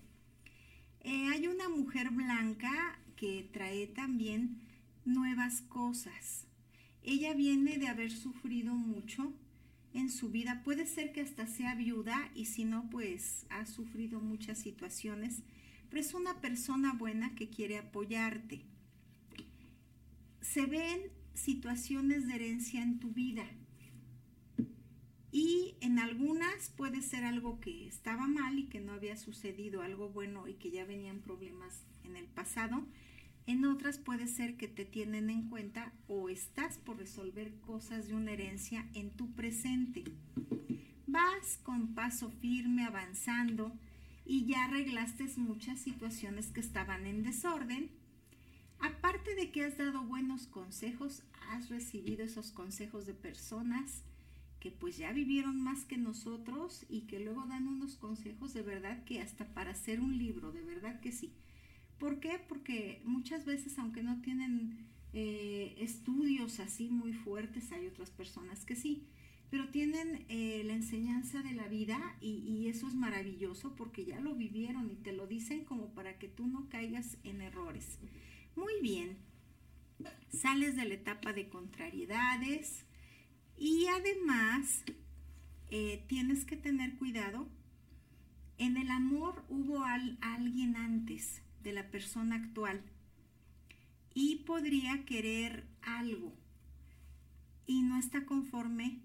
Eh, 1.02 1.28
hay 1.28 1.46
una 1.46 1.70
mujer 1.70 2.10
blanca 2.10 3.00
que 3.16 3.48
trae 3.54 3.86
también 3.86 4.69
nuevas 5.06 5.62
cosas. 5.62 6.46
Ella 7.04 7.34
viene 7.34 7.78
de 7.78 7.88
haber 7.88 8.12
sufrido 8.12 8.74
mucho 8.74 9.34
en 9.94 10.10
su 10.10 10.30
vida. 10.30 10.62
Puede 10.64 10.86
ser 10.86 11.12
que 11.12 11.22
hasta 11.22 11.48
sea 11.48 11.76
viuda 11.76 12.30
y 12.36 12.46
si 12.46 12.66
no, 12.66 12.90
pues 12.90 13.46
ha 13.50 13.66
sufrido 13.66 14.20
muchas 14.20 14.60
situaciones 14.60 15.44
pero 15.90 16.02
es 16.02 16.14
una 16.14 16.40
persona 16.40 16.94
buena 16.94 17.36
que 17.36 17.50
quiere 17.50 17.78
apoyarte. 17.78 18.62
Se 20.42 20.66
ven 20.66 21.02
situaciones 21.34 22.28
de 22.28 22.36
herencia 22.36 22.82
en 22.82 23.00
tu 23.00 23.12
vida 23.12 23.46
y 25.32 25.76
en 25.82 26.00
algunas 26.00 26.70
puede 26.70 27.02
ser 27.02 27.24
algo 27.24 27.60
que 27.60 27.88
estaba 27.88 28.28
mal 28.28 28.58
y 28.58 28.66
que 28.66 28.80
no 28.80 28.94
había 28.94 29.16
sucedido, 29.16 29.82
algo 29.82 30.10
bueno 30.10 30.48
y 30.48 30.56
que 30.56 30.72
ya 30.72 30.86
venían 30.86 31.20
problemas 31.20 31.86
en 32.04 32.16
el 32.16 32.26
pasado. 32.26 32.86
En 33.50 33.66
otras 33.66 33.98
puede 33.98 34.28
ser 34.28 34.58
que 34.58 34.68
te 34.68 34.86
tienen 34.86 35.32
en 35.32 35.50
cuenta 35.50 35.92
o 36.08 36.30
estás 36.30 36.78
por 36.78 37.00
resolver 37.00 37.52
cosas 37.62 38.08
de 38.08 38.14
una 38.14 38.34
herencia 38.34 38.88
en 38.94 39.10
tu 39.10 39.32
presente. 39.32 40.04
Vas 41.08 41.58
con 41.64 41.96
paso 41.96 42.30
firme 42.30 42.86
avanzando 42.86 43.72
y 44.24 44.46
ya 44.46 44.66
arreglaste 44.66 45.26
muchas 45.38 45.80
situaciones 45.80 46.52
que 46.52 46.60
estaban 46.60 47.08
en 47.08 47.24
desorden. 47.24 47.90
Aparte 48.82 49.34
de 49.34 49.50
que 49.50 49.64
has 49.64 49.80
dado 49.80 50.04
buenos 50.04 50.46
consejos, 50.46 51.24
has 51.50 51.70
recibido 51.70 52.24
esos 52.24 52.52
consejos 52.52 53.08
de 53.08 53.16
personas 53.16 54.04
que 54.60 54.70
pues 54.70 54.96
ya 54.96 55.12
vivieron 55.12 55.60
más 55.60 55.86
que 55.86 55.98
nosotros 55.98 56.86
y 56.88 57.08
que 57.08 57.20
luego 57.20 57.48
dan 57.48 57.68
unos 57.68 57.96
consejos 57.96 58.54
de 58.54 58.62
verdad 58.62 59.04
que 59.06 59.22
hasta 59.22 59.56
para 59.56 59.72
hacer 59.72 60.02
un 60.02 60.20
libro, 60.20 60.52
de 60.52 60.64
verdad 60.64 61.00
que 61.00 61.12
sí. 61.12 61.34
¿Por 62.00 62.20
qué? 62.20 62.40
Porque 62.48 63.02
muchas 63.06 63.46
veces, 63.46 63.78
aunque 63.78 64.04
no 64.04 64.22
tienen 64.22 64.88
eh, 65.14 65.76
estudios 65.80 66.60
así 66.60 66.90
muy 66.90 67.14
fuertes, 67.14 67.72
hay 67.72 67.88
otras 67.88 68.10
personas 68.10 68.66
que 68.66 68.76
sí 68.76 69.08
pero 69.50 69.68
tienen 69.70 70.26
eh, 70.30 70.64
la 70.66 70.74
enseñanza 70.74 71.42
de 71.42 71.54
la 71.54 71.68
vida 71.68 72.16
y, 72.22 72.68
eso 72.68 72.88
es 72.88 72.94
maravilloso 72.94 73.76
porque 73.76 74.06
ya 74.06 74.20
lo 74.20 74.36
vivieron 74.36 74.92
y 74.92 74.96
te 74.96 75.12
lo 75.12 75.26
dicen 75.26 75.66
como 75.66 75.92
para 75.94 76.20
que 76.20 76.28
tú 76.28 76.46
no 76.46 76.70
caigas 76.70 77.18
en 77.24 77.42
errores. 77.42 77.98
Muy 78.56 78.74
bien, 78.82 79.18
sales 80.32 80.76
de 80.76 80.86
la 80.86 80.94
etapa 80.94 81.34
de 81.34 81.50
contrariedades 81.50 82.86
y 83.58 83.88
además 83.88 84.84
eh, 85.72 86.06
tienes 86.08 86.46
que 86.46 86.58
tener 86.58 86.96
cuidado. 86.98 87.48
En 88.60 88.78
el 88.78 88.92
amor 88.92 89.44
hubo 89.50 89.84
alguien 89.84 90.76
antes 90.76 91.42
de 91.64 91.74
la 91.74 91.90
persona 91.92 92.36
actual 92.36 92.82
y 94.14 94.38
podría 94.38 95.06
querer 95.06 95.68
algo 95.82 96.34
y 97.66 97.82
no 97.84 97.98
está 97.98 98.26
conforme 98.26 99.00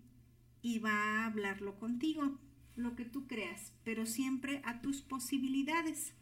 y 0.63 0.79
va 0.79 0.91
a 0.91 1.27
hablarlo 1.27 1.79
contigo, 1.79 2.39
lo 2.77 2.97
que 2.97 3.05
tú 3.05 3.27
creas, 3.27 3.73
pero 3.85 4.07
siempre 4.07 4.63
a 4.65 4.81
tus 4.81 5.03
posibilidades. 5.03 6.15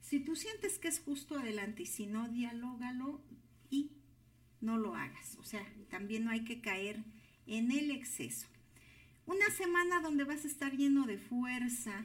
Si 0.00 0.20
tú 0.20 0.36
sientes 0.36 0.78
que 0.78 0.88
es 0.88 1.00
justo 1.00 1.38
adelante 1.38 1.84
y 1.84 1.86
si 1.86 2.06
no, 2.06 2.28
dialógalo 2.28 3.22
y 3.70 3.92
no 4.60 4.76
lo 4.76 4.96
hagas. 4.96 5.36
O 5.38 5.44
sea, 5.44 5.64
también 5.88 6.24
no 6.24 6.30
hay 6.30 6.44
que 6.44 6.60
caer 6.60 7.04
en 7.46 7.70
el 7.70 7.90
exceso. 7.90 8.48
Una 9.26 9.48
semana 9.50 10.00
donde 10.00 10.24
vas 10.24 10.44
a 10.44 10.48
estar 10.48 10.76
lleno 10.76 11.06
de 11.06 11.18
fuerza, 11.18 12.04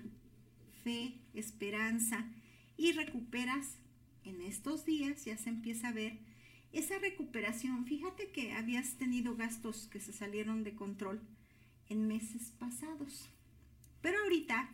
fe, 0.84 1.20
esperanza 1.34 2.30
y 2.80 2.94
recuperas 2.94 3.76
en 4.24 4.42
estos 4.42 4.86
días, 4.86 5.26
ya 5.26 5.38
se 5.38 5.50
empieza 5.50 5.90
a 5.90 5.94
ver 5.94 6.18
esa 6.72 6.98
recuperación. 6.98 7.86
Fíjate 7.86 8.32
que 8.32 8.54
habías 8.54 8.94
tenido 8.94 9.36
gastos 9.36 9.88
que 9.88 10.00
se 10.00 10.14
salieron 10.14 10.64
de 10.64 10.76
control 10.76 11.20
en 11.90 12.08
meses 12.08 12.54
pasados. 12.58 13.30
Pero 14.02 14.20
ahorita 14.20 14.70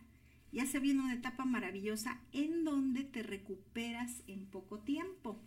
ya 0.52 0.66
se 0.66 0.78
viene 0.78 1.02
una 1.02 1.14
etapa 1.14 1.44
maravillosa 1.44 2.20
en 2.32 2.62
donde 2.62 3.02
te 3.02 3.24
recuperas 3.24 4.22
en 4.28 4.46
poco 4.46 4.78
tiempo. 4.78 5.40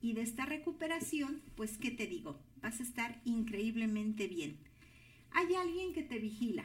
Y 0.00 0.14
de 0.14 0.22
esta 0.22 0.46
recuperación, 0.46 1.42
pues, 1.54 1.78
¿qué 1.78 1.92
te 1.92 2.08
digo? 2.08 2.40
Vas 2.60 2.80
a 2.80 2.82
estar 2.82 3.20
increíblemente 3.24 4.26
bien. 4.26 4.58
Hay 5.30 5.54
alguien 5.54 5.92
que 5.92 6.02
te 6.02 6.18
vigila. 6.18 6.64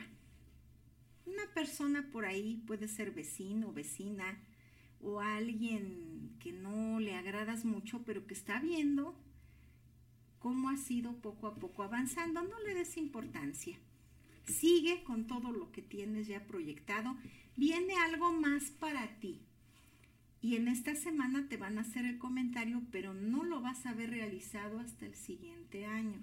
Una 1.27 1.45
persona 1.53 2.09
por 2.11 2.25
ahí 2.25 2.63
puede 2.65 2.87
ser 2.87 3.11
vecino, 3.11 3.71
vecina, 3.71 4.41
o 5.03 5.19
alguien 5.19 6.35
que 6.39 6.51
no 6.51 6.99
le 6.99 7.15
agradas 7.15 7.65
mucho, 7.65 8.03
pero 8.03 8.25
que 8.25 8.33
está 8.33 8.59
viendo 8.59 9.15
cómo 10.39 10.69
has 10.69 10.89
ido 10.91 11.15
poco 11.21 11.47
a 11.47 11.55
poco 11.55 11.83
avanzando. 11.83 12.41
No 12.41 12.59
le 12.67 12.73
des 12.73 12.97
importancia. 12.97 13.77
Sigue 14.45 15.03
con 15.03 15.27
todo 15.27 15.51
lo 15.51 15.71
que 15.71 15.81
tienes 15.81 16.27
ya 16.27 16.45
proyectado. 16.45 17.15
Viene 17.55 17.95
algo 17.97 18.33
más 18.33 18.71
para 18.71 19.19
ti. 19.19 19.41
Y 20.41 20.57
en 20.57 20.67
esta 20.67 20.95
semana 20.95 21.47
te 21.47 21.55
van 21.55 21.77
a 21.77 21.81
hacer 21.81 22.05
el 22.05 22.17
comentario, 22.17 22.81
pero 22.91 23.13
no 23.13 23.45
lo 23.45 23.61
vas 23.61 23.85
a 23.85 23.93
ver 23.93 24.09
realizado 24.09 24.79
hasta 24.79 25.05
el 25.05 25.15
siguiente 25.15 25.85
año. 25.85 26.21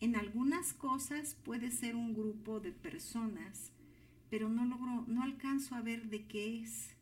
En 0.00 0.16
algunas 0.16 0.72
cosas 0.74 1.36
puede 1.44 1.70
ser 1.70 1.94
un 1.94 2.14
grupo 2.14 2.58
de 2.58 2.72
personas, 2.72 3.70
pero 4.28 4.48
no 4.48 4.64
logro, 4.64 5.04
no 5.06 5.22
alcanzo 5.22 5.76
a 5.76 5.80
ver 5.80 6.10
de 6.10 6.26
qué 6.26 6.60
es. 6.60 6.96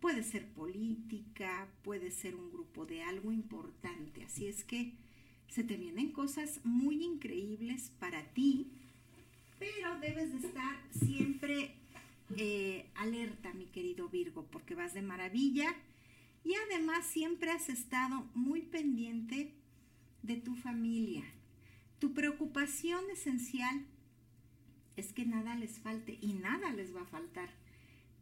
Puede 0.00 0.22
ser 0.22 0.46
política, 0.52 1.68
puede 1.82 2.10
ser 2.10 2.34
un 2.34 2.50
grupo 2.50 2.86
de 2.86 3.02
algo 3.02 3.32
importante. 3.32 4.24
Así 4.24 4.46
es 4.46 4.64
que 4.64 4.92
se 5.48 5.64
te 5.64 5.76
vienen 5.76 6.12
cosas 6.12 6.60
muy 6.64 7.02
increíbles 7.02 7.92
para 7.98 8.22
ti, 8.32 8.70
pero 9.58 9.98
debes 10.00 10.32
de 10.32 10.46
estar 10.46 10.76
siempre 10.90 11.74
eh, 12.36 12.86
alerta, 12.96 13.54
mi 13.54 13.66
querido 13.66 14.08
Virgo, 14.08 14.46
porque 14.50 14.74
vas 14.74 14.94
de 14.94 15.02
maravilla 15.02 15.74
y 16.44 16.54
además 16.54 17.06
siempre 17.06 17.50
has 17.50 17.68
estado 17.68 18.28
muy 18.34 18.62
pendiente 18.62 19.54
de 20.22 20.36
tu 20.36 20.54
familia. 20.56 21.24
Tu 21.98 22.12
preocupación 22.12 23.08
esencial 23.10 23.86
es 24.96 25.12
que 25.12 25.24
nada 25.24 25.54
les 25.54 25.78
falte 25.78 26.18
y 26.20 26.34
nada 26.34 26.72
les 26.72 26.94
va 26.94 27.02
a 27.02 27.06
faltar, 27.06 27.50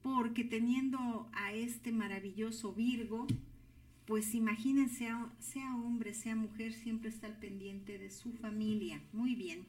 porque 0.04 0.44
teniendo 0.44 1.30
a 1.32 1.54
este 1.54 1.90
maravilloso 1.90 2.74
Virgo, 2.74 3.26
pues 4.04 4.34
imagínense, 4.34 5.08
sea 5.38 5.74
hombre, 5.76 6.12
sea 6.12 6.36
mujer, 6.36 6.74
siempre 6.74 7.08
está 7.08 7.26
al 7.26 7.38
pendiente 7.38 7.96
de 7.96 8.10
su 8.10 8.30
familia. 8.34 9.02
Muy 9.14 9.34
bien. 9.34 9.66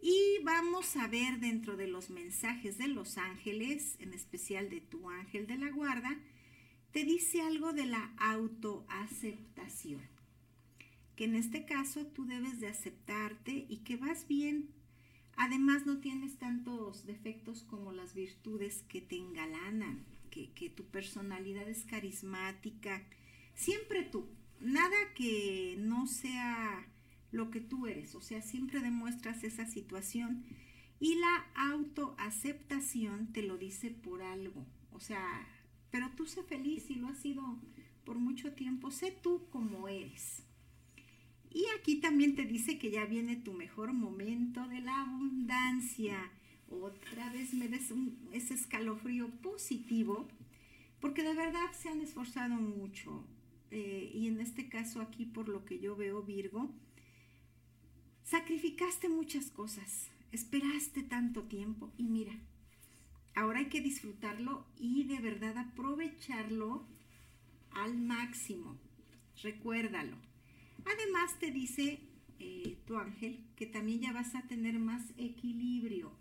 Y 0.00 0.42
vamos 0.44 0.96
a 0.96 1.08
ver 1.08 1.40
dentro 1.40 1.76
de 1.76 1.88
los 1.88 2.08
mensajes 2.08 2.78
de 2.78 2.88
los 2.88 3.18
ángeles, 3.18 3.96
en 4.00 4.14
especial 4.14 4.70
de 4.70 4.80
tu 4.80 5.10
ángel 5.10 5.46
de 5.46 5.58
la 5.58 5.70
guarda, 5.70 6.18
te 6.92 7.04
dice 7.04 7.42
algo 7.42 7.74
de 7.74 7.84
la 7.84 8.14
autoaceptación. 8.16 10.00
Que 11.16 11.24
en 11.24 11.36
este 11.36 11.66
caso 11.66 12.06
tú 12.06 12.24
debes 12.24 12.60
de 12.60 12.68
aceptarte 12.68 13.66
y 13.68 13.84
que 13.84 13.98
vas 13.98 14.26
bien. 14.26 14.70
Además 15.36 15.86
no 15.86 15.98
tienes 15.98 16.38
tantos 16.38 17.06
defectos 17.06 17.62
como 17.62 17.92
las 17.92 18.14
virtudes 18.14 18.82
que 18.88 19.00
te 19.00 19.16
engalanan, 19.16 20.04
que, 20.30 20.52
que 20.52 20.70
tu 20.70 20.84
personalidad 20.84 21.68
es 21.68 21.84
carismática. 21.84 23.06
Siempre 23.54 24.02
tú. 24.02 24.28
Nada 24.60 24.96
que 25.14 25.76
no 25.78 26.06
sea 26.06 26.86
lo 27.34 27.50
que 27.50 27.60
tú 27.60 27.86
eres, 27.86 28.14
o 28.14 28.20
sea, 28.20 28.40
siempre 28.40 28.80
demuestras 28.80 29.42
esa 29.42 29.66
situación 29.66 30.44
y 31.00 31.16
la 31.16 31.46
autoaceptación 31.56 33.32
te 33.32 33.42
lo 33.42 33.58
dice 33.58 33.90
por 33.90 34.22
algo, 34.22 34.64
o 34.92 35.00
sea, 35.00 35.46
pero 35.90 36.10
tú 36.16 36.26
sé 36.26 36.44
feliz 36.44 36.88
y 36.90 36.94
lo 36.94 37.08
has 37.08 37.18
sido 37.18 37.42
por 38.04 38.18
mucho 38.18 38.52
tiempo, 38.52 38.90
sé 38.90 39.10
tú 39.10 39.48
como 39.50 39.88
eres. 39.88 40.44
Y 41.54 41.64
aquí 41.78 41.96
también 42.00 42.34
te 42.34 42.44
dice 42.44 42.78
que 42.78 42.90
ya 42.90 43.06
viene 43.06 43.36
tu 43.36 43.54
mejor 43.54 43.94
momento 43.94 44.68
de 44.68 44.80
la 44.80 45.00
abundancia. 45.00 46.30
Otra 46.68 47.30
vez 47.30 47.54
me 47.54 47.68
des 47.68 47.92
ese 48.32 48.54
escalofrío 48.54 49.30
positivo, 49.40 50.28
porque 51.00 51.22
de 51.22 51.34
verdad 51.34 51.72
se 51.72 51.88
han 51.88 52.02
esforzado 52.02 52.56
mucho. 52.56 53.24
Eh, 53.70 54.10
y 54.12 54.26
en 54.26 54.40
este 54.40 54.68
caso 54.68 55.00
aquí, 55.00 55.24
por 55.24 55.48
lo 55.48 55.64
que 55.64 55.78
yo 55.78 55.96
veo, 55.96 56.22
Virgo, 56.22 56.70
Sacrificaste 58.24 59.10
muchas 59.10 59.50
cosas, 59.50 60.08
esperaste 60.32 61.02
tanto 61.02 61.42
tiempo 61.42 61.92
y 61.98 62.04
mira, 62.04 62.32
ahora 63.34 63.58
hay 63.58 63.66
que 63.66 63.82
disfrutarlo 63.82 64.64
y 64.78 65.04
de 65.04 65.20
verdad 65.20 65.58
aprovecharlo 65.58 66.86
al 67.70 67.98
máximo. 67.98 68.78
Recuérdalo. 69.42 70.16
Además 70.84 71.38
te 71.38 71.50
dice 71.50 72.00
eh, 72.38 72.78
tu 72.86 72.96
ángel 72.96 73.44
que 73.56 73.66
también 73.66 74.00
ya 74.00 74.12
vas 74.12 74.34
a 74.34 74.42
tener 74.42 74.78
más 74.78 75.02
equilibrio 75.16 76.12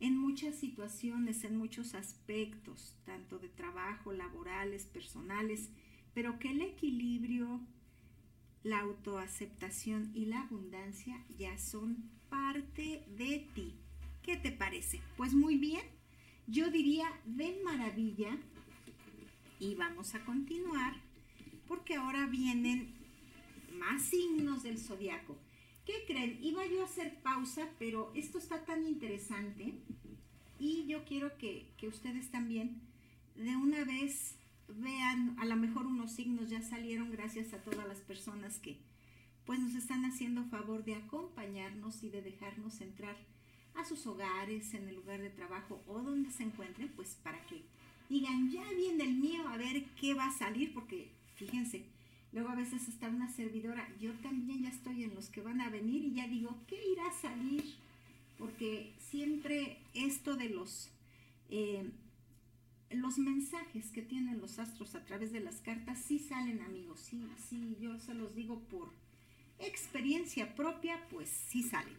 en 0.00 0.16
muchas 0.16 0.54
situaciones, 0.54 1.44
en 1.44 1.56
muchos 1.56 1.94
aspectos, 1.94 2.96
tanto 3.04 3.38
de 3.38 3.48
trabajo, 3.48 4.12
laborales, 4.12 4.86
personales, 4.86 5.70
pero 6.14 6.38
que 6.38 6.50
el 6.50 6.62
equilibrio 6.62 7.60
la 8.62 8.80
autoaceptación 8.80 10.10
y 10.14 10.26
la 10.26 10.42
abundancia 10.42 11.24
ya 11.38 11.56
son 11.58 12.10
parte 12.28 13.04
de 13.16 13.48
ti. 13.54 13.74
¿Qué 14.22 14.36
te 14.36 14.52
parece? 14.52 15.00
Pues 15.16 15.32
muy 15.32 15.56
bien, 15.56 15.82
yo 16.46 16.70
diría 16.70 17.08
de 17.24 17.58
maravilla. 17.64 18.36
Y 19.58 19.74
vamos 19.74 20.14
a 20.14 20.24
continuar 20.24 20.94
porque 21.66 21.96
ahora 21.96 22.26
vienen 22.26 22.94
más 23.80 24.02
signos 24.02 24.62
del 24.62 24.78
zodiaco. 24.78 25.36
¿Qué 25.84 26.04
creen? 26.06 26.38
Iba 26.40 26.64
yo 26.66 26.82
a 26.82 26.84
hacer 26.84 27.20
pausa, 27.22 27.68
pero 27.78 28.12
esto 28.14 28.38
está 28.38 28.64
tan 28.64 28.86
interesante 28.86 29.74
y 30.58 30.86
yo 30.86 31.04
quiero 31.04 31.36
que, 31.38 31.72
que 31.78 31.88
ustedes 31.88 32.30
también 32.30 32.80
de 33.34 33.56
una 33.56 33.84
vez 33.84 34.36
vean, 34.68 35.36
a 35.40 35.46
lo 35.46 35.56
mejor 35.56 35.86
unos 35.86 36.12
signos 36.12 36.50
ya 36.50 36.62
salieron 36.62 37.10
gracias 37.10 37.52
a 37.54 37.62
todas 37.62 37.88
las 37.88 37.98
personas 37.98 38.58
que 38.58 38.78
pues 39.46 39.58
nos 39.58 39.74
están 39.74 40.04
haciendo 40.04 40.44
favor 40.44 40.84
de 40.84 40.94
acompañarnos 40.94 42.04
y 42.04 42.10
de 42.10 42.22
dejarnos 42.22 42.80
entrar 42.80 43.16
a 43.74 43.84
sus 43.84 44.06
hogares, 44.06 44.74
en 44.74 44.88
el 44.88 44.96
lugar 44.96 45.20
de 45.20 45.30
trabajo 45.30 45.82
o 45.86 46.00
donde 46.00 46.30
se 46.30 46.42
encuentren, 46.42 46.88
pues 46.94 47.16
para 47.22 47.40
que 47.46 47.62
digan, 48.08 48.50
ya 48.50 48.64
viene 48.74 49.04
el 49.04 49.14
mío, 49.14 49.48
a 49.48 49.56
ver 49.56 49.84
qué 50.00 50.14
va 50.14 50.26
a 50.26 50.38
salir, 50.38 50.74
porque 50.74 51.10
fíjense, 51.36 51.86
luego 52.32 52.50
a 52.50 52.54
veces 52.54 52.88
está 52.88 53.08
una 53.08 53.28
servidora, 53.28 53.88
yo 54.00 54.12
también 54.14 54.62
ya 54.62 54.68
estoy 54.68 55.04
en 55.04 55.14
los 55.14 55.28
que 55.28 55.40
van 55.40 55.60
a 55.60 55.70
venir 55.70 56.04
y 56.04 56.14
ya 56.14 56.28
digo, 56.28 56.56
¿qué 56.66 56.76
irá 56.92 57.06
a 57.06 57.12
salir? 57.12 57.64
Porque 58.38 58.92
siempre 59.10 59.78
esto 59.94 60.36
de 60.36 60.48
los... 60.48 60.90
Eh, 61.50 61.90
los 62.90 63.18
mensajes 63.18 63.90
que 63.92 64.02
tienen 64.02 64.40
los 64.40 64.58
astros 64.58 64.96
a 64.96 65.04
través 65.04 65.32
de 65.32 65.38
las 65.38 65.60
cartas 65.60 65.98
sí 66.04 66.18
salen, 66.18 66.60
amigos. 66.60 66.98
Sí, 66.98 67.24
sí, 67.48 67.76
yo 67.80 67.98
se 68.00 68.14
los 68.14 68.34
digo 68.34 68.58
por 68.64 68.92
experiencia 69.60 70.54
propia, 70.54 71.00
pues 71.08 71.28
sí 71.28 71.62
salen. 71.62 71.96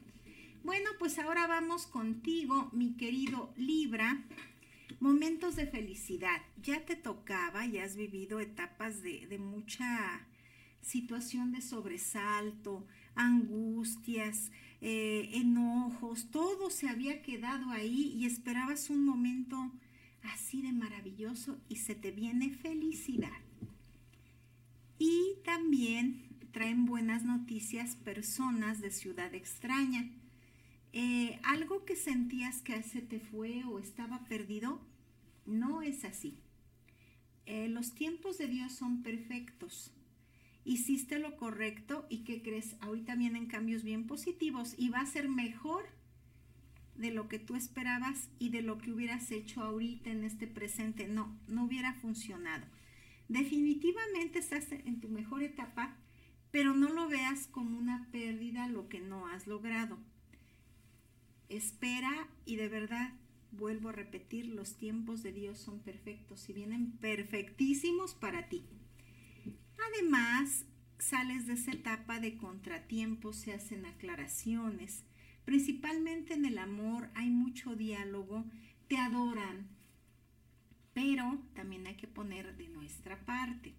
Bueno, 0.64 0.90
pues 1.00 1.18
ahora 1.18 1.48
vamos 1.48 1.88
contigo, 1.88 2.70
mi 2.74 2.94
querido 2.94 3.54
Libra. 3.56 4.22
Momentos 5.00 5.56
de 5.56 5.66
felicidad. 5.68 6.42
Ya 6.62 6.86
te 6.86 6.96
tocaba, 6.96 7.66
ya 7.66 7.84
has 7.84 7.96
vivido 7.96 8.40
etapas 8.40 9.02
de, 9.02 9.38
mucha 9.40 10.28
situación 10.82 11.52
de 11.52 11.62
sobresalto, 11.62 12.86
angustias, 13.16 14.52
eh, 14.82 15.30
enojos, 15.34 16.32
todo 16.32 16.70
se 16.70 16.90
había 16.90 17.22
quedado 17.22 17.70
ahí 17.70 18.14
y 18.18 18.26
esperabas 18.26 18.90
un 18.90 19.06
momento 19.06 19.72
así 20.24 20.62
de 20.62 20.72
maravilloso 20.72 21.60
y 21.70 21.78
se 21.78 21.96
te 21.96 22.12
viene 22.12 22.50
felicidad. 22.50 23.40
Y 24.98 25.36
también 25.44 26.30
traen 26.52 26.86
buenas 26.86 27.24
noticias 27.24 27.96
personas 27.96 28.82
de 28.82 28.92
ciudad 28.92 29.34
extraña. 29.34 30.10
Eh, 30.94 31.40
algo 31.44 31.86
que 31.86 31.96
sentías 31.96 32.62
que 32.62 32.82
se 32.84 33.02
te 33.02 33.20
fue 33.20 33.64
o 33.64 33.80
estaba 33.80 34.26
perdido, 34.26 34.82
no 35.46 35.82
es 35.82 36.04
así. 36.04 36.38
Eh, 37.46 37.70
los 37.70 37.94
tiempos 37.94 38.38
de 38.38 38.48
Dios 38.48 38.74
son 38.74 39.02
perfectos. 39.02 39.92
Hiciste 40.64 41.18
lo 41.18 41.38
correcto 41.38 42.06
y 42.10 42.24
¿qué 42.24 42.42
crees? 42.42 42.76
Ahorita 42.82 43.16
vienen 43.16 43.48
cambios 43.48 43.84
bien 43.84 44.06
positivos 44.06 44.76
y 44.78 44.90
va 44.90 45.00
a 45.00 45.06
ser 45.06 45.28
mejor 45.28 45.86
de 46.96 47.12
lo 47.12 47.28
que 47.28 47.40
tú 47.40 47.56
esperabas 47.56 48.30
y 48.38 48.50
de 48.50 48.62
lo 48.62 48.78
que 48.78 48.92
hubieras 48.92 49.32
hecho 49.32 49.64
ahorita 49.64 50.12
en 50.12 50.24
este 50.24 50.46
presente. 50.46 51.08
No, 51.08 51.36
no 51.48 51.66
hubiera 51.66 51.94
funcionado. 51.96 52.66
Definitivamente 53.28 54.40
estás 54.40 54.72
en 54.72 55.00
tu 55.00 55.08
mejor 55.08 55.42
etapa, 55.42 55.96
pero 56.52 56.76
no 56.76 56.90
lo 56.90 57.08
veas 57.08 57.48
como 57.48 57.78
una 57.78 58.08
pérdida 58.12 58.68
lo 58.68 58.88
que 58.88 59.00
no 59.00 59.28
has 59.28 59.48
logrado. 59.48 59.98
Espera 61.52 62.30
y 62.46 62.56
de 62.56 62.70
verdad 62.70 63.12
vuelvo 63.52 63.90
a 63.90 63.92
repetir, 63.92 64.48
los 64.48 64.78
tiempos 64.78 65.22
de 65.22 65.34
Dios 65.34 65.60
son 65.60 65.82
perfectos 65.82 66.48
y 66.48 66.54
vienen 66.54 66.94
perfectísimos 66.94 68.16
para 68.16 68.48
ti. 68.48 68.64
Además, 69.92 70.66
sales 70.98 71.48
de 71.48 71.54
esa 71.54 71.74
etapa 71.74 72.22
de 72.22 72.38
contratiempos, 72.38 73.36
se 73.36 73.54
hacen 73.54 73.86
aclaraciones. 73.86 75.04
Principalmente 75.44 76.36
en 76.36 76.46
el 76.46 76.58
amor 76.58 77.10
hay 77.16 77.30
mucho 77.30 77.76
diálogo, 77.76 78.46
te 78.88 78.96
adoran, 78.96 79.68
pero 80.94 81.38
también 81.54 81.86
hay 81.86 81.98
que 81.98 82.08
poner 82.08 82.56
de 82.56 82.70
nuestra 82.70 83.26
parte. 83.26 83.76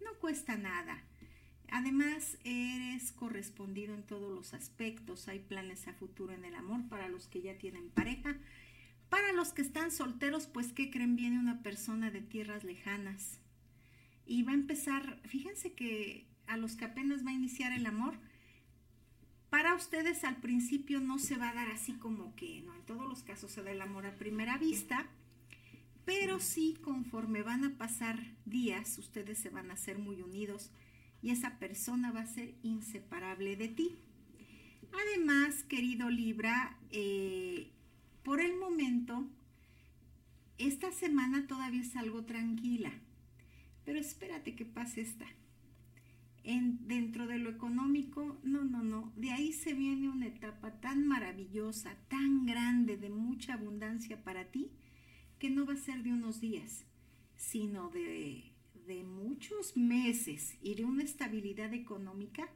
No 0.00 0.16
cuesta 0.20 0.56
nada. 0.56 1.02
Además, 1.70 2.38
eres 2.44 3.12
correspondido 3.12 3.94
en 3.94 4.02
todos 4.02 4.32
los 4.32 4.54
aspectos. 4.54 5.28
Hay 5.28 5.38
planes 5.38 5.86
a 5.88 5.92
futuro 5.92 6.32
en 6.32 6.44
el 6.44 6.54
amor 6.54 6.88
para 6.88 7.08
los 7.08 7.28
que 7.28 7.42
ya 7.42 7.56
tienen 7.58 7.90
pareja. 7.90 8.36
Para 9.08 9.32
los 9.32 9.52
que 9.52 9.62
están 9.62 9.90
solteros, 9.90 10.46
pues, 10.46 10.72
¿qué 10.72 10.90
creen? 10.90 11.16
Viene 11.16 11.38
una 11.38 11.62
persona 11.62 12.10
de 12.10 12.20
tierras 12.20 12.64
lejanas. 12.64 13.40
Y 14.26 14.42
va 14.42 14.52
a 14.52 14.54
empezar, 14.54 15.20
fíjense 15.24 15.72
que 15.72 16.26
a 16.46 16.56
los 16.56 16.76
que 16.76 16.84
apenas 16.84 17.24
va 17.24 17.30
a 17.30 17.34
iniciar 17.34 17.72
el 17.72 17.86
amor, 17.86 18.18
para 19.50 19.74
ustedes 19.74 20.22
al 20.24 20.36
principio 20.36 21.00
no 21.00 21.18
se 21.18 21.36
va 21.36 21.50
a 21.50 21.54
dar 21.54 21.68
así 21.70 21.94
como 21.94 22.34
que, 22.36 22.62
no, 22.62 22.74
en 22.74 22.82
todos 22.82 23.08
los 23.08 23.24
casos 23.24 23.50
se 23.50 23.62
da 23.62 23.72
el 23.72 23.82
amor 23.82 24.06
a 24.06 24.16
primera 24.16 24.58
vista, 24.58 25.08
pero 26.04 26.38
sí 26.38 26.76
conforme 26.80 27.42
van 27.42 27.64
a 27.64 27.76
pasar 27.76 28.20
días, 28.44 28.96
ustedes 28.98 29.38
se 29.38 29.50
van 29.50 29.70
a 29.70 29.74
hacer 29.74 29.98
muy 29.98 30.22
unidos 30.22 30.70
y 31.22 31.30
esa 31.30 31.58
persona 31.58 32.12
va 32.12 32.20
a 32.20 32.26
ser 32.26 32.54
inseparable 32.62 33.56
de 33.56 33.68
ti. 33.68 33.98
Además, 34.92 35.62
querido 35.64 36.10
Libra, 36.10 36.76
eh, 36.90 37.70
por 38.22 38.40
el 38.40 38.56
momento, 38.56 39.26
esta 40.58 40.92
semana 40.92 41.46
todavía 41.46 41.80
es 41.82 41.96
algo 41.96 42.24
tranquila, 42.24 42.92
pero 43.84 43.98
espérate 43.98 44.54
que 44.56 44.64
pase 44.64 45.02
esta. 45.02 45.26
En, 46.42 46.86
dentro 46.88 47.26
de 47.26 47.38
lo 47.38 47.50
económico, 47.50 48.38
no, 48.42 48.64
no, 48.64 48.82
no, 48.82 49.12
de 49.16 49.30
ahí 49.30 49.52
se 49.52 49.74
viene 49.74 50.08
una 50.08 50.26
etapa 50.26 50.80
tan 50.80 51.06
maravillosa, 51.06 51.96
tan 52.08 52.46
grande, 52.46 52.96
de 52.96 53.10
mucha 53.10 53.54
abundancia 53.54 54.22
para 54.24 54.50
ti, 54.50 54.70
que 55.38 55.50
no 55.50 55.66
va 55.66 55.74
a 55.74 55.76
ser 55.76 56.02
de 56.02 56.12
unos 56.12 56.40
días, 56.40 56.84
sino 57.36 57.90
de 57.90 58.49
de 58.90 59.04
muchos 59.04 59.76
meses 59.76 60.56
y 60.62 60.74
de 60.74 60.84
una 60.84 61.04
estabilidad 61.04 61.72
económica 61.74 62.48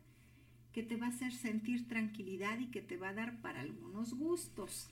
que 0.73 0.83
te 0.83 0.97
va 0.97 1.07
a 1.07 1.11
hacer 1.11 1.33
sentir 1.33 1.87
tranquilidad 1.87 2.59
y 2.59 2.73
que 2.73 2.83
te 2.83 2.97
va 2.97 3.11
a 3.11 3.15
dar 3.15 3.41
para 3.41 3.61
algunos 3.61 4.15
gustos. 4.15 4.91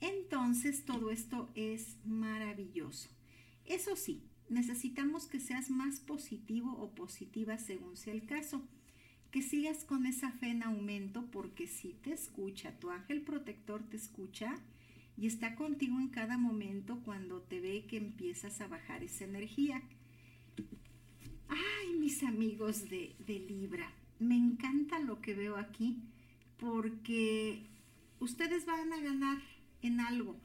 Entonces 0.00 0.84
todo 0.84 1.10
esto 1.10 1.48
es 1.54 1.96
maravilloso. 2.04 3.08
Eso 3.64 3.96
sí, 3.96 4.22
necesitamos 4.50 5.26
que 5.26 5.40
seas 5.40 5.70
más 5.70 6.00
positivo 6.00 6.72
o 6.72 6.94
positiva 6.94 7.56
según 7.56 7.96
sea 7.96 8.12
el 8.12 8.26
caso. 8.26 8.60
Que 9.30 9.40
sigas 9.40 9.84
con 9.84 10.04
esa 10.04 10.30
fe 10.32 10.48
en 10.48 10.64
aumento 10.64 11.30
porque 11.30 11.66
si 11.66 11.94
te 11.94 12.12
escucha, 12.12 12.78
tu 12.78 12.90
ángel 12.90 13.22
protector 13.22 13.82
te 13.88 13.96
escucha 13.96 14.54
y 15.16 15.26
está 15.26 15.54
contigo 15.54 15.98
en 15.98 16.08
cada 16.08 16.38
momento 16.38 17.00
cuando 17.04 17.40
te 17.42 17.60
ve 17.60 17.86
que 17.86 17.96
empiezas 17.96 18.60
a 18.60 18.66
bajar 18.66 19.02
esa 19.02 19.24
energía. 19.24 19.82
Ay, 21.48 21.94
mis 21.98 22.22
amigos 22.22 22.88
de, 22.88 23.14
de 23.20 23.38
Libra, 23.38 23.92
me 24.18 24.36
encanta 24.36 24.98
lo 24.98 25.20
que 25.20 25.34
veo 25.34 25.56
aquí 25.56 26.02
porque 26.58 27.66
ustedes 28.18 28.66
van 28.66 28.92
a 28.92 29.00
ganar 29.00 29.38
en 29.82 30.00
algo 30.00 30.36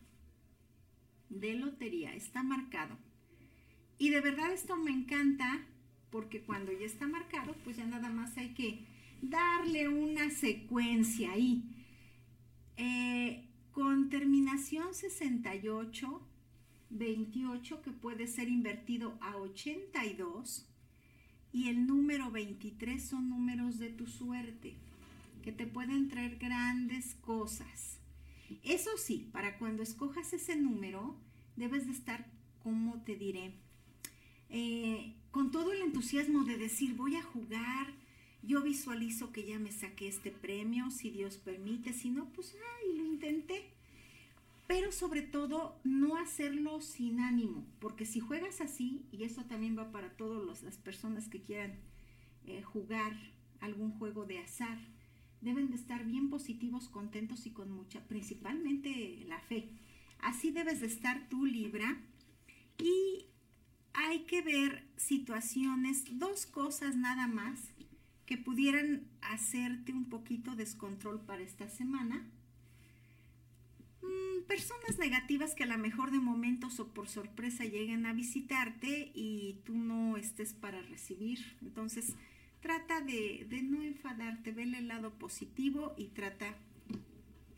de 1.30 1.54
lotería, 1.56 2.14
está 2.14 2.44
marcado. 2.44 2.98
Y 3.98 4.10
de 4.10 4.22
verdad 4.22 4.52
esto 4.52 4.76
me 4.76 4.92
encanta 4.92 5.66
porque 6.10 6.42
cuando 6.42 6.72
ya 6.72 6.86
está 6.86 7.08
marcado, 7.08 7.56
pues 7.64 7.78
ya 7.78 7.86
nada 7.86 8.10
más 8.10 8.38
hay 8.38 8.54
que 8.54 8.86
darle 9.22 9.88
una 9.88 10.30
secuencia 10.30 11.32
ahí. 11.32 11.64
Eh, 12.78 13.49
con 13.72 14.10
terminación 14.10 14.94
68, 14.94 16.22
28 16.90 17.82
que 17.82 17.92
puede 17.92 18.28
ser 18.28 18.50
invertido 18.50 19.18
a 19.22 19.38
82 19.38 20.68
y 21.52 21.70
el 21.70 21.88
número 21.88 22.32
23 22.32 23.04
son 23.04 23.30
números 23.30 23.80
de 23.80 23.90
tu 23.90 24.08
suerte 24.08 24.76
que 25.42 25.52
te 25.52 25.66
pueden 25.66 26.10
traer 26.10 26.38
grandes 26.38 27.16
cosas. 27.16 28.00
Eso 28.64 28.90
sí, 28.98 29.30
para 29.32 29.58
cuando 29.58 29.84
escojas 29.84 30.34
ese 30.34 30.56
número 30.56 31.16
debes 31.56 31.86
de 31.86 31.94
estar, 31.94 32.32
como 32.64 33.02
te 33.04 33.16
diré, 33.16 33.54
eh, 34.50 35.16
con 35.32 35.52
todo 35.52 35.72
el 35.72 35.82
entusiasmo 35.82 36.44
de 36.44 36.58
decir 36.58 36.96
voy 36.96 37.16
a 37.16 37.24
jugar, 37.24 37.94
yo 38.42 38.62
visualizo 38.62 39.32
que 39.32 39.46
ya 39.46 39.60
me 39.60 39.72
saqué 39.72 40.08
este 40.08 40.32
premio, 40.32 40.92
si 40.92 41.10
Dios 41.10 41.38
permite, 41.38 41.94
si 41.94 42.10
no, 42.10 42.30
pues, 42.30 42.56
ay, 42.56 42.98
lo 42.98 43.06
intenté. 43.06 43.72
Pero 44.68 44.92
sobre 44.92 45.24
todo, 45.24 45.80
no 45.84 46.18
hacerlo 46.18 46.80
sin 46.80 47.20
ánimo, 47.20 47.66
porque 47.80 48.06
si 48.06 48.20
juegas 48.20 48.62
así, 48.62 49.06
y 49.12 49.24
eso 49.24 49.46
también 49.46 49.78
va 49.78 49.92
para 49.92 50.16
todas 50.16 50.62
las 50.62 50.78
personas 50.78 51.28
que 51.28 51.42
quieran 51.42 51.80
eh, 52.46 52.62
jugar 52.62 53.14
algún 53.62 53.92
juego 53.92 54.26
de 54.26 54.40
azar, 54.40 54.78
deben 55.42 55.70
de 55.70 55.76
estar 55.76 56.06
bien 56.06 56.30
positivos, 56.30 56.88
contentos 56.88 57.46
y 57.46 57.52
con 57.52 57.72
mucha, 57.72 58.08
principalmente 58.08 59.24
la 59.28 59.40
fe. 59.40 59.70
Así 60.20 60.52
debes 60.52 60.82
de 60.82 60.88
estar 60.88 61.30
tú, 61.30 61.46
Libra. 61.46 61.98
Y 62.78 63.26
hay 63.94 64.20
que 64.26 64.42
ver 64.42 64.84
situaciones, 64.98 66.20
dos 66.20 66.46
cosas 66.46 66.96
nada 66.96 67.28
más 67.28 67.72
que 68.30 68.38
pudieran 68.38 69.08
hacerte 69.22 69.92
un 69.92 70.06
poquito 70.06 70.56
descontrol 70.56 71.20
para 71.20 71.42
esta 71.42 71.68
semana. 71.68 72.28
Mm, 74.04 74.44
personas 74.48 75.00
negativas 75.00 75.56
que 75.56 75.64
a 75.64 75.66
lo 75.66 75.80
mejor 75.80 76.12
de 76.12 76.20
momentos 76.20 76.80
o 76.80 76.94
por 76.94 77.10
sorpresa 77.10 77.64
lleguen 77.64 78.06
a 78.06 78.14
visitarte 78.14 79.12
y 79.16 79.62
tú 79.66 79.76
no 79.76 80.16
estés 80.16 80.54
para 80.54 80.80
recibir. 80.84 81.40
Entonces, 81.64 82.14
trata 82.62 83.02
de, 83.02 83.48
de 83.50 83.64
no 83.64 83.82
enfadarte, 83.82 84.52
vele 84.52 84.78
el 84.78 84.90
lado 84.90 85.18
positivo 85.18 85.96
y 85.98 86.10
trata 86.10 86.56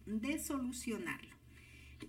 de 0.06 0.39
solucionarlo. 0.39 1.35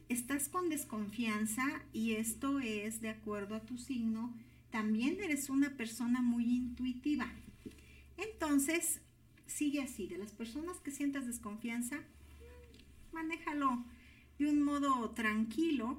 Estás 0.09 0.49
con 0.49 0.69
desconfianza 0.69 1.65
y 1.93 2.13
esto 2.13 2.61
es 2.61 3.01
de 3.01 3.09
acuerdo 3.09 3.57
a 3.57 3.67
tu 3.67 3.77
signo. 3.77 4.33
También 4.71 5.21
eres 5.21 5.51
una 5.51 5.77
persona 5.77 6.23
muy 6.23 6.45
intuitiva. 6.45 7.27
Entonces, 8.17 9.01
sigue 9.47 9.83
así, 9.83 10.07
de 10.07 10.19
las 10.19 10.33
personas 10.33 10.79
que 10.81 10.91
sientas 10.91 11.27
desconfianza, 11.27 12.01
manéjalo 13.13 13.85
de 14.39 14.49
un 14.49 14.63
modo 14.63 15.11
tranquilo 15.11 15.99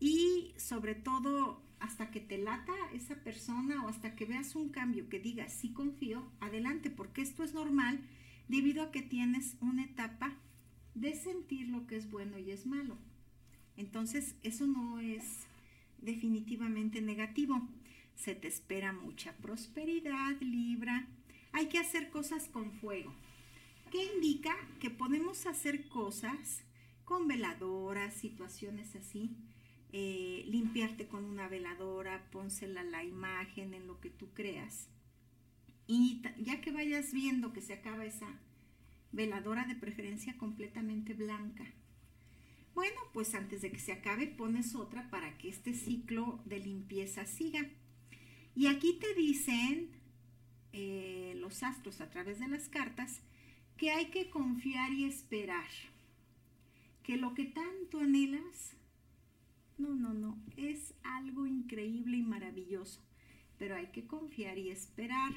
y 0.00 0.52
sobre 0.56 0.94
todo 0.94 1.62
hasta 1.80 2.10
que 2.10 2.20
te 2.20 2.38
lata 2.38 2.74
esa 2.92 3.16
persona 3.16 3.84
o 3.84 3.88
hasta 3.88 4.14
que 4.14 4.24
veas 4.24 4.54
un 4.56 4.68
cambio 4.68 5.08
que 5.08 5.20
diga 5.20 5.48
sí 5.48 5.72
confío, 5.72 6.30
adelante, 6.40 6.90
porque 6.90 7.22
esto 7.22 7.42
es 7.44 7.54
normal 7.54 8.00
debido 8.48 8.82
a 8.82 8.90
que 8.90 9.02
tienes 9.02 9.56
una 9.60 9.84
etapa 9.84 10.34
de 10.94 11.14
sentir 11.14 11.68
lo 11.68 11.86
que 11.86 11.96
es 11.96 12.10
bueno 12.10 12.38
y 12.38 12.50
es 12.50 12.66
malo. 12.66 12.96
Entonces, 13.76 14.34
eso 14.42 14.66
no 14.66 14.98
es 14.98 15.46
definitivamente 15.98 17.00
negativo. 17.00 17.62
Se 18.16 18.34
te 18.34 18.48
espera 18.48 18.92
mucha 18.92 19.36
prosperidad, 19.36 20.40
Libra, 20.40 21.06
hay 21.58 21.66
que 21.66 21.80
hacer 21.80 22.08
cosas 22.10 22.48
con 22.48 22.70
fuego. 22.70 23.12
¿Qué 23.90 24.04
indica? 24.14 24.54
Que 24.78 24.90
podemos 24.90 25.44
hacer 25.46 25.88
cosas 25.88 26.62
con 27.04 27.26
veladoras, 27.26 28.14
situaciones 28.14 28.94
así. 28.94 29.36
Eh, 29.90 30.44
limpiarte 30.46 31.08
con 31.08 31.24
una 31.24 31.48
veladora, 31.48 32.30
pónsela 32.30 32.84
la 32.84 33.02
imagen 33.02 33.74
en 33.74 33.88
lo 33.88 33.98
que 33.98 34.08
tú 34.08 34.32
creas. 34.34 34.86
Y 35.88 36.22
ya 36.38 36.60
que 36.60 36.70
vayas 36.70 37.12
viendo 37.12 37.52
que 37.52 37.60
se 37.60 37.72
acaba 37.72 38.04
esa 38.04 38.38
veladora 39.10 39.64
de 39.64 39.74
preferencia 39.74 40.38
completamente 40.38 41.12
blanca. 41.12 41.64
Bueno, 42.72 43.00
pues 43.12 43.34
antes 43.34 43.62
de 43.62 43.72
que 43.72 43.80
se 43.80 43.90
acabe 43.90 44.28
pones 44.28 44.76
otra 44.76 45.10
para 45.10 45.36
que 45.38 45.48
este 45.48 45.74
ciclo 45.74 46.40
de 46.44 46.60
limpieza 46.60 47.26
siga. 47.26 47.68
Y 48.54 48.68
aquí 48.68 48.96
te 49.00 49.12
dicen 49.14 49.97
eh, 50.72 51.34
los 51.36 51.62
astros 51.62 52.00
a 52.00 52.10
través 52.10 52.40
de 52.40 52.48
las 52.48 52.68
cartas 52.68 53.20
que 53.76 53.90
hay 53.90 54.06
que 54.06 54.30
confiar 54.30 54.92
y 54.92 55.04
esperar. 55.04 55.68
Que 57.02 57.16
lo 57.16 57.34
que 57.34 57.46
tanto 57.46 58.00
anhelas, 58.00 58.74
no, 59.78 59.94
no, 59.94 60.12
no, 60.12 60.38
es 60.56 60.94
algo 61.02 61.46
increíble 61.46 62.18
y 62.18 62.22
maravilloso. 62.22 63.00
Pero 63.58 63.76
hay 63.76 63.88
que 63.88 64.06
confiar 64.06 64.58
y 64.58 64.70
esperar. 64.70 65.32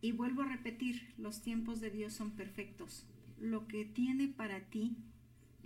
Y 0.00 0.12
vuelvo 0.12 0.42
a 0.42 0.46
repetir, 0.46 1.14
los 1.18 1.42
tiempos 1.42 1.80
de 1.80 1.90
Dios 1.90 2.12
son 2.12 2.32
perfectos. 2.32 3.06
Lo 3.38 3.66
que 3.66 3.84
tiene 3.84 4.28
para 4.28 4.60
ti 4.68 4.96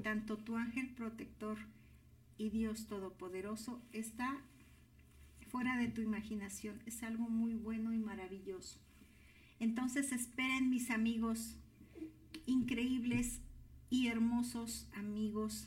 tanto 0.02 0.36
tu 0.36 0.56
ángel 0.56 0.88
protector 0.90 1.58
y 2.38 2.50
Dios 2.50 2.86
Todopoderoso 2.86 3.80
está 3.92 4.40
fuera 5.56 5.78
de 5.78 5.88
tu 5.88 6.02
imaginación. 6.02 6.82
Es 6.84 7.02
algo 7.02 7.30
muy 7.30 7.54
bueno 7.54 7.94
y 7.94 7.98
maravilloso. 7.98 8.78
Entonces 9.58 10.12
esperen 10.12 10.68
mis 10.68 10.90
amigos 10.90 11.56
increíbles 12.44 13.40
y 13.88 14.08
hermosos 14.08 14.86
amigos 14.92 15.66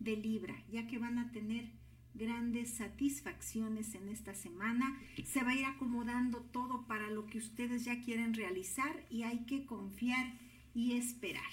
de 0.00 0.16
Libra, 0.16 0.56
ya 0.72 0.88
que 0.88 0.98
van 0.98 1.20
a 1.20 1.30
tener 1.30 1.70
grandes 2.14 2.70
satisfacciones 2.70 3.94
en 3.94 4.08
esta 4.08 4.34
semana. 4.34 4.98
Se 5.24 5.44
va 5.44 5.50
a 5.50 5.54
ir 5.54 5.66
acomodando 5.66 6.40
todo 6.40 6.88
para 6.88 7.08
lo 7.08 7.26
que 7.26 7.38
ustedes 7.38 7.84
ya 7.84 8.00
quieren 8.00 8.34
realizar 8.34 9.06
y 9.08 9.22
hay 9.22 9.44
que 9.46 9.66
confiar 9.66 10.32
y 10.74 10.94
esperar. 10.94 11.52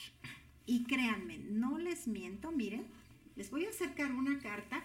Y 0.66 0.86
créanme, 0.86 1.38
no 1.38 1.78
les 1.78 2.08
miento, 2.08 2.52
miren, 2.52 2.88
les 3.36 3.52
voy 3.52 3.66
a 3.66 3.70
acercar 3.70 4.12
una 4.12 4.40
carta. 4.40 4.84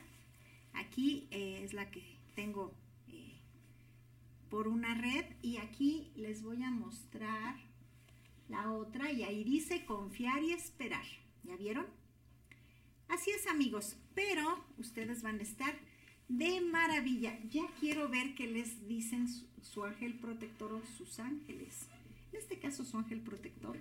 Aquí 0.75 1.29
eh, 1.31 1.63
es 1.65 1.73
la 1.73 1.91
que 1.91 2.21
tengo 2.35 2.75
por 4.51 4.67
una 4.69 4.95
red 4.95 5.25
y 5.43 5.57
aquí 5.59 6.11
les 6.17 6.43
voy 6.43 6.63
a 6.63 6.71
mostrar 6.71 7.57
la 8.49 8.73
otra 8.73 9.13
y 9.13 9.23
ahí 9.23 9.45
dice 9.45 9.85
confiar 9.87 10.43
y 10.43 10.53
esperar. 10.53 11.05
¿Ya 11.45 11.57
vieron? 11.57 11.87
Así 13.09 13.31
es 13.31 13.47
amigos, 13.47 13.97
pero 14.15 14.65
ustedes 14.77 15.23
van 15.23 15.39
a 15.39 15.43
estar 15.43 15.75
de 16.29 16.61
maravilla. 16.61 17.39
Ya 17.49 17.67
quiero 17.79 18.09
ver 18.09 18.35
qué 18.35 18.47
les 18.47 18.87
dicen 18.89 19.29
su, 19.63 19.85
ángel 19.85 20.15
protector 20.15 20.73
o 20.73 20.83
sus 20.99 21.21
ángeles. 21.21 21.89
En 22.33 22.41
este 22.41 22.59
caso 22.59 22.85
su 22.85 22.99
ángel 22.99 23.21
protector. 23.21 23.79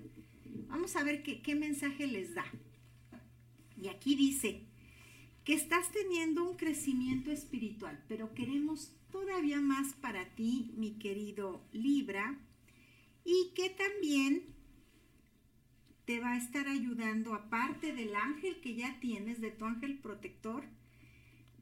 Vamos 0.68 0.96
a 0.96 1.04
ver 1.04 1.24
qué, 1.24 1.42
qué 1.42 1.56
mensaje 1.56 2.08
les 2.08 2.36
da. 2.36 2.46
Y 3.76 3.88
aquí 3.88 4.16
dice 4.16 4.66
que 5.44 5.54
estás 5.54 5.92
teniendo 5.92 6.48
un 6.48 6.58
crecimiento 6.58 7.32
espiritual, 7.32 8.04
pero 8.08 8.34
queremos 8.36 8.94
todavía 9.12 9.60
más 9.62 9.94
para 9.94 10.26
ti, 10.36 10.72
mi 10.76 11.00
querido 11.00 11.64
Libra, 11.72 12.38
y 13.26 13.52
que 13.56 13.70
también 13.70 14.44
te 16.06 16.20
va 16.20 16.34
a 16.34 16.38
estar 16.38 16.68
ayudando, 16.68 17.34
aparte 17.34 17.94
del 17.94 18.16
ángel 18.16 18.62
que 18.62 18.76
ya 18.76 19.00
tienes, 19.00 19.42
de 19.42 19.52
tu 19.52 19.66
ángel 19.66 20.00
protector, 20.00 20.66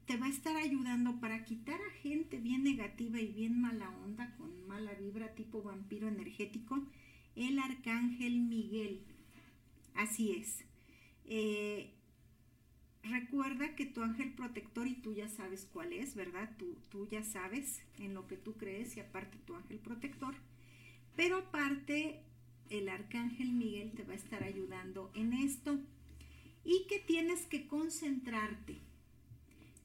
te 0.06 0.16
va 0.16 0.26
a 0.26 0.30
estar 0.30 0.56
ayudando 0.56 1.20
para 1.20 1.44
quitar 1.44 1.78
a 1.78 1.90
gente 2.00 2.38
bien 2.38 2.64
negativa 2.64 3.20
y 3.20 3.26
bien 3.26 3.60
mala 3.60 3.90
onda, 4.04 4.34
con 4.38 4.66
mala 4.66 4.94
vibra, 4.94 5.34
tipo 5.34 5.62
vampiro 5.62 6.08
energético, 6.08 6.82
el 7.36 7.58
arcángel 7.58 8.40
Miguel. 8.40 9.04
Así 9.94 10.32
es. 10.32 10.64
Eh, 11.26 11.97
recuerda 13.02 13.74
que 13.74 13.86
tu 13.86 14.02
ángel 14.02 14.32
protector, 14.32 14.86
y 14.86 14.94
tú 14.94 15.12
ya 15.12 15.28
sabes 15.28 15.66
cuál 15.72 15.92
es, 15.92 16.14
¿verdad? 16.14 16.50
Tú, 16.58 16.76
tú 16.90 17.06
ya 17.08 17.22
sabes 17.22 17.80
en 17.98 18.14
lo 18.14 18.26
que 18.26 18.36
tú 18.36 18.54
crees 18.54 18.96
y 18.96 19.00
aparte 19.00 19.38
tu 19.38 19.54
ángel 19.54 19.78
protector. 19.78 20.34
Pero 21.16 21.38
aparte 21.38 22.22
el 22.70 22.88
arcángel 22.88 23.52
Miguel 23.52 23.92
te 23.92 24.04
va 24.04 24.12
a 24.12 24.16
estar 24.16 24.42
ayudando 24.42 25.10
en 25.14 25.32
esto 25.32 25.78
y 26.64 26.86
que 26.86 26.98
tienes 26.98 27.46
que 27.46 27.66
concentrarte. 27.66 28.78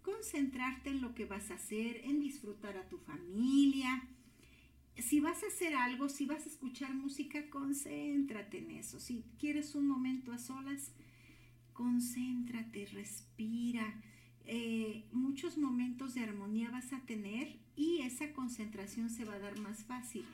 Concentrarte 0.04 0.90
en 0.90 1.02
lo 1.02 1.16
que 1.16 1.26
vas 1.26 1.50
a 1.50 1.56
hacer, 1.56 2.02
en 2.04 2.20
disfrutar 2.20 2.78
a 2.78 2.90
tu 2.90 2.98
familia. 2.98 4.04
Si 4.98 5.22
vas 5.22 5.44
a 5.44 5.48
hacer 5.48 5.74
algo, 5.76 6.10
si 6.10 6.26
vas 6.26 6.46
a 6.46 6.50
escuchar 6.50 6.94
música, 6.94 7.50
concéntrate 7.50 8.60
en 8.60 8.72
eso. 8.72 9.00
Si 9.00 9.24
quieres 9.40 9.76
un 9.76 9.88
momento 9.88 10.34
a 10.34 10.38
solas, 10.38 10.92
concéntrate, 11.74 12.86
respira. 12.88 14.02
Eh, 14.46 15.06
muchos 15.12 15.58
momentos 15.58 16.14
de 16.14 16.22
armonía 16.22 16.70
vas 16.70 16.94
a 16.94 17.02
tener 17.02 17.58
y 17.76 18.02
esa 18.02 18.34
concentración 18.34 19.10
se 19.10 19.26
va 19.26 19.36
a 19.36 19.40
dar 19.40 19.60
más 19.60 19.84
fácil. 19.84 20.26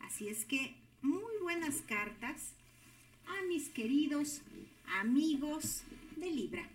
Así 0.00 0.28
es 0.28 0.44
que 0.44 0.76
muy 1.02 1.32
buenas 1.42 1.82
cartas 1.82 2.54
a 3.26 3.46
mis 3.46 3.68
queridos 3.68 4.42
amigos 5.00 5.82
de 6.16 6.30
Libra. 6.30 6.68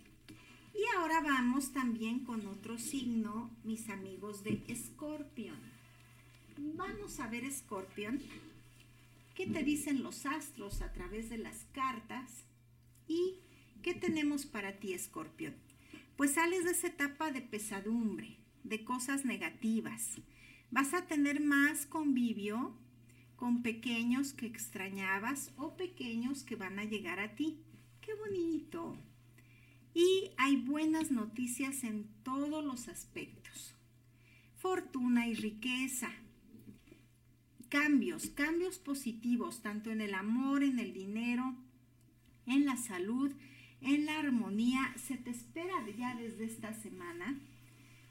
Y 0.74 0.98
ahora 0.98 1.22
vamos 1.22 1.72
también 1.72 2.20
con 2.20 2.46
otro 2.48 2.78
signo, 2.78 3.50
mis 3.64 3.90
amigos 3.90 4.44
de 4.44 4.62
Escorpión. 4.68 5.58
Vamos 6.58 7.20
a 7.20 7.28
ver, 7.28 7.46
Escorpión, 7.46 8.22
qué 9.36 9.48
te 9.48 9.64
dicen 9.64 10.04
los 10.04 10.26
astros 10.26 10.82
a 10.82 10.92
través 10.92 11.30
de 11.30 11.38
las 11.38 11.66
cartas 11.74 12.46
y 13.08 13.40
qué 13.86 13.94
tenemos 13.94 14.48
para 14.48 14.80
ti, 14.80 14.94
Escorpión. 14.94 15.53
Pues 16.18 16.32
sales 16.32 16.66
de 16.66 16.72
esa 16.72 16.88
etapa 16.88 17.30
de 17.30 17.41
pesadumbre, 17.41 18.40
de 18.64 18.84
cosas 18.84 19.26
negativas. 19.26 20.18
Vas 20.72 20.95
a 20.95 21.06
tener 21.06 21.40
más 21.40 21.86
convivio 21.86 22.76
con 23.36 23.62
pequeños 23.62 24.34
que 24.34 24.48
extrañabas 24.48 25.52
o 25.56 25.78
pequeños 25.78 26.41
que 26.41 26.56
van 26.56 26.80
a 26.80 26.84
llegar 26.84 27.20
a 27.20 27.36
ti. 27.36 27.60
¡Qué 28.02 28.16
bonito! 28.16 28.98
Y 29.94 30.32
hay 30.38 30.56
buenas 30.56 31.12
noticias 31.12 31.84
en 31.84 32.07
todos 32.24 32.66
los 32.66 32.88
aspectos. 32.88 33.76
Fortuna 34.56 35.28
y 35.28 35.36
riqueza. 35.36 36.10
Cambios, 37.70 38.32
cambios 38.32 38.80
positivos, 38.80 39.62
tanto 39.62 39.91
en 39.91 40.02
el 40.02 40.16
amor, 40.16 40.64
en 40.64 40.80
el 40.80 40.91
dinero, 40.91 41.56
en 42.48 42.66
la 42.66 42.78
salud, 42.78 43.32
en 43.86 44.06
la 44.06 44.20
armonía. 44.20 44.94
Se 44.98 45.16
te 45.16 45.30
espera 45.30 45.74
ya 45.98 46.16
desde 46.16 46.45
esta 46.45 46.74
semana 46.74 47.40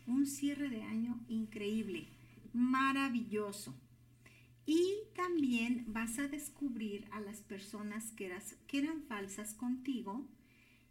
un 0.07 0.27
cierre 0.27 0.71
de 0.71 0.83
año 0.83 1.21
increíble, 1.29 2.09
maravilloso. 2.53 3.75
Y 4.67 4.95
también 5.15 5.85
vas 5.89 6.19
a 6.19 6.29
descubrir 6.29 7.07
a 7.11 7.21
las 7.21 7.43
personas 7.43 8.13
que, 8.13 8.35
que 8.67 8.79
eran 8.79 9.03
falsas 9.03 9.53
contigo 9.53 10.27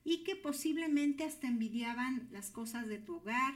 y 0.03 0.23
que 0.23 0.35
posiblemente 0.35 1.23
hasta 1.23 1.47
envidiaban 1.47 2.27
las 2.31 2.51
cosas 2.51 2.87
de 2.87 2.99
tu 2.99 3.15
hogar 3.15 3.55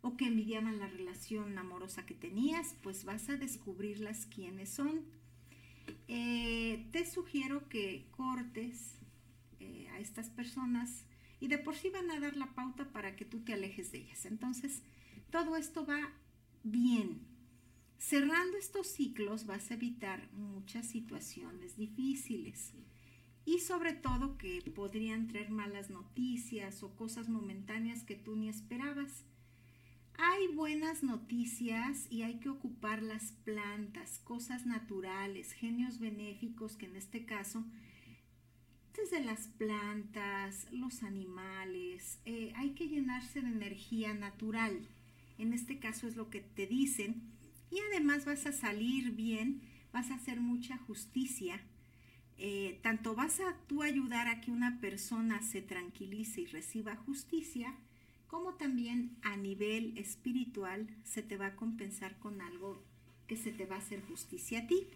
o 0.00 0.16
que 0.16 0.26
envidiaban 0.26 0.80
la 0.80 0.88
relación 0.88 1.56
amorosa 1.58 2.06
que 2.06 2.14
tenías, 2.14 2.74
pues 2.82 3.04
vas 3.04 3.28
a 3.28 3.36
descubrirlas 3.36 4.26
quiénes 4.26 4.70
son. 4.70 5.02
Eh, 6.08 6.88
te 6.90 7.08
sugiero 7.08 7.68
que 7.68 8.06
cortes 8.10 9.01
eh, 9.62 9.88
a 9.90 9.98
estas 10.00 10.28
personas 10.28 11.04
y 11.40 11.48
de 11.48 11.58
por 11.58 11.74
sí 11.74 11.90
van 11.90 12.10
a 12.10 12.20
dar 12.20 12.36
la 12.36 12.54
pauta 12.54 12.92
para 12.92 13.16
que 13.16 13.24
tú 13.24 13.40
te 13.40 13.52
alejes 13.52 13.92
de 13.92 13.98
ellas. 13.98 14.26
Entonces, 14.26 14.82
todo 15.30 15.56
esto 15.56 15.86
va 15.86 16.12
bien, 16.62 17.32
Cerrando 18.02 18.58
estos 18.58 18.88
ciclos 18.88 19.46
vas 19.46 19.70
a 19.70 19.74
evitar 19.74 20.28
muchas 20.32 20.86
situaciones 20.86 21.76
difíciles 21.76 22.72
y 23.44 23.60
sobre 23.60 23.92
todo 23.92 24.36
que 24.38 24.60
podrían 24.74 25.28
traer 25.28 25.50
malas 25.50 25.88
noticias 25.88 26.82
o 26.82 26.96
cosas 26.96 27.28
momentáneas 27.28 28.02
que 28.02 28.16
tú 28.16 28.34
ni 28.34 28.48
esperabas. 28.48 29.24
Hay 30.18 30.48
buenas 30.48 31.04
noticias 31.04 32.10
y 32.10 32.22
hay 32.22 32.40
que 32.40 32.48
ocupar 32.48 33.04
las 33.04 33.30
plantas, 33.44 34.18
cosas 34.18 34.66
naturales, 34.66 35.52
genios 35.52 36.00
benéficos 36.00 36.76
que 36.76 36.86
en 36.86 36.96
este 36.96 37.24
caso 37.24 37.64
desde 38.96 39.24
las 39.24 39.48
plantas, 39.48 40.66
los 40.70 41.02
animales, 41.02 42.18
eh, 42.24 42.52
hay 42.56 42.70
que 42.70 42.88
llenarse 42.88 43.40
de 43.40 43.48
energía 43.48 44.14
natural. 44.14 44.86
En 45.38 45.52
este 45.52 45.78
caso 45.78 46.06
es 46.06 46.16
lo 46.16 46.30
que 46.30 46.40
te 46.40 46.66
dicen 46.66 47.22
y 47.70 47.80
además 47.90 48.26
vas 48.26 48.46
a 48.46 48.52
salir 48.52 49.12
bien, 49.12 49.62
vas 49.92 50.10
a 50.10 50.16
hacer 50.16 50.40
mucha 50.40 50.76
justicia. 50.78 51.60
Eh, 52.38 52.80
tanto 52.82 53.14
vas 53.14 53.40
a 53.40 53.56
tú 53.66 53.82
ayudar 53.82 54.28
a 54.28 54.40
que 54.40 54.50
una 54.50 54.80
persona 54.80 55.42
se 55.42 55.62
tranquilice 55.62 56.42
y 56.42 56.46
reciba 56.46 56.96
justicia, 56.96 57.74
como 58.26 58.54
también 58.54 59.16
a 59.22 59.36
nivel 59.36 59.96
espiritual 59.96 60.88
se 61.04 61.22
te 61.22 61.36
va 61.36 61.46
a 61.46 61.56
compensar 61.56 62.18
con 62.18 62.40
algo 62.40 62.82
que 63.26 63.36
se 63.36 63.52
te 63.52 63.66
va 63.66 63.76
a 63.76 63.78
hacer 63.78 64.02
justicia 64.02 64.60
a 64.60 64.66
ti. 64.66 64.86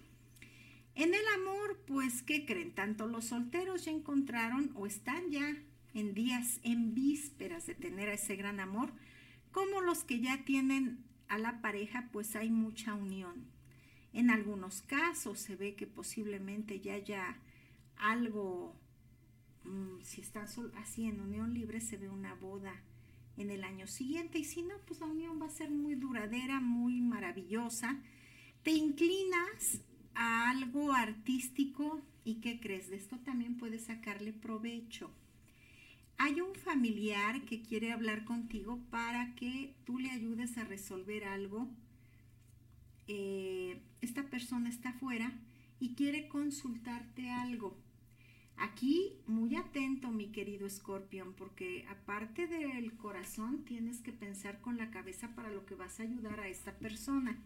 En 0.96 1.12
el 1.12 1.26
amor, 1.34 1.78
pues, 1.86 2.22
¿qué 2.22 2.46
creen? 2.46 2.74
Tanto 2.74 3.06
los 3.06 3.26
solteros 3.26 3.84
ya 3.84 3.90
encontraron 3.90 4.72
o 4.74 4.86
están 4.86 5.30
ya 5.30 5.54
en 5.92 6.14
días, 6.14 6.58
en 6.62 6.94
vísperas 6.94 7.66
de 7.66 7.74
tener 7.74 8.08
ese 8.08 8.34
gran 8.34 8.60
amor, 8.60 8.94
como 9.52 9.82
los 9.82 10.04
que 10.04 10.20
ya 10.20 10.42
tienen 10.46 11.04
a 11.28 11.36
la 11.36 11.60
pareja, 11.60 12.08
pues 12.12 12.34
hay 12.34 12.48
mucha 12.48 12.94
unión. 12.94 13.44
En 14.14 14.30
algunos 14.30 14.80
casos 14.80 15.38
se 15.38 15.54
ve 15.54 15.74
que 15.74 15.86
posiblemente 15.86 16.80
ya 16.80 16.94
haya 16.94 17.36
algo, 17.98 18.74
mm, 19.64 20.00
si 20.02 20.22
están 20.22 20.46
así 20.76 21.06
en 21.06 21.20
unión 21.20 21.52
libre, 21.52 21.82
se 21.82 21.98
ve 21.98 22.08
una 22.08 22.34
boda 22.36 22.72
en 23.36 23.50
el 23.50 23.64
año 23.64 23.86
siguiente 23.86 24.38
y 24.38 24.44
si 24.44 24.62
no, 24.62 24.78
pues 24.86 25.00
la 25.00 25.06
unión 25.06 25.42
va 25.42 25.46
a 25.46 25.50
ser 25.50 25.70
muy 25.70 25.94
duradera, 25.94 26.58
muy 26.58 27.02
maravillosa. 27.02 28.00
Te 28.62 28.70
inclinas 28.70 29.82
a 30.16 30.50
algo 30.50 30.92
artístico 30.92 32.00
y 32.24 32.36
¿qué 32.36 32.58
crees? 32.58 32.90
De 32.90 32.96
esto 32.96 33.18
también 33.18 33.56
puedes 33.56 33.84
sacarle 33.84 34.32
provecho. 34.32 35.10
hay 36.18 36.40
un 36.40 36.54
familiar 36.54 37.42
que 37.44 37.60
quiere 37.62 37.92
hablar 37.92 38.24
contigo 38.24 38.80
para 38.90 39.34
que 39.34 39.74
tú 39.84 39.98
le 39.98 40.10
ayudes 40.10 40.56
a 40.56 40.64
resolver 40.64 41.24
algo. 41.24 41.68
Eh, 43.06 43.82
esta 44.00 44.24
persona 44.24 44.70
está 44.70 44.90
afuera 44.90 45.32
y 45.78 45.94
quiere 45.94 46.28
consultarte 46.28 47.30
algo. 47.30 47.76
Aquí, 48.56 49.12
muy 49.26 49.54
atento, 49.56 50.10
mi 50.10 50.28
querido 50.28 50.66
escorpión, 50.66 51.34
porque 51.34 51.84
aparte 51.90 52.46
del 52.46 52.96
corazón, 52.96 53.64
tienes 53.64 54.00
que 54.00 54.12
pensar 54.12 54.62
con 54.62 54.78
la 54.78 54.90
cabeza 54.90 55.34
para 55.34 55.50
lo 55.50 55.66
que 55.66 55.74
vas 55.74 56.00
a 56.00 56.04
ayudar 56.04 56.40
a 56.40 56.48
esta 56.48 56.72
persona. 56.78 57.38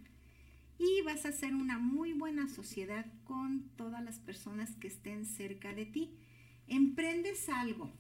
Y 0.81 1.03
vas 1.03 1.25
a 1.25 1.29
hacer 1.29 1.55
una 1.55 1.79
muy 1.79 2.15
buena 2.15 2.49
sociedad 2.49 3.05
con 3.25 3.69
todas 3.77 4.03
las 4.03 4.19
personas 4.19 4.75
que 4.77 4.89
estén 4.89 5.27
cerca 5.27 5.73
de 5.73 5.85
ti. 5.85 6.17
Emprendes 6.67 7.49
algo. 7.49 7.93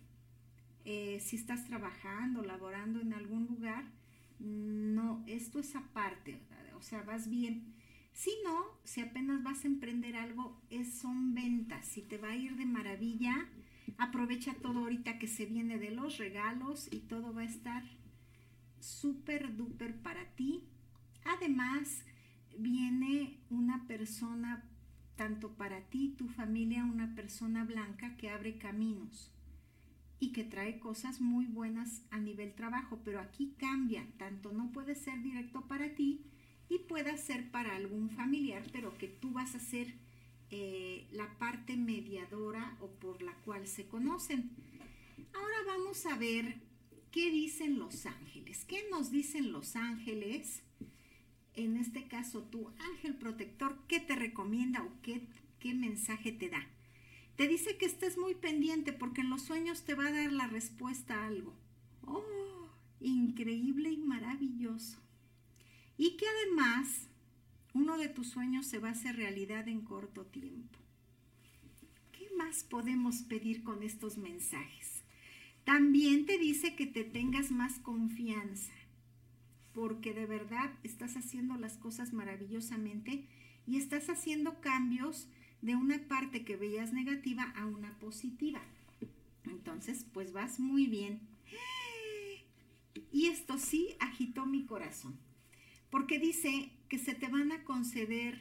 Eh, 0.84 1.20
si 1.20 1.36
estás 1.36 1.66
trabajando, 1.66 2.42
laborando 2.42 3.00
en 3.00 3.12
algún 3.12 3.46
lugar, 3.46 3.84
no, 4.40 5.22
esto 5.26 5.60
es 5.60 5.76
aparte, 5.76 6.40
o 6.74 6.80
sea, 6.80 7.02
vas 7.02 7.28
bien 7.28 7.74
si 8.12 8.30
no, 8.44 8.66
si 8.84 9.00
apenas 9.00 9.42
vas 9.42 9.64
a 9.64 9.68
emprender 9.68 10.16
algo, 10.16 10.60
es, 10.68 10.92
son 10.94 11.34
ventas. 11.34 11.86
Si 11.86 12.02
te 12.02 12.18
va 12.18 12.28
a 12.28 12.36
ir 12.36 12.56
de 12.56 12.66
maravilla, 12.66 13.48
aprovecha 13.98 14.54
todo 14.54 14.80
ahorita 14.80 15.18
que 15.18 15.26
se 15.26 15.46
viene 15.46 15.78
de 15.78 15.90
los 15.90 16.18
regalos 16.18 16.88
y 16.90 17.00
todo 17.00 17.32
va 17.32 17.42
a 17.42 17.46
estar 17.46 17.82
súper 18.78 19.56
duper 19.56 19.96
para 20.02 20.24
ti. 20.34 20.64
Además, 21.24 22.04
viene 22.58 23.38
una 23.50 23.86
persona, 23.86 24.64
tanto 25.16 25.54
para 25.54 25.80
ti, 25.88 26.14
tu 26.16 26.28
familia, 26.28 26.84
una 26.84 27.14
persona 27.14 27.64
blanca 27.64 28.16
que 28.16 28.30
abre 28.30 28.58
caminos 28.58 29.32
y 30.18 30.32
que 30.32 30.44
trae 30.44 30.78
cosas 30.78 31.20
muy 31.20 31.46
buenas 31.46 32.02
a 32.10 32.18
nivel 32.18 32.54
trabajo, 32.54 33.00
pero 33.04 33.20
aquí 33.20 33.54
cambia, 33.58 34.06
tanto 34.18 34.52
no 34.52 34.70
puede 34.72 34.94
ser 34.94 35.22
directo 35.22 35.66
para 35.66 35.94
ti, 35.94 36.24
y 36.70 36.78
pueda 36.78 37.16
ser 37.16 37.50
para 37.50 37.74
algún 37.74 38.10
familiar, 38.10 38.62
pero 38.72 38.96
que 38.96 39.08
tú 39.08 39.32
vas 39.32 39.54
a 39.56 39.58
ser 39.58 39.92
eh, 40.50 41.06
la 41.10 41.36
parte 41.38 41.76
mediadora 41.76 42.76
o 42.80 42.88
por 42.88 43.22
la 43.22 43.34
cual 43.44 43.66
se 43.66 43.88
conocen. 43.88 44.50
Ahora 45.34 45.56
vamos 45.66 46.06
a 46.06 46.16
ver 46.16 46.60
qué 47.10 47.30
dicen 47.30 47.78
los 47.78 48.06
ángeles. 48.06 48.64
¿Qué 48.64 48.84
nos 48.88 49.10
dicen 49.10 49.50
los 49.52 49.74
ángeles? 49.74 50.62
En 51.56 51.76
este 51.76 52.06
caso, 52.06 52.42
tu 52.42 52.68
ángel 52.92 53.14
protector, 53.14 53.78
¿qué 53.88 54.00
te 54.00 54.16
recomienda 54.16 54.82
o 54.82 54.92
qué, 55.02 55.26
qué 55.58 55.74
mensaje 55.74 56.32
te 56.32 56.48
da? 56.48 56.66
Te 57.36 57.48
dice 57.48 57.76
que 57.76 57.86
estés 57.86 58.18
muy 58.18 58.34
pendiente 58.34 58.92
porque 58.92 59.22
en 59.22 59.30
los 59.30 59.42
sueños 59.42 59.84
te 59.84 59.94
va 59.94 60.06
a 60.06 60.12
dar 60.12 60.32
la 60.32 60.46
respuesta 60.46 61.14
a 61.14 61.26
algo. 61.26 61.54
¡Oh! 62.06 62.22
Increíble 63.00 63.90
y 63.90 63.98
maravilloso 63.98 65.00
y 66.00 66.16
que 66.16 66.24
además 66.26 67.08
uno 67.74 67.98
de 67.98 68.08
tus 68.08 68.28
sueños 68.28 68.64
se 68.64 68.78
va 68.78 68.88
a 68.88 68.92
hacer 68.92 69.16
realidad 69.16 69.68
en 69.68 69.82
corto 69.82 70.24
tiempo. 70.24 70.78
¿Qué 72.10 72.26
más 72.38 72.64
podemos 72.64 73.16
pedir 73.20 73.62
con 73.62 73.82
estos 73.82 74.16
mensajes? 74.16 75.04
También 75.64 76.24
te 76.24 76.38
dice 76.38 76.74
que 76.74 76.86
te 76.86 77.04
tengas 77.04 77.50
más 77.50 77.78
confianza, 77.80 78.72
porque 79.74 80.12
de 80.12 80.26
verdad 80.26 80.72
estás 80.82 81.16
haciendo 81.16 81.56
las 81.56 81.76
cosas 81.76 82.12
maravillosamente 82.12 83.26
y 83.66 83.76
estás 83.76 84.08
haciendo 84.10 84.60
cambios 84.60 85.28
de 85.62 85.76
una 85.76 85.98
parte 86.08 86.44
que 86.44 86.56
veías 86.56 86.92
negativa 86.92 87.52
a 87.56 87.66
una 87.66 87.98
positiva. 87.98 88.60
Entonces, 89.44 90.06
pues 90.12 90.32
vas 90.32 90.58
muy 90.58 90.86
bien. 90.86 91.20
Y 93.12 93.26
esto 93.26 93.58
sí 93.58 93.96
agitó 94.00 94.46
mi 94.46 94.64
corazón 94.66 95.18
porque 95.90 96.18
dice 96.18 96.70
que 96.88 96.98
se 96.98 97.14
te 97.14 97.28
van 97.28 97.52
a 97.52 97.64
conceder 97.64 98.40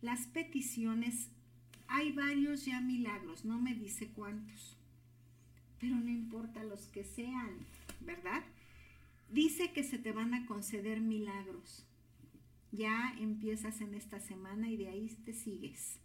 las 0.00 0.26
peticiones. 0.26 1.30
Hay 1.88 2.12
varios 2.12 2.64
ya 2.64 2.80
milagros, 2.80 3.44
no 3.44 3.60
me 3.60 3.74
dice 3.74 4.08
cuántos, 4.08 4.76
pero 5.80 5.96
no 5.96 6.10
importa 6.10 6.64
los 6.64 6.86
que 6.88 7.04
sean, 7.04 7.58
¿verdad? 8.00 8.44
Dice 9.32 9.72
que 9.72 9.82
se 9.82 9.98
te 9.98 10.12
van 10.12 10.34
a 10.34 10.44
conceder 10.44 11.00
milagros. 11.00 11.86
Ya 12.70 13.16
empiezas 13.18 13.80
en 13.80 13.94
esta 13.94 14.20
semana 14.20 14.68
y 14.70 14.76
de 14.76 14.88
ahí 14.88 15.08
te 15.24 15.32
sigues. 15.32 15.96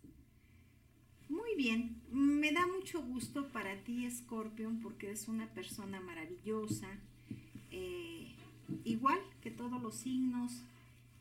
Muy 1.28 1.56
bien, 1.58 2.02
me 2.10 2.54
da 2.54 2.66
mucho 2.68 3.02
gusto 3.02 3.50
para 3.50 3.84
ti, 3.84 4.10
Scorpion, 4.10 4.80
porque 4.80 5.08
eres 5.08 5.28
una 5.28 5.48
persona 5.48 6.00
maravillosa, 6.00 6.88
eh, 7.70 8.34
igual 8.86 9.20
que 9.42 9.52
todos 9.52 9.82
los 9.82 9.96
signos, 9.96 10.64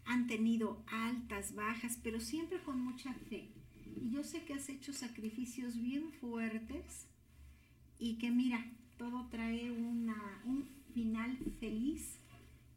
han 0.04 0.28
tenido 0.28 0.80
altas, 0.86 1.56
bajas, 1.56 1.98
pero 2.04 2.20
siempre 2.20 2.62
con 2.62 2.80
mucha 2.80 3.12
fe. 3.14 3.48
Y 4.00 4.12
yo 4.12 4.22
sé 4.22 4.44
que 4.44 4.54
has 4.54 4.68
hecho 4.68 4.92
sacrificios 4.92 5.74
bien 5.74 6.12
fuertes 6.20 7.08
y 7.98 8.14
que 8.18 8.30
mira, 8.30 8.64
todo 8.96 9.26
trae 9.28 9.72
una, 9.72 10.40
un 10.44 10.75
final 10.96 11.36
feliz 11.60 12.18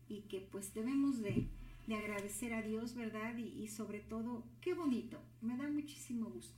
y 0.10 0.24
que 0.24 0.42
pues 0.42 0.74
debemos 0.74 1.22
de, 1.22 1.48
agradecer 1.88 2.54
a 2.54 2.62
Dios, 2.62 2.94
¿verdad? 2.94 3.38
Y, 3.38 3.64
y, 3.64 3.68
sobre 3.70 4.00
todo, 4.00 4.44
qué 4.60 4.74
bonito, 4.74 5.18
me 5.42 5.56
da 5.56 5.70
muchísimo 5.70 6.30
gusto. 6.30 6.54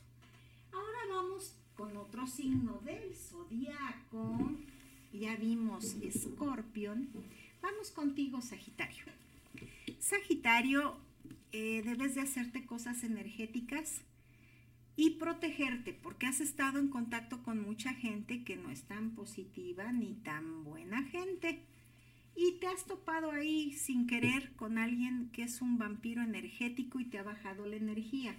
Ahora 0.73 0.99
vamos 1.07 1.55
con 1.75 1.95
otro 1.97 2.25
signo 2.25 2.81
del 2.83 3.13
zodiaco. 3.13 4.51
Ya 5.13 5.35
vimos 5.35 5.95
Escorpión. 6.01 7.09
Vamos 7.61 7.91
contigo, 7.91 8.41
Sagitario. 8.41 9.05
Sagitario, 9.99 10.95
eh, 11.51 11.83
debes 11.85 12.15
de 12.15 12.21
hacerte 12.21 12.65
cosas 12.65 13.03
energéticas 13.03 14.01
y 14.95 15.11
protegerte 15.11 15.93
porque 15.93 16.27
has 16.27 16.41
estado 16.41 16.79
en 16.79 16.89
contacto 16.89 17.43
con 17.43 17.61
mucha 17.61 17.93
gente 17.93 18.43
que 18.43 18.55
no 18.55 18.69
es 18.69 18.83
tan 18.83 19.15
positiva 19.15 19.91
ni 19.91 20.13
tan 20.15 20.63
buena 20.63 21.03
gente. 21.03 21.65
Y 22.35 22.59
te 22.59 22.67
has 22.67 22.85
topado 22.85 23.31
ahí 23.31 23.73
sin 23.73 24.07
querer 24.07 24.53
con 24.55 24.77
alguien 24.77 25.29
que 25.33 25.43
es 25.43 25.61
un 25.61 25.77
vampiro 25.77 26.21
energético 26.21 26.99
y 26.99 27.05
te 27.05 27.19
ha 27.19 27.23
bajado 27.23 27.65
la 27.65 27.75
energía. 27.75 28.35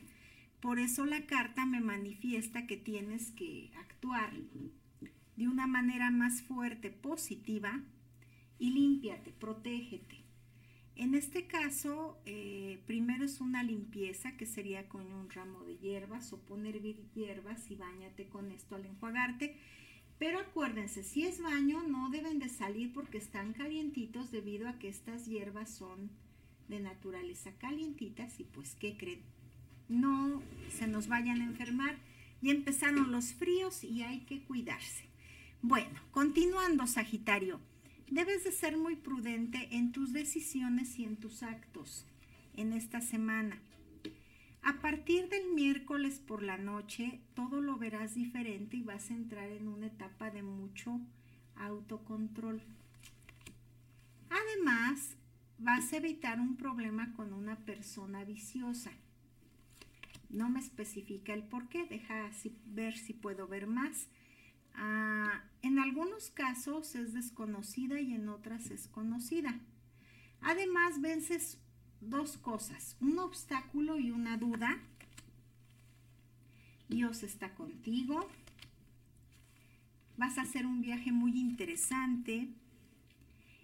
Por 0.61 0.79
eso 0.79 1.05
la 1.07 1.27
carta 1.27 1.67
me 1.67 1.81
manifiesta 1.81 2.67
que 2.67 2.77
tienes 2.77 3.33
que 3.33 3.71
actuar 3.77 4.33
de 5.37 5.49
una 5.49 5.67
manera 5.67 6.11
más 6.11 6.43
fuerte, 6.43 6.91
positiva, 6.91 7.83
y 8.59 8.71
límpiate, 8.71 9.33
protégete. 9.33 10.22
En 10.95 11.15
este 11.15 11.47
caso, 11.47 12.19
eh, 12.27 12.83
primero 12.87 13.25
es 13.25 13.41
una 13.41 13.63
limpieza 13.63 14.37
que 14.37 14.47
sería 14.47 14.89
con 14.89 15.11
un 15.13 15.31
ramo 15.31 15.65
de 15.65 15.79
hierbas 15.79 16.33
o 16.33 16.41
poner 16.41 16.81
hierbas 17.15 17.71
y 17.71 17.77
bañate 17.77 18.29
con 18.29 18.53
esto 18.53 18.75
al 18.75 18.85
enjuagarte. 18.85 19.57
Pero 20.19 20.39
acuérdense, 20.39 21.03
si 21.03 21.25
es 21.25 21.41
baño 21.41 21.83
no 21.83 22.11
deben 22.11 22.39
de 22.39 22.49
salir 22.49 22.93
porque 22.93 23.19
están 23.19 23.55
calientitos 23.55 24.31
debido 24.31 24.69
a 24.69 24.79
que 24.79 24.89
estas 24.89 25.27
hierbas 25.27 25.75
son 25.75 26.11
de 26.69 26.79
naturaleza 26.79 27.53
calientitas 27.59 28.39
y 28.39 28.45
pues 28.45 28.77
¿qué 28.77 28.97
creen? 28.97 29.23
No 29.89 30.43
se 30.71 30.87
nos 30.87 31.09
vayan 31.09 31.41
a 31.41 31.47
enfermar. 31.47 31.97
Ya 32.41 32.53
empezaron 32.53 33.13
los 33.13 33.33
fríos 33.35 33.83
y 33.85 34.03
hay 34.03 34.21
que 34.21 34.43
cuidarse. 34.43 35.05
Bueno, 35.61 36.01
continuando 36.11 36.87
Sagitario. 36.87 37.61
Debes 38.13 38.45
de 38.45 38.53
ser 38.53 38.77
muy 38.77 38.97
prudente 38.97 39.69
en 39.71 39.91
tus 39.91 40.13
decisiones 40.13 40.99
y 40.99 41.05
en 41.05 41.17
tus 41.17 41.43
actos 41.43 42.05
en 42.53 42.75
esta 42.75 43.01
semana. 43.01 43.59
A 44.61 44.83
partir 44.83 45.31
del 45.31 45.55
miércoles 45.55 46.21
por 46.21 46.43
la 46.43 46.59
noche, 46.59 47.23
todo 47.33 47.63
lo 47.63 47.79
verás 47.79 48.15
diferente 48.15 48.77
y 48.77 48.83
vas 48.83 49.11
a 49.11 49.15
entrar 49.15 49.51
en 49.51 49.67
una 49.67 49.87
etapa 49.87 50.31
de 50.31 50.43
mucho 50.43 51.01
autocontrol. 51.57 52.61
Además, 54.29 55.17
vas 55.57 55.91
a 55.95 55.97
evitar 55.97 56.39
un 56.39 56.59
problema 56.59 57.15
con 57.15 57.33
una 57.33 57.57
persona 57.65 58.25
viciosa. 58.25 58.93
No 60.29 60.51
me 60.51 60.61
especifica 60.61 61.33
el 61.33 61.45
por 61.45 61.71
qué, 61.71 61.87
deja 61.87 62.29
ver 62.67 62.95
si 62.99 63.15
puedo 63.15 63.49
ver 63.49 63.67
más. 63.67 64.07
Ah, 64.75 65.43
en 65.63 65.79
algunos 65.79 66.31
casos 66.31 66.95
es 66.95 67.13
desconocida 67.13 68.01
y 68.01 68.15
en 68.15 68.29
otras 68.29 68.71
es 68.71 68.89
conocida. 68.89 69.61
Además, 70.41 71.01
vences 71.01 71.59
dos 72.01 72.37
cosas, 72.37 72.97
un 73.01 73.19
obstáculo 73.19 73.99
y 73.99 74.11
una 74.11 74.37
duda. 74.37 74.81
Dios 76.89 77.23
está 77.23 77.55
contigo. 77.55 78.29
Vas 80.17 80.37
a 80.39 80.43
hacer 80.43 80.67
un 80.67 80.83
viaje 80.83 81.13
muy 81.13 81.39
interesante. 81.39 82.49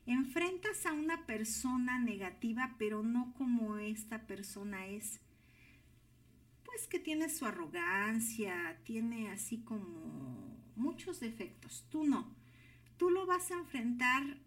Enfrentas 0.07 0.87
a 0.87 0.93
una 0.93 1.27
persona 1.27 1.99
negativa, 1.99 2.77
pero 2.79 3.03
no 3.03 3.35
como 3.35 3.77
esta 3.77 4.27
persona 4.27 4.87
es. 4.87 5.21
Pues 6.65 6.87
que 6.87 6.99
tiene 6.99 7.29
su 7.29 7.45
arrogancia, 7.45 8.79
tiene 8.85 9.31
así 9.31 9.59
como 9.59 10.58
muchos 10.79 11.21
defectos, 11.21 11.85
tú 11.91 12.05
no. 12.05 12.35
tú 12.97 13.11
lo 13.11 13.27
vas 13.27 13.51
a 13.51 13.59
enfrentar 13.59 14.39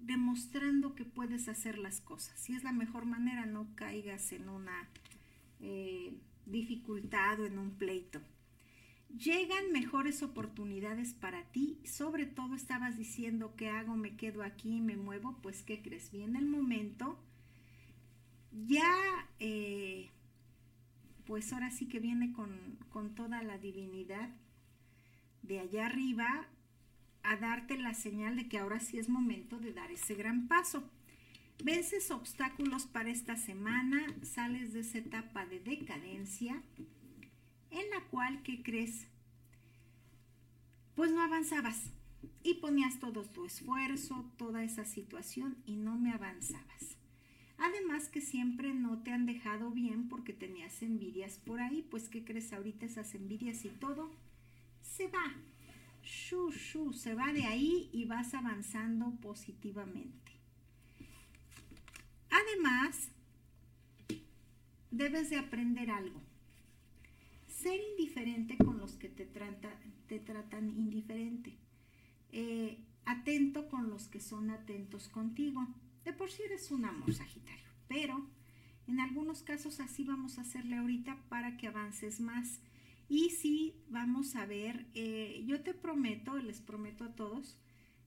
demostrando 0.00 0.94
que 0.94 1.04
puedes 1.04 1.48
hacer 1.48 1.78
las 1.78 2.00
cosas. 2.00 2.38
Si 2.38 2.54
es 2.54 2.64
la 2.64 2.72
mejor 2.72 3.04
manera, 3.04 3.46
no 3.46 3.68
caigas 3.76 4.32
en 4.32 4.48
una 4.48 4.88
eh, 5.60 6.18
dificultad 6.46 7.40
o 7.40 7.46
en 7.46 7.58
un 7.58 7.70
pleito. 7.70 8.20
Llegan 9.16 9.72
mejores 9.72 10.22
oportunidades 10.22 11.14
para 11.14 11.44
ti. 11.52 11.78
Sobre 11.84 12.26
todo 12.26 12.54
estabas 12.54 12.96
diciendo, 12.96 13.54
¿qué 13.56 13.68
hago? 13.68 13.94
¿Me 13.96 14.16
quedo 14.16 14.42
aquí? 14.42 14.80
¿Me 14.80 14.96
muevo? 14.96 15.38
Pues, 15.42 15.62
¿qué 15.62 15.82
crees? 15.82 16.10
Viene 16.10 16.38
el 16.38 16.46
momento. 16.46 17.18
Ya, 18.66 19.28
eh, 19.38 20.10
pues 21.26 21.52
ahora 21.52 21.70
sí 21.70 21.86
que 21.86 22.00
viene 22.00 22.32
con, 22.32 22.78
con 22.90 23.14
toda 23.14 23.42
la 23.42 23.58
divinidad 23.58 24.30
de 25.42 25.60
allá 25.60 25.86
arriba 25.86 26.46
a 27.22 27.36
darte 27.36 27.78
la 27.78 27.94
señal 27.94 28.36
de 28.36 28.48
que 28.48 28.58
ahora 28.58 28.80
sí 28.80 28.98
es 28.98 29.08
momento 29.08 29.58
de 29.58 29.72
dar 29.72 29.90
ese 29.90 30.14
gran 30.14 30.48
paso. 30.48 30.82
Vences 31.62 32.10
obstáculos 32.10 32.86
para 32.86 33.10
esta 33.10 33.36
semana, 33.36 34.14
sales 34.22 34.72
de 34.72 34.80
esa 34.80 34.98
etapa 34.98 35.46
de 35.46 35.60
decadencia 35.60 36.62
en 37.70 37.90
la 37.90 38.00
cual, 38.10 38.42
¿qué 38.42 38.62
crees? 38.62 39.06
Pues 40.94 41.12
no 41.12 41.22
avanzabas 41.22 41.92
y 42.42 42.54
ponías 42.54 42.98
todo 42.98 43.22
tu 43.22 43.44
esfuerzo, 43.44 44.30
toda 44.36 44.64
esa 44.64 44.84
situación 44.84 45.56
y 45.64 45.76
no 45.76 45.96
me 45.96 46.12
avanzabas. 46.12 46.98
Además 47.58 48.08
que 48.08 48.20
siempre 48.20 48.74
no 48.74 49.02
te 49.02 49.12
han 49.12 49.24
dejado 49.24 49.70
bien 49.70 50.08
porque 50.08 50.32
tenías 50.32 50.82
envidias 50.82 51.38
por 51.38 51.60
ahí, 51.60 51.86
pues 51.90 52.08
¿qué 52.08 52.24
crees 52.24 52.52
ahorita 52.52 52.86
esas 52.86 53.14
envidias 53.14 53.64
y 53.64 53.68
todo? 53.68 54.10
Se 54.96 55.08
va, 55.08 55.24
shu, 56.02 56.50
shu, 56.50 56.92
se 56.92 57.14
va 57.14 57.32
de 57.32 57.44
ahí 57.44 57.88
y 57.94 58.04
vas 58.04 58.34
avanzando 58.34 59.10
positivamente. 59.22 60.32
Además, 62.30 63.10
debes 64.90 65.30
de 65.30 65.38
aprender 65.38 65.90
algo. 65.90 66.20
Ser 67.48 67.80
indiferente 67.92 68.58
con 68.58 68.76
los 68.78 68.96
que 68.96 69.08
te, 69.08 69.24
te 69.24 70.18
tratan 70.18 70.68
indiferente. 70.68 71.56
Eh, 72.30 72.78
atento 73.06 73.70
con 73.70 73.88
los 73.88 74.08
que 74.08 74.20
son 74.20 74.50
atentos 74.50 75.08
contigo. 75.08 75.66
De 76.04 76.12
por 76.12 76.30
sí 76.30 76.42
eres 76.42 76.70
un 76.70 76.84
amor, 76.84 77.14
Sagitario, 77.14 77.68
pero 77.88 78.26
en 78.86 79.00
algunos 79.00 79.42
casos 79.42 79.80
así 79.80 80.04
vamos 80.04 80.36
a 80.36 80.42
hacerle 80.42 80.76
ahorita 80.76 81.16
para 81.30 81.56
que 81.56 81.68
avances 81.68 82.20
más 82.20 82.60
y 83.12 83.28
sí, 83.28 83.74
vamos 83.90 84.36
a 84.36 84.46
ver, 84.46 84.86
eh, 84.94 85.44
yo 85.46 85.62
te 85.62 85.74
prometo, 85.74 86.38
les 86.38 86.62
prometo 86.62 87.04
a 87.04 87.14
todos, 87.14 87.58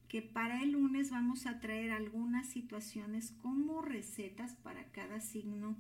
que 0.07 0.23
para 0.23 0.63
el 0.63 0.71
lunes 0.71 1.11
vamos 1.11 1.45
a 1.45 1.59
traer 1.59 1.91
algunas 1.91 2.49
situaciones 2.49 3.31
como 3.43 3.83
recetas 3.83 4.55
para 4.55 4.91
cada 4.91 5.21
signo 5.21 5.77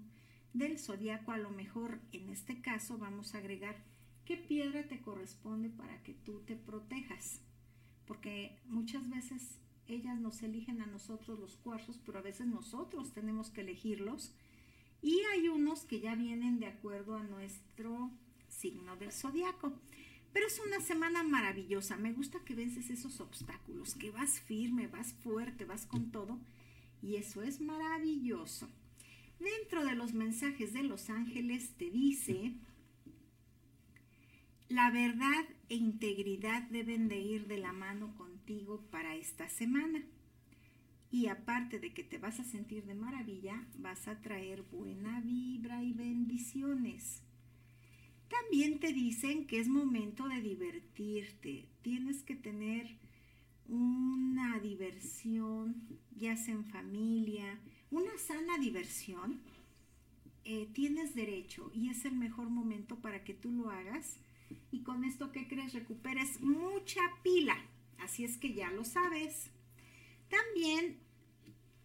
del 0.53 0.77
zodiaco. 0.77 1.31
A 1.31 1.39
lo 1.39 1.49
mejor 1.49 2.01
en 2.11 2.29
este 2.29 2.61
caso 2.61 2.99
vamos 2.99 3.33
a 3.33 3.39
agregar 3.39 3.83
qué 4.25 4.37
piedra 4.37 4.87
te 4.87 5.01
corresponde 5.01 5.71
para 5.71 6.03
que 6.03 6.13
tú 6.13 6.41
te 6.41 6.55
protejas. 6.55 7.41
Porque 8.05 8.59
muchas 8.67 9.09
veces 9.09 9.57
ellas 9.87 10.19
nos 10.19 10.43
eligen 10.43 10.83
a 10.83 10.85
nosotros 10.85 11.39
los 11.39 11.57
cuarzos, 11.57 11.99
pero 12.05 12.19
a 12.19 12.21
veces 12.21 12.45
nosotros 12.45 13.11
tenemos 13.11 13.49
que 13.49 13.61
elegirlos. 13.61 14.35
Y 15.01 15.19
hay 15.33 15.47
unos 15.47 15.83
que 15.83 15.99
ya 15.99 16.13
vienen 16.13 16.59
de 16.59 16.67
acuerdo 16.67 17.15
a 17.15 17.23
nuestro 17.23 18.11
signo 18.55 18.95
del 18.95 19.11
zodiaco. 19.11 19.73
Pero 20.33 20.47
es 20.47 20.59
una 20.65 20.81
semana 20.81 21.23
maravillosa. 21.23 21.95
Me 21.95 22.11
gusta 22.11 22.43
que 22.43 22.55
vences 22.55 22.89
esos 22.89 23.21
obstáculos, 23.21 23.95
que 23.95 24.11
vas 24.11 24.39
firme, 24.41 24.87
vas 24.87 25.13
fuerte, 25.13 25.65
vas 25.65 25.85
con 25.85 26.11
todo. 26.11 26.39
Y 27.01 27.15
eso 27.15 27.41
es 27.41 27.61
maravilloso. 27.61 28.67
Dentro 29.39 29.85
de 29.85 29.95
los 29.95 30.13
mensajes 30.13 30.73
de 30.73 30.83
los 30.83 31.09
ángeles 31.09 31.71
te 31.77 31.89
dice, 31.89 32.53
la 34.69 34.91
verdad 34.91 35.45
e 35.69 35.75
integridad 35.75 36.63
deben 36.63 37.07
de 37.07 37.19
ir 37.19 37.47
de 37.47 37.57
la 37.57 37.71
mano 37.71 38.15
contigo 38.15 38.81
para 38.91 39.15
esta 39.15 39.47
semana. 39.49 40.03
Y 41.11 41.27
aparte 41.27 41.79
de 41.79 41.93
que 41.93 42.03
te 42.03 42.17
vas 42.17 42.39
a 42.39 42.43
sentir 42.43 42.85
de 42.85 42.95
maravilla, 42.95 43.65
vas 43.77 44.07
a 44.07 44.19
traer 44.21 44.63
buena 44.63 45.21
vibra 45.21 45.83
y 45.83 45.93
bendiciones. 45.93 47.21
También 48.41 48.79
te 48.79 48.91
dicen 48.91 49.47
que 49.47 49.59
es 49.59 49.67
momento 49.67 50.27
de 50.27 50.41
divertirte. 50.41 51.65
Tienes 51.81 52.23
que 52.23 52.35
tener 52.35 52.97
una 53.67 54.59
diversión, 54.59 55.99
ya 56.15 56.35
sea 56.35 56.55
en 56.55 56.65
familia, 56.65 57.59
una 57.91 58.17
sana 58.17 58.57
diversión. 58.57 59.41
Eh, 60.43 60.67
tienes 60.73 61.15
derecho 61.15 61.71
y 61.73 61.89
es 61.89 62.03
el 62.05 62.15
mejor 62.15 62.49
momento 62.49 62.97
para 62.99 63.23
que 63.23 63.33
tú 63.33 63.51
lo 63.51 63.69
hagas. 63.69 64.17
Y 64.69 64.81
con 64.81 65.05
esto, 65.05 65.31
¿qué 65.31 65.47
crees? 65.47 65.73
Recuperes 65.73 66.41
mucha 66.41 67.01
pila. 67.23 67.57
Así 67.99 68.25
es 68.25 68.37
que 68.37 68.53
ya 68.53 68.69
lo 68.69 68.83
sabes. 68.83 69.49
También, 70.29 70.97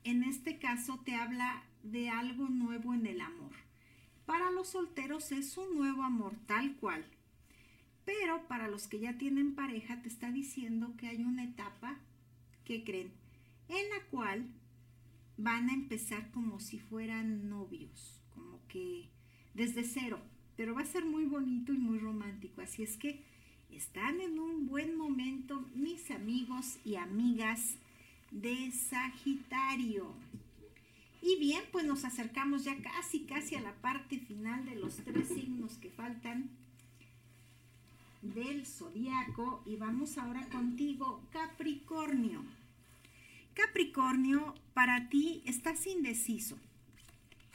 en 0.03 0.25
este 0.25 0.59
caso, 0.59 0.99
te 1.05 1.15
habla 1.15 1.65
de 1.85 2.11
algo 2.11 2.49
nuevo 2.49 2.93
en 2.93 3.07
el 3.07 3.21
amor 3.21 3.70
para 4.31 4.53
los 4.53 4.69
solteros 4.69 5.33
es 5.33 5.57
un 5.57 5.75
nuevo 5.75 6.05
amor 6.05 6.37
tal 6.47 6.77
cual. 6.77 7.05
Pero 8.05 8.47
para 8.47 8.69
los 8.69 8.87
que 8.87 9.01
ya 9.01 9.19
tienen 9.19 9.57
pareja 9.57 10.03
te 10.03 10.09
está 10.09 10.31
diciendo 10.31 10.95
que 10.97 11.09
hay 11.09 11.25
una 11.25 11.43
etapa, 11.43 11.99
que 12.65 12.85
creen? 12.85 13.11
En 13.69 13.91
la 13.91 14.05
cual 14.09 14.47
van 15.37 15.69
a 15.69 15.73
empezar 15.73 16.31
como 16.31 16.61
si 16.61 16.79
fueran 16.79 17.49
novios, 17.49 18.23
como 18.33 18.65
que 18.69 19.09
desde 19.55 19.83
cero. 19.83 20.21
Pero 20.57 20.77
va 20.77 20.83
a 20.83 20.87
ser 20.87 21.05
muy 21.05 21.25
bonito 21.25 21.73
y 21.73 21.79
muy 21.79 21.99
romántico. 21.99 22.61
Así 22.61 22.85
es 22.85 22.97
que 22.97 23.25
están 23.73 24.21
en 24.21 24.39
un 24.39 24.69
buen 24.69 24.97
momento 24.97 25.69
mis 25.75 26.09
amigos 26.13 26.79
y 26.85 26.95
amigas 26.95 27.79
de 28.31 28.71
Sagitario. 28.71 30.15
Y 31.23 31.39
bien, 31.39 31.63
pues 31.71 31.85
nos 31.85 32.05
acercamos 32.05 32.65
ya 32.65 32.77
casi, 32.81 33.21
casi 33.21 33.55
a 33.55 33.61
la 33.61 33.75
parte 33.75 34.19
final 34.19 34.65
de 34.65 34.77
los 34.77 34.97
tres 34.97 35.29
signos 35.29 35.77
que 35.79 35.91
faltan 35.91 36.51
del 38.23 38.67
zodiaco. 38.67 39.63
Y 39.67 39.77
vamos 39.77 40.17
ahora 40.19 40.47
contigo, 40.49 41.23
Capricornio. 41.31 42.43
Capricornio, 43.55 44.55
para 44.73 45.09
ti 45.09 45.43
estás 45.45 45.87
indeciso 45.87 46.57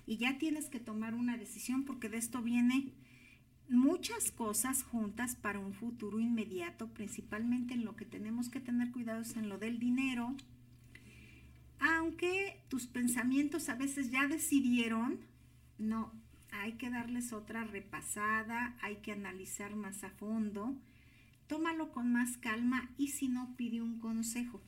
y 0.05 0.17
ya 0.17 0.37
tienes 0.37 0.69
que 0.69 0.79
tomar 0.79 1.13
una 1.13 1.37
decisión 1.37 1.83
porque 1.83 2.09
de 2.09 2.17
esto 2.17 2.41
viene 2.41 2.91
muchas 3.69 4.31
cosas 4.31 4.83
juntas 4.83 5.35
para 5.35 5.59
un 5.59 5.73
futuro 5.73 6.19
inmediato, 6.19 6.87
principalmente 6.89 7.73
en 7.73 7.85
lo 7.85 7.95
que 7.95 8.05
tenemos 8.05 8.49
que 8.49 8.59
tener 8.59 8.91
cuidados 8.91 9.35
en 9.35 9.49
lo 9.49 9.57
del 9.57 9.79
dinero, 9.79 10.35
aunque 11.79 12.61
tus 12.69 12.87
pensamientos 12.87 13.69
a 13.69 13.75
veces 13.75 14.11
ya 14.11 14.27
decidieron, 14.27 15.19
no, 15.77 16.11
hay 16.51 16.73
que 16.73 16.89
darles 16.89 17.33
otra 17.33 17.63
repasada, 17.63 18.77
hay 18.81 18.97
que 18.97 19.11
analizar 19.11 19.75
más 19.75 20.03
a 20.03 20.09
fondo, 20.09 20.75
tómalo 21.47 21.91
con 21.91 22.11
más 22.11 22.37
calma 22.37 22.89
y 22.97 23.09
si 23.09 23.27
no, 23.27 23.55
pide 23.57 23.81
un 23.81 23.99
consejo. 23.99 24.61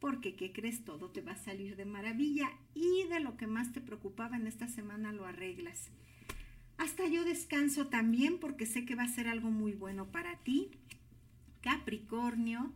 Porque, 0.00 0.36
¿qué 0.36 0.52
crees? 0.52 0.84
Todo 0.84 1.10
te 1.10 1.22
va 1.22 1.32
a 1.32 1.36
salir 1.36 1.74
de 1.76 1.84
maravilla 1.84 2.50
y 2.74 3.08
de 3.08 3.20
lo 3.20 3.36
que 3.36 3.48
más 3.48 3.72
te 3.72 3.80
preocupaba 3.80 4.36
en 4.36 4.46
esta 4.46 4.68
semana 4.68 5.12
lo 5.12 5.26
arreglas. 5.26 5.90
Hasta 6.76 7.08
yo 7.08 7.24
descanso 7.24 7.88
también 7.88 8.38
porque 8.38 8.64
sé 8.64 8.84
que 8.84 8.94
va 8.94 9.02
a 9.02 9.08
ser 9.08 9.26
algo 9.26 9.50
muy 9.50 9.72
bueno 9.72 10.06
para 10.06 10.36
ti. 10.36 10.70
Capricornio, 11.60 12.72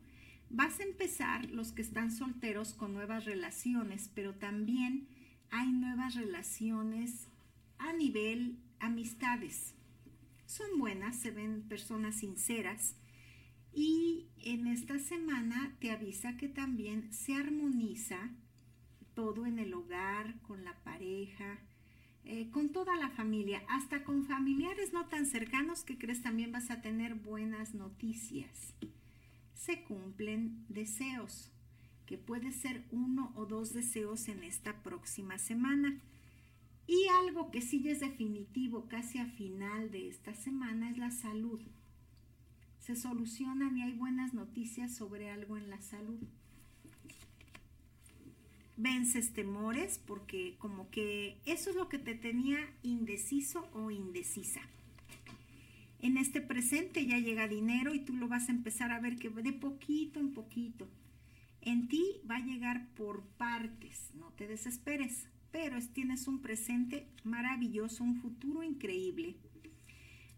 Vas 0.55 0.81
a 0.81 0.83
empezar 0.83 1.49
los 1.51 1.73
que 1.73 1.81
están 1.81 2.13
solteros 2.13 2.75
con 2.75 2.93
nuevas 2.93 3.25
relaciones, 3.25 4.11
pero 4.15 4.35
también 4.35 5.09
hay 5.51 5.73
nuevas 5.73 6.15
relaciones 6.15 7.29
a 7.79 7.95
nivel 7.95 8.59
amistades. 8.79 9.75
Son 10.45 10.79
buenas, 10.79 11.17
se 11.17 11.31
ven 11.31 11.63
personas 11.63 12.17
sinceras 12.17 12.97
y 13.73 14.29
en 14.45 14.67
esta 14.67 14.99
semana 14.99 15.75
te 15.81 15.91
avisa 15.91 16.37
que 16.37 16.49
también 16.49 17.11
se 17.15 17.35
armoniza 17.35 18.19
todo 19.15 19.47
en 19.47 19.59
el 19.59 19.73
hogar, 19.73 20.39
con 20.43 20.65
la 20.65 20.77
pareja, 20.85 21.61
eh, 22.25 22.51
con 22.51 22.73
toda 22.73 22.95
la 22.97 23.09
familia, 23.09 23.63
hasta 23.71 24.05
con 24.05 24.27
familiares 24.27 24.93
no 24.93 25.07
tan 25.07 25.25
cercanos 25.25 25.83
que 25.83 25.97
crees 25.97 26.21
también 26.21 26.53
vas 26.53 26.71
a 26.71 26.83
tener 26.83 27.15
buenas 27.15 27.73
noticias 27.73 28.75
se 29.65 29.85
cumplen 29.85 30.65
deseos, 30.69 31.53
que 32.05 32.19
puede 32.19 32.51
ser 32.51 32.85
uno 32.91 33.33
o 33.37 33.47
dos 33.47 33.73
deseos 33.73 34.27
en 34.27 34.43
esta 34.43 34.83
próxima 34.83 35.39
semana. 35.39 36.01
Y 36.89 37.07
algo 37.21 37.53
que 37.53 37.63
sí 37.63 37.89
es 37.89 38.01
definitivo 38.01 38.89
casi 38.89 39.19
a 39.19 39.27
final 39.27 39.93
de 39.93 40.09
esta 40.09 40.35
semana 40.35 40.91
es 40.91 40.99
la 40.99 41.13
salud. 41.13 41.61
se 42.81 42.97
solucionan 42.97 43.79
y 43.79 43.83
hay 43.83 43.93
buenas 43.93 44.35
noticias 44.35 44.93
sobre 44.93 45.31
algo 45.31 45.57
en 45.57 45.71
la 45.71 45.81
salud. 45.81 46.19
Vences 48.77 49.33
temores 49.33 50.01
porque 50.05 50.57
como 50.59 50.91
que 50.91 51.39
eso 51.47 51.71
es 51.71 51.77
lo 51.77 51.89
que 51.89 52.01
te 52.01 52.17
tenía 52.17 52.59
indeciso 52.83 53.69
o 53.73 53.93
indecisa. 53.93 54.63
En 56.03 56.17
este 56.17 56.41
presente 56.41 57.07
ya 57.07 57.19
llega 57.19 57.47
dinero 57.47 57.95
y 57.95 58.01
tú 58.01 58.17
lo 58.17 58.27
vas 58.27 58.49
a 58.49 58.53
empezar 58.53 58.91
a 58.91 58.99
ver 58.99 59.17
que 59.17 59.31
de 59.31 59.53
poquito 59.53 60.19
en 60.19 60.35
poquito. 60.35 60.89
En 61.61 61.87
ti 61.87 62.21
va 62.29 62.37
a 62.37 62.45
llegar 62.45 62.89
por 62.97 63.23
partes, 63.23 64.11
no 64.15 64.33
te 64.33 64.49
desesperes, 64.49 65.29
pero 65.53 65.79
tienes 65.95 66.27
un 66.27 66.41
presente 66.41 67.07
maravilloso, 67.23 68.03
un 68.03 68.17
futuro 68.17 68.65
increíble. 68.65 69.37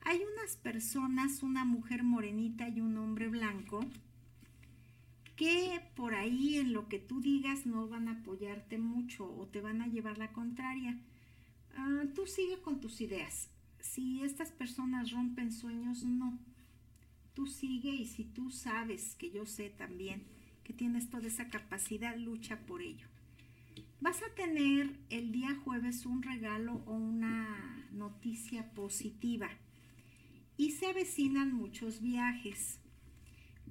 Hay 0.03 0.21
unas 0.35 0.57
personas, 0.57 1.43
una 1.43 1.65
mujer 1.65 2.03
morenita 2.03 2.69
y 2.69 2.83
un 2.83 2.99
hombre 2.99 3.29
blanco, 3.29 3.81
que 5.35 5.81
por 5.97 6.15
ahí 6.15 6.59
en 6.59 6.75
lo 6.75 6.89
que 6.89 6.99
tú 6.99 7.23
digas 7.23 7.65
no 7.65 7.89
van 7.89 8.09
a 8.09 8.21
apoyarte 8.21 8.77
mucho 8.77 9.25
o 9.35 9.47
te 9.47 9.63
van 9.63 9.81
a 9.81 9.87
llevar 9.87 10.19
la 10.19 10.31
contraria. 10.31 10.99
Ah, 11.75 12.03
tú 12.15 12.27
sigue 12.27 12.61
con 12.61 12.83
tus 12.83 13.01
ideas. 13.01 13.49
Si 13.85 14.23
estas 14.23 14.51
personas 14.51 15.13
rompen 15.13 15.53
sueños, 15.53 16.05
no. 16.05 16.39
Tú 17.35 17.47
sigue 17.47 17.91
y 17.91 18.07
si 18.07 18.25
tú 18.25 18.51
sabes, 18.51 19.15
que 19.15 19.31
yo 19.31 19.45
sé 19.45 19.69
también, 19.69 20.25
que 20.65 20.73
tienes 20.73 21.11
toda 21.11 21.29
esa 21.29 21.49
capacidad, 21.49 22.17
lucha 22.17 22.65
por 22.65 22.81
ello. 22.81 23.07
Vas 24.01 24.23
a 24.23 24.35
tener 24.35 24.99
el 25.11 25.33
día 25.33 25.55
jueves 25.63 26.07
un 26.07 26.23
regalo 26.23 26.83
o 26.87 26.95
una 26.95 27.87
noticia 27.93 28.71
positiva 28.75 29.51
y 30.57 30.71
se 30.71 30.87
avecinan 30.87 31.53
muchos 31.53 32.01
viajes. 32.01 32.81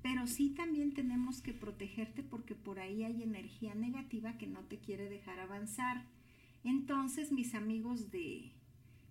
Pero 0.03 0.27
sí 0.27 0.51
también 0.51 0.93
tenemos 0.93 1.41
que 1.41 1.53
protegerte 1.53 2.21
porque 2.21 2.53
por 2.53 2.79
ahí 2.79 3.03
hay 3.03 3.23
energía 3.23 3.73
negativa 3.73 4.37
que 4.37 4.45
no 4.45 4.61
te 4.61 4.77
quiere 4.77 5.09
dejar 5.09 5.39
avanzar. 5.39 6.05
Entonces, 6.63 7.31
mis 7.31 7.55
amigos 7.55 8.11
de 8.11 8.53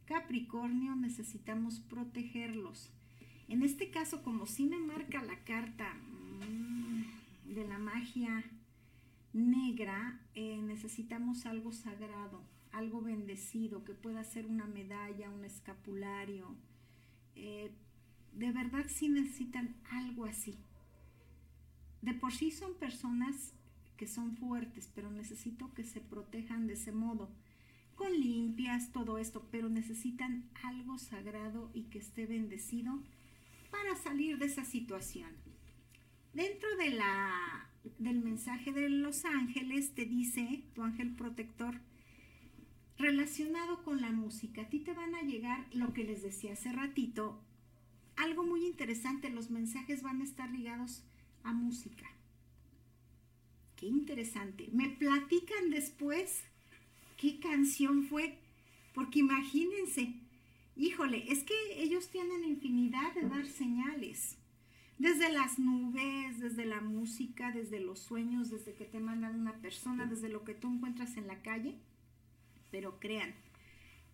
Capricornio, 0.07 0.97
necesitamos 0.97 1.81
protegerlos. 1.81 2.91
En 3.49 3.63
este 3.63 3.91
caso, 3.91 4.23
como 4.23 4.47
sí 4.47 4.67
me 4.67 4.79
marca 4.79 5.23
la 5.23 5.45
carta 5.45 5.95
mm, 5.95 7.55
de 7.55 7.67
la 7.67 7.79
magia 7.79 8.45
negra, 9.33 10.21
eh, 10.35 10.61
necesitamos 10.63 11.47
algo 11.47 11.73
sagrado, 11.73 12.43
algo 12.73 13.01
bendecido, 13.01 13.85
que 13.85 13.95
pueda 13.95 14.25
ser 14.25 14.47
una 14.47 14.67
medalla, 14.67 15.31
un 15.31 15.45
escapulario, 15.45 16.55
eh, 17.35 17.71
de 18.33 18.53
verdad 18.53 18.87
sí 18.89 19.09
necesitan 19.09 19.77
algo 19.91 20.25
así. 20.25 20.59
De 22.01 22.15
por 22.15 22.33
sí 22.33 22.51
son 22.51 22.75
personas 22.75 23.55
que 23.97 24.07
son 24.07 24.37
fuertes, 24.37 24.91
pero 24.95 25.11
necesito 25.11 25.73
que 25.75 25.85
se 25.85 26.01
protejan 26.01 26.67
de 26.67 26.73
ese 26.75 26.93
modo, 26.93 27.31
limpias, 28.09 28.93
todo 28.93 29.19
esto, 29.19 29.47
pero 29.51 29.69
necesitan 29.69 30.49
algo 30.63 30.99
sagrado 30.99 31.71
y 31.75 31.85
que 31.85 31.99
esté 31.99 32.27
bendecido 32.27 33.03
para 33.71 33.97
salir 33.97 34.39
de 34.39 34.47
esa 34.47 34.65
situación. 34.65 35.31
Dentro 36.35 36.69
de 36.77 36.91
la, 36.91 37.69
del 37.99 38.21
mensaje 38.21 38.73
de 38.73 38.89
los 38.89 39.25
ángeles 39.25 39.95
te 39.95 40.05
dice 40.05 40.65
tu 40.75 40.83
ángel 40.83 41.15
protector, 41.15 41.81
relacionado 42.99 43.83
con 43.83 44.01
la 44.01 44.13
música. 44.13 44.63
A 44.63 44.69
ti 44.69 44.81
te 44.81 44.95
van 44.95 45.15
a 45.15 45.23
llegar 45.23 45.67
lo 45.73 45.93
que 45.93 46.05
les 46.05 46.23
decía 46.23 46.53
hace 46.53 46.73
ratito, 46.73 47.41
algo 48.17 48.45
muy 48.45 48.67
interesante, 48.67 49.31
los 49.31 49.51
mensajes 49.51 50.03
van 50.03 50.21
a 50.21 50.25
estar 50.25 50.51
ligados 50.51 51.03
a 51.43 51.53
música. 51.53 52.07
Qué 53.77 53.87
interesante. 53.87 54.69
Me 54.73 54.91
platican 54.91 55.71
después 55.71 56.45
qué 57.23 57.39
canción 57.39 58.03
fue, 58.03 58.37
porque 58.93 59.21
imagínense, 59.21 60.13
híjole, 60.75 61.33
es 61.33 61.45
que 61.45 61.55
ellos 61.77 62.11
tienen 62.11 62.45
infinidad 62.45 63.15
de 63.15 63.29
dar 63.29 63.47
señales. 63.47 64.39
Desde 64.99 65.33
las 65.33 65.61
nubes, 65.61 66.41
desde 66.41 66.67
la 66.67 66.81
música, 66.81 67.53
desde 67.53 67.79
los 67.79 68.01
sueños, 68.01 68.51
desde 68.51 68.75
que 68.75 68.87
te 68.87 68.99
mandan 68.99 69.39
una 69.39 69.55
persona, 69.61 70.07
desde 70.07 70.29
lo 70.29 70.43
que 70.43 70.55
tú 70.55 70.69
encuentras 70.75 71.17
en 71.17 71.29
la 71.29 71.43
calle 71.43 71.79
pero 72.73 72.99
crean, 72.99 73.35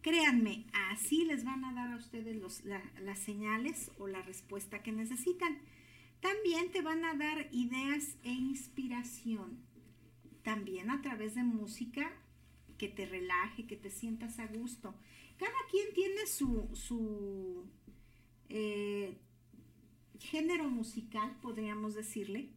créanme, 0.02 0.66
así 0.90 1.24
les 1.24 1.44
van 1.44 1.64
a 1.64 1.72
dar 1.72 1.92
a 1.92 1.96
ustedes 1.96 2.36
las 2.64 3.18
señales 3.20 3.90
o 3.98 4.08
la 4.08 4.20
respuesta 4.20 4.82
que 4.82 4.92
necesitan. 4.92 5.56
También 6.20 6.70
te 6.72 6.82
van 6.82 7.04
a 7.04 7.14
dar 7.14 7.48
ideas 7.52 8.18
e 8.24 8.32
inspiración, 8.32 9.60
también 10.42 10.90
a 10.90 11.00
través 11.00 11.36
de 11.36 11.44
música 11.44 12.10
que 12.78 12.88
te 12.88 13.06
relaje, 13.06 13.66
que 13.66 13.76
te 13.76 13.90
sientas 13.90 14.38
a 14.38 14.46
gusto. 14.46 14.94
Cada 15.36 15.52
quien 15.70 15.92
tiene 15.94 16.26
su, 16.26 17.64
eh, 18.48 19.16
género 20.18 20.68
musical, 20.68 21.36
podríamos 21.42 21.94
decirle, 21.94 22.48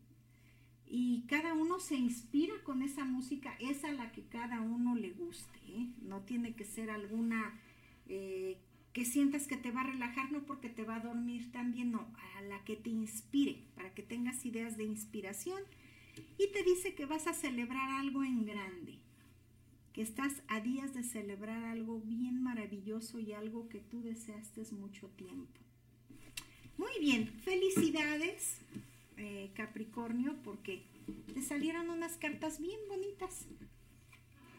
y 0.88 1.24
cada 1.28 1.54
uno 1.54 1.80
se 1.80 1.96
inspira 1.96 2.54
con 2.64 2.82
esa 2.82 3.06
música, 3.06 3.56
es 3.60 3.84
a 3.84 3.92
la 3.92 4.12
que 4.12 4.24
cada 4.24 4.62
uno 4.62 4.96
le 4.96 5.12
guste, 5.12 5.60
¿eh? 5.68 5.88
no 6.02 6.22
tiene 6.22 6.54
que 6.54 6.66
ser 6.66 6.90
alguna 6.90 7.60
eh, 8.08 8.58
que 8.94 9.06
sientas 9.06 9.48
que 9.48 9.56
te 9.56 9.72
va 9.72 9.82
a 9.82 9.92
relajar, 9.92 10.32
no 10.32 10.44
porque 10.46 10.70
te 10.70 10.84
va 10.84 10.96
a 10.96 11.00
dormir 11.00 11.52
también, 11.52 11.92
no, 11.92 12.08
a 12.38 12.42
la 12.42 12.64
que 12.66 12.76
te 12.76 12.90
inspire, 12.90 13.64
para 13.76 13.94
que 13.94 14.04
tengas 14.04 14.46
ideas 14.46 14.76
de 14.76 14.84
inspiración 14.84 15.62
y 16.38 16.52
te 16.52 16.64
dice 16.64 16.94
que 16.94 17.06
vas 17.06 17.28
a 17.28 17.34
celebrar 17.34 17.90
algo 17.92 18.24
en 18.24 18.46
grande, 18.46 19.00
que 19.94 20.02
estás 20.02 20.42
a 20.48 20.60
días 20.62 20.94
de 20.94 21.04
celebrar 21.04 21.64
algo 21.66 22.00
bien 22.00 22.42
maravilloso 22.42 23.20
y 23.20 23.34
algo 23.34 23.68
que 23.68 23.80
tú 23.80 24.02
deseaste 24.02 24.64
mucho 24.72 25.08
tiempo. 25.10 25.60
Muy 26.78 27.00
bien, 27.00 27.28
felicidades 27.28 28.60
eh, 29.18 29.52
Capricornio 29.54 30.36
porque 30.44 30.84
te 31.34 31.42
salieron 31.42 31.90
unas 31.90 32.18
cartas 32.18 32.60
bien 32.60 32.80
bonitas. 32.88 33.46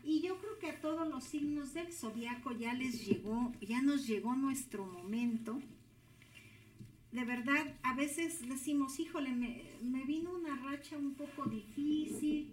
Y 0.05 0.21
yo 0.21 0.37
creo 0.39 0.59
que 0.59 0.69
a 0.69 0.81
todos 0.81 1.09
los 1.09 1.25
signos 1.25 1.75
del 1.75 1.93
zodiaco 1.93 2.53
ya 2.53 2.75
les 2.75 3.07
llegó, 3.07 3.53
ya 3.61 3.81
nos 3.83 4.07
llegó 4.07 4.35
nuestro 4.35 4.85
momento. 4.85 5.61
De 7.13 7.25
verdad, 7.25 7.75
a 7.83 7.95
veces 7.95 8.47
decimos, 8.49 8.99
híjole, 8.99 9.31
me, 9.33 9.63
me 9.83 10.05
vino 10.05 10.35
una 10.35 10.57
racha 10.57 10.99
un 10.99 11.15
poco 11.15 11.45
difícil 11.47 12.53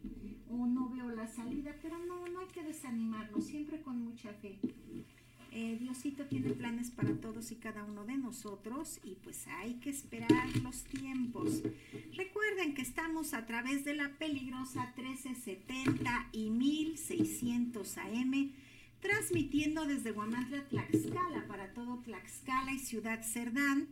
o 0.49 0.65
no 0.65 0.89
veo 0.89 1.09
la 1.09 1.27
salida, 1.27 1.76
pero 1.81 1.97
no, 2.05 2.27
no 2.27 2.39
hay 2.39 2.47
que 2.47 2.63
desanimarnos, 2.63 3.45
siempre 3.45 3.81
con 3.81 4.03
mucha 4.03 4.34
fe. 4.34 4.59
Eh, 5.51 5.77
Diosito 5.80 6.26
tiene 6.26 6.51
planes 6.51 6.91
para 6.91 7.11
todos 7.15 7.51
y 7.51 7.55
cada 7.55 7.84
uno 7.84 8.05
de 8.05 8.17
nosotros 8.17 8.99
y 9.03 9.15
pues 9.15 9.47
hay 9.47 9.76
que 9.76 9.89
esperar 9.89 10.55
los 10.61 10.84
tiempos. 10.84 11.63
Recuerden 12.13 12.76
que 12.76 12.84
estamos 12.84 13.34
a 13.34 13.47
través 13.47 13.84
de 13.84 13.95
la 13.95 14.17
peligrosa 14.19 14.93
1370 14.95 16.30
y 16.34 16.51
1600 16.51 17.97
AM, 17.97 18.51
transmitiendo 18.99 19.85
desde 19.85 20.11
Guamantla, 20.11 20.67
Tlaxcala, 20.67 21.47
para 21.47 21.73
todo 21.73 21.97
Tlaxcala 21.99 22.71
y 22.71 22.80
Ciudad 22.80 23.23
Cerdán. 23.23 23.88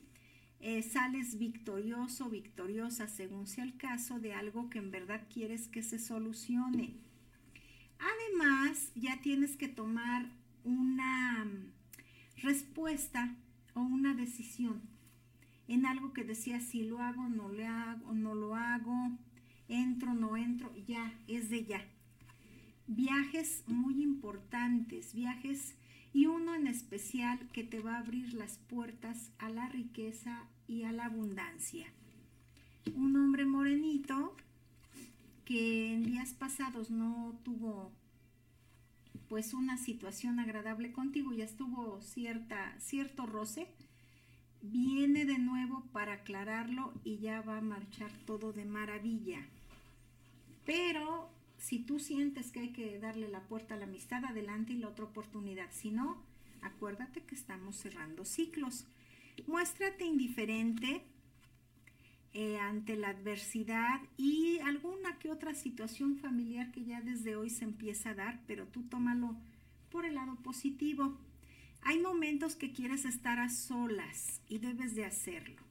Eh, 0.60 0.80
sales 0.80 1.38
victorioso, 1.38 2.30
victoriosa, 2.30 3.08
según 3.08 3.46
sea 3.46 3.64
el 3.64 3.76
caso, 3.76 4.18
de 4.20 4.32
algo 4.32 4.70
que 4.70 4.78
en 4.78 4.90
verdad 4.90 5.26
quieres 5.30 5.68
que 5.68 5.82
se 5.82 5.98
solucione. 5.98 6.94
Además, 7.98 8.90
ya 8.94 9.20
tienes 9.20 9.58
que 9.58 9.68
tomar 9.68 10.30
una 10.64 11.44
mm, 11.44 12.40
respuesta 12.40 13.36
o 13.74 13.82
una 13.82 14.14
decisión 14.14 14.80
en 15.68 15.84
algo 15.84 16.14
que 16.14 16.24
decía 16.24 16.58
si 16.60 16.84
lo 16.84 17.00
hago, 17.00 17.28
no 17.28 17.50
lo 17.50 17.68
hago, 17.68 18.14
no 18.14 18.34
lo 18.34 18.54
hago, 18.54 19.10
entro, 19.68 20.14
no 20.14 20.38
entro, 20.38 20.74
ya, 20.86 21.12
es 21.28 21.50
de 21.50 21.66
ya. 21.66 21.91
Viajes 22.86 23.62
muy 23.66 24.02
importantes, 24.02 25.14
viajes 25.14 25.74
y 26.12 26.26
uno 26.26 26.54
en 26.54 26.66
especial 26.66 27.38
que 27.52 27.64
te 27.64 27.80
va 27.80 27.96
a 27.96 28.00
abrir 28.00 28.34
las 28.34 28.58
puertas 28.68 29.30
a 29.38 29.48
la 29.48 29.68
riqueza 29.68 30.44
y 30.68 30.82
a 30.84 30.92
la 30.92 31.06
abundancia. 31.06 31.86
Un 32.94 33.16
hombre 33.16 33.44
morenito 33.44 34.36
que 35.44 35.92
en 35.94 36.04
días 36.04 36.34
pasados 36.34 36.90
no 36.90 37.38
tuvo 37.44 37.92
pues 39.28 39.54
una 39.54 39.78
situación 39.78 40.38
agradable 40.40 40.92
contigo, 40.92 41.32
ya 41.32 41.44
estuvo 41.44 42.02
cierta, 42.02 42.74
cierto 42.80 43.24
roce, 43.24 43.66
viene 44.60 45.24
de 45.24 45.38
nuevo 45.38 45.84
para 45.92 46.14
aclararlo 46.14 46.92
y 47.02 47.16
ya 47.18 47.40
va 47.40 47.58
a 47.58 47.62
marchar 47.62 48.10
todo 48.26 48.52
de 48.52 48.66
maravilla. 48.66 49.40
Pero 50.66 51.30
si 51.62 51.78
tú 51.78 52.00
sientes 52.00 52.50
que 52.50 52.58
hay 52.58 52.68
que 52.70 52.98
darle 52.98 53.28
la 53.28 53.46
puerta 53.46 53.74
a 53.74 53.76
la 53.76 53.84
amistad, 53.84 54.24
adelante 54.24 54.72
y 54.72 54.78
la 54.78 54.88
otra 54.88 55.04
oportunidad. 55.04 55.70
Si 55.70 55.92
no, 55.92 56.20
acuérdate 56.60 57.22
que 57.22 57.36
estamos 57.36 57.76
cerrando 57.76 58.24
ciclos. 58.24 58.84
Muéstrate 59.46 60.04
indiferente 60.04 61.04
eh, 62.32 62.58
ante 62.58 62.96
la 62.96 63.10
adversidad 63.10 64.00
y 64.16 64.58
alguna 64.58 65.20
que 65.20 65.30
otra 65.30 65.54
situación 65.54 66.16
familiar 66.16 66.72
que 66.72 66.84
ya 66.84 67.00
desde 67.00 67.36
hoy 67.36 67.48
se 67.48 67.64
empieza 67.64 68.10
a 68.10 68.14
dar, 68.14 68.40
pero 68.48 68.66
tú 68.66 68.82
tómalo 68.82 69.36
por 69.88 70.04
el 70.04 70.16
lado 70.16 70.34
positivo. 70.42 71.16
Hay 71.82 72.00
momentos 72.00 72.56
que 72.56 72.72
quieres 72.72 73.04
estar 73.04 73.38
a 73.38 73.48
solas 73.48 74.40
y 74.48 74.58
debes 74.58 74.96
de 74.96 75.04
hacerlo. 75.04 75.62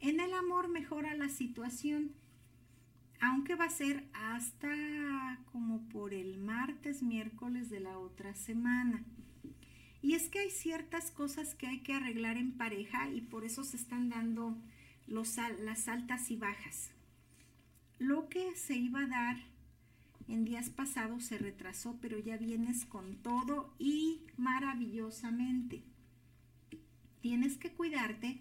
En 0.00 0.20
el 0.20 0.34
amor 0.34 0.68
mejora 0.68 1.14
la 1.14 1.30
situación, 1.30 2.12
aunque 3.20 3.54
va 3.54 3.66
a 3.66 3.70
ser 3.70 4.04
hasta 4.12 5.38
como 5.52 5.88
por 5.88 6.14
el 6.14 6.38
martes, 6.38 7.02
miércoles 7.02 7.70
de 7.70 7.80
la 7.80 7.98
otra 7.98 8.34
semana. 8.34 9.04
Y 10.02 10.14
es 10.14 10.28
que 10.28 10.40
hay 10.40 10.50
ciertas 10.50 11.10
cosas 11.10 11.54
que 11.54 11.66
hay 11.66 11.80
que 11.80 11.94
arreglar 11.94 12.36
en 12.36 12.52
pareja 12.52 13.10
y 13.10 13.22
por 13.22 13.44
eso 13.44 13.64
se 13.64 13.76
están 13.76 14.08
dando 14.08 14.56
los, 15.06 15.36
las 15.60 15.88
altas 15.88 16.30
y 16.30 16.36
bajas. 16.36 16.90
Lo 17.98 18.28
que 18.28 18.54
se 18.56 18.76
iba 18.76 19.00
a 19.00 19.06
dar 19.06 19.36
en 20.28 20.44
días 20.44 20.70
pasados 20.70 21.24
se 21.24 21.38
retrasó, 21.38 21.98
pero 22.00 22.18
ya 22.18 22.36
vienes 22.36 22.84
con 22.84 23.16
todo 23.16 23.74
y 23.78 24.20
maravillosamente. 24.36 25.82
Tienes 27.20 27.56
que 27.56 27.72
cuidarte 27.72 28.40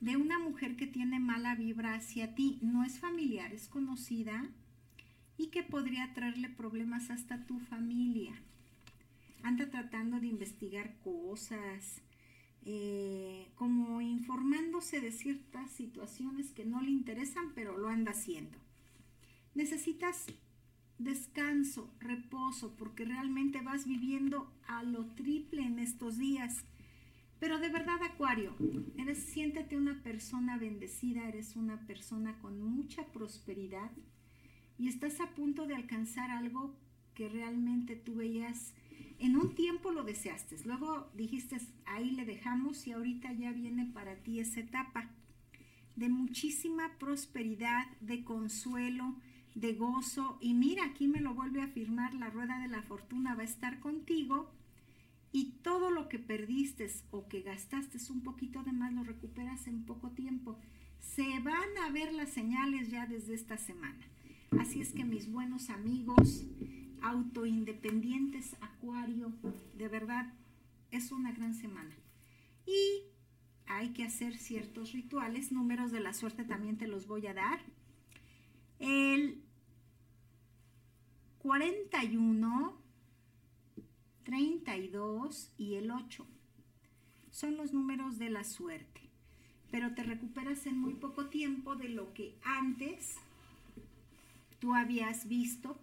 de 0.00 0.16
una 0.16 0.38
mujer 0.38 0.76
que 0.76 0.86
tiene 0.86 1.18
mala 1.20 1.54
vibra 1.54 1.94
hacia 1.94 2.34
ti. 2.34 2.58
No 2.62 2.84
es 2.84 2.98
familiar, 2.98 3.52
es 3.52 3.68
conocida 3.68 4.48
y 5.38 5.48
que 5.48 5.62
podría 5.62 6.12
traerle 6.14 6.48
problemas 6.48 7.10
hasta 7.10 7.44
tu 7.46 7.58
familia. 7.58 8.34
Anda 9.42 9.70
tratando 9.70 10.18
de 10.18 10.26
investigar 10.26 10.96
cosas, 11.04 12.02
eh, 12.64 13.48
como 13.54 14.00
informándose 14.00 15.00
de 15.00 15.12
ciertas 15.12 15.70
situaciones 15.70 16.50
que 16.50 16.64
no 16.64 16.80
le 16.80 16.90
interesan, 16.90 17.52
pero 17.54 17.76
lo 17.78 17.88
anda 17.88 18.10
haciendo. 18.10 18.58
Necesitas 19.54 20.26
descanso, 20.98 21.90
reposo, 22.00 22.74
porque 22.76 23.04
realmente 23.04 23.60
vas 23.60 23.86
viviendo 23.86 24.52
a 24.66 24.82
lo 24.82 25.06
triple 25.14 25.62
en 25.62 25.78
estos 25.78 26.18
días. 26.18 26.64
Pero 27.38 27.58
de 27.58 27.68
verdad, 27.68 28.02
Acuario, 28.02 28.56
eres, 28.96 29.18
siéntete 29.18 29.76
una 29.76 30.02
persona 30.02 30.56
bendecida, 30.56 31.28
eres 31.28 31.54
una 31.56 31.86
persona 31.86 32.38
con 32.40 32.60
mucha 32.60 33.06
prosperidad 33.12 33.90
y 34.78 34.88
estás 34.88 35.20
a 35.20 35.34
punto 35.34 35.66
de 35.66 35.74
alcanzar 35.74 36.30
algo 36.30 36.74
que 37.14 37.28
realmente 37.28 37.96
tú 37.96 38.16
veías, 38.16 38.74
en 39.18 39.36
un 39.36 39.54
tiempo 39.54 39.90
lo 39.90 40.04
deseaste, 40.04 40.56
luego 40.64 41.10
dijiste, 41.14 41.56
ahí 41.86 42.10
le 42.10 42.24
dejamos 42.24 42.86
y 42.86 42.92
ahorita 42.92 43.32
ya 43.32 43.52
viene 43.52 43.86
para 43.86 44.16
ti 44.16 44.40
esa 44.40 44.60
etapa 44.60 45.10
de 45.96 46.10
muchísima 46.10 46.98
prosperidad, 46.98 47.86
de 48.00 48.22
consuelo, 48.22 49.16
de 49.54 49.72
gozo. 49.72 50.38
Y 50.42 50.52
mira, 50.52 50.84
aquí 50.84 51.08
me 51.08 51.20
lo 51.20 51.34
vuelve 51.34 51.62
a 51.62 51.64
afirmar, 51.64 52.14
la 52.14 52.28
rueda 52.28 52.58
de 52.60 52.68
la 52.68 52.82
fortuna 52.82 53.34
va 53.34 53.42
a 53.42 53.46
estar 53.46 53.80
contigo 53.80 54.52
y 55.36 55.52
todo 55.62 55.90
lo 55.90 56.08
que 56.08 56.18
perdiste 56.18 56.90
o 57.10 57.28
que 57.28 57.42
gastaste 57.42 57.98
un 58.10 58.22
poquito 58.22 58.62
de 58.62 58.72
más 58.72 58.94
lo 58.94 59.04
recuperas 59.04 59.66
en 59.66 59.84
poco 59.84 60.12
tiempo. 60.12 60.58
Se 60.98 61.40
van 61.40 61.76
a 61.84 61.90
ver 61.90 62.14
las 62.14 62.30
señales 62.30 62.90
ya 62.90 63.04
desde 63.04 63.34
esta 63.34 63.58
semana. 63.58 64.00
Así 64.58 64.80
es 64.80 64.92
que 64.92 65.04
mis 65.04 65.30
buenos 65.30 65.68
amigos, 65.68 66.46
autoindependientes, 67.02 68.56
Acuario, 68.62 69.30
de 69.76 69.88
verdad 69.88 70.32
es 70.90 71.12
una 71.12 71.32
gran 71.32 71.52
semana. 71.52 71.94
Y 72.64 73.02
hay 73.66 73.90
que 73.90 74.04
hacer 74.04 74.38
ciertos 74.38 74.92
rituales, 74.92 75.52
números 75.52 75.92
de 75.92 76.00
la 76.00 76.14
suerte 76.14 76.44
también 76.44 76.78
te 76.78 76.88
los 76.88 77.06
voy 77.06 77.26
a 77.26 77.34
dar. 77.34 77.60
El 78.78 79.42
41, 81.40 82.85
32 84.26 85.52
y 85.56 85.76
el 85.76 85.92
8 85.92 86.26
son 87.30 87.56
los 87.56 87.72
números 87.72 88.18
de 88.18 88.28
la 88.28 88.42
suerte, 88.42 89.00
pero 89.70 89.94
te 89.94 90.02
recuperas 90.02 90.66
en 90.66 90.76
muy 90.78 90.94
poco 90.94 91.26
tiempo 91.26 91.76
de 91.76 91.88
lo 91.88 92.12
que 92.12 92.34
antes 92.42 93.18
tú 94.58 94.74
habías 94.74 95.28
visto 95.28 95.78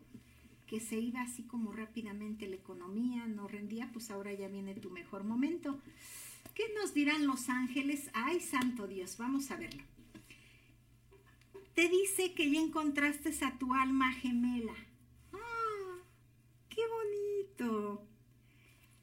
que 0.68 0.82
se 0.82 1.00
iba 1.00 1.22
así 1.22 1.44
como 1.44 1.72
rápidamente 1.72 2.50
la 2.50 2.58
economía, 2.58 3.28
no 3.28 3.48
rendía, 3.48 3.90
pues 3.94 4.12
ahora 4.12 4.34
ya 4.34 4.50
viene 4.50 4.76
tu 4.76 4.90
mejor 4.90 5.24
momento. 5.24 5.80
¿Qué 6.54 6.64
nos 6.76 6.94
dirán 6.94 7.26
los 7.26 7.48
ángeles? 7.48 8.10
Ay, 8.14 8.42
santo 8.42 8.88
Dios, 8.88 9.16
vamos 9.18 9.52
a 9.52 9.56
verlo. 9.56 9.84
Te 11.76 11.88
dice 11.88 12.34
que 12.34 12.52
ya 12.52 12.60
encontraste 12.60 13.34
a 13.46 13.58
tu 13.58 13.74
alma 13.74 14.12
gemela 14.12 14.76
¡Qué 16.70 16.82
bonito! 16.88 18.13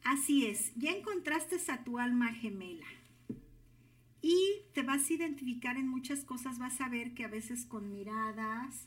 Así 0.04 0.46
es, 0.46 0.72
ya 0.76 0.92
encontraste 0.92 1.56
a 1.70 1.84
tu 1.84 1.98
alma 1.98 2.32
gemela. 2.32 2.86
Y 4.22 4.38
te 4.74 4.82
vas 4.82 5.08
a 5.08 5.12
identificar 5.12 5.76
en 5.76 5.88
muchas 5.88 6.24
cosas, 6.24 6.58
vas 6.58 6.80
a 6.80 6.88
ver 6.88 7.14
que 7.14 7.24
a 7.24 7.28
veces 7.28 7.64
con 7.64 7.90
miradas, 7.90 8.86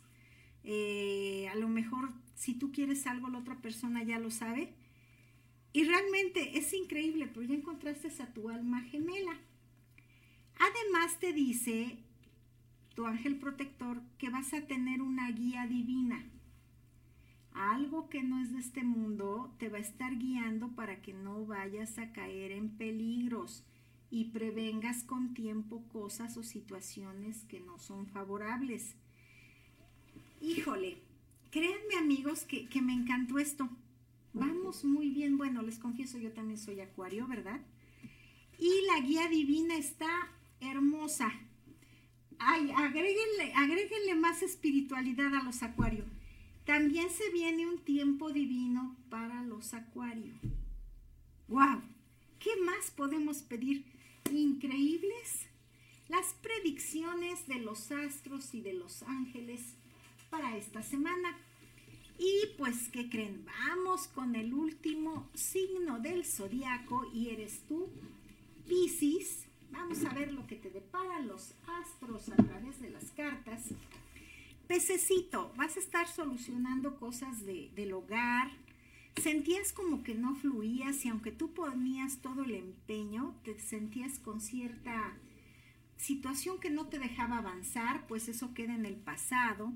eh, 0.63 1.47
a 1.51 1.55
lo 1.55 1.67
mejor 1.67 2.13
si 2.35 2.53
tú 2.53 2.71
quieres 2.71 3.07
algo, 3.07 3.29
la 3.29 3.39
otra 3.39 3.61
persona 3.61 4.03
ya 4.03 4.19
lo 4.19 4.31
sabe. 4.31 4.73
Y 5.71 5.85
realmente 5.85 6.57
es 6.57 6.73
increíble, 6.73 7.27
pero 7.27 7.43
ya 7.45 7.55
encontraste 7.55 8.09
a 8.21 8.33
tu 8.33 8.49
alma 8.49 8.81
gemela. 8.81 9.35
Además 10.59 11.19
te 11.19 11.33
dice 11.33 11.97
tu 12.93 13.07
ángel 13.07 13.37
protector 13.37 14.01
que 14.17 14.29
vas 14.29 14.53
a 14.53 14.67
tener 14.67 15.01
una 15.01 15.31
guía 15.31 15.65
divina 15.65 16.23
algo 17.53 18.09
que 18.09 18.23
no 18.23 18.41
es 18.41 18.51
de 18.51 18.59
este 18.59 18.83
mundo 18.83 19.53
te 19.59 19.69
va 19.69 19.77
a 19.77 19.81
estar 19.81 20.17
guiando 20.17 20.69
para 20.69 21.01
que 21.01 21.13
no 21.13 21.45
vayas 21.45 21.97
a 21.97 22.11
caer 22.11 22.51
en 22.51 22.69
peligros 22.69 23.63
y 24.09 24.25
prevengas 24.25 25.03
con 25.03 25.33
tiempo 25.33 25.83
cosas 25.91 26.37
o 26.37 26.43
situaciones 26.43 27.45
que 27.45 27.59
no 27.59 27.79
son 27.79 28.07
favorables. 28.07 28.95
Híjole, 30.41 31.01
créanme 31.51 31.95
amigos 31.97 32.43
que, 32.43 32.67
que 32.67 32.81
me 32.81 32.93
encantó 32.93 33.39
esto. 33.39 33.69
Vamos 34.33 34.83
muy 34.83 35.09
bien. 35.09 35.37
Bueno, 35.37 35.61
les 35.61 35.79
confieso, 35.79 36.17
yo 36.17 36.31
también 36.31 36.57
soy 36.57 36.79
acuario, 36.79 37.27
¿verdad? 37.27 37.61
Y 38.59 38.71
la 38.87 38.99
guía 38.99 39.27
divina 39.29 39.75
está 39.75 40.09
hermosa. 40.59 41.31
Ay, 42.39 42.71
agréguenle, 42.75 43.53
agréguenle 43.55 44.15
más 44.15 44.41
espiritualidad 44.41 45.33
a 45.35 45.43
los 45.43 45.63
acuarios. 45.63 46.07
También 46.65 47.09
se 47.09 47.29
viene 47.31 47.67
un 47.67 47.79
tiempo 47.79 48.31
divino 48.31 48.95
para 49.09 49.43
los 49.43 49.73
acuarios. 49.73 50.37
¡Wow! 51.47 51.81
¿Qué 52.39 52.51
más 52.65 52.91
podemos 52.91 53.41
pedir? 53.41 53.85
Increíbles 54.31 55.47
las 56.09 56.33
predicciones 56.35 57.47
de 57.47 57.55
los 57.55 57.91
astros 57.91 58.53
y 58.53 58.61
de 58.61 58.73
los 58.73 59.03
ángeles 59.03 59.75
para 60.29 60.55
esta 60.57 60.83
semana. 60.83 61.37
Y 62.19 62.55
pues, 62.57 62.89
¿qué 62.89 63.09
creen? 63.09 63.45
Vamos 63.45 64.07
con 64.07 64.35
el 64.35 64.53
último 64.53 65.29
signo 65.33 65.99
del 65.99 66.25
zodiaco 66.25 67.09
y 67.13 67.29
eres 67.29 67.61
tú, 67.67 67.89
Piscis. 68.67 69.47
Vamos 69.71 70.05
a 70.05 70.13
ver 70.13 70.31
lo 70.31 70.45
que 70.45 70.55
te 70.55 70.69
deparan 70.69 71.27
los 71.27 71.55
astros 71.81 72.29
a 72.29 72.35
través 72.35 72.79
de 72.79 72.91
las 72.91 73.05
cartas. 73.11 73.69
Pececito, 74.67 75.53
vas 75.57 75.75
a 75.75 75.79
estar 75.79 76.07
solucionando 76.07 76.95
cosas 76.97 77.45
del 77.45 77.93
hogar. 77.93 78.51
Sentías 79.21 79.73
como 79.73 80.03
que 80.03 80.15
no 80.15 80.35
fluías 80.35 81.05
y 81.05 81.09
aunque 81.09 81.31
tú 81.31 81.53
ponías 81.53 82.21
todo 82.21 82.43
el 82.43 82.55
empeño, 82.55 83.35
te 83.43 83.59
sentías 83.59 84.19
con 84.19 84.41
cierta 84.41 85.17
situación 85.97 86.59
que 86.59 86.69
no 86.69 86.87
te 86.87 86.97
dejaba 86.97 87.37
avanzar, 87.37 88.07
pues 88.07 88.27
eso 88.27 88.53
queda 88.53 88.73
en 88.73 88.85
el 88.85 88.95
pasado. 88.95 89.73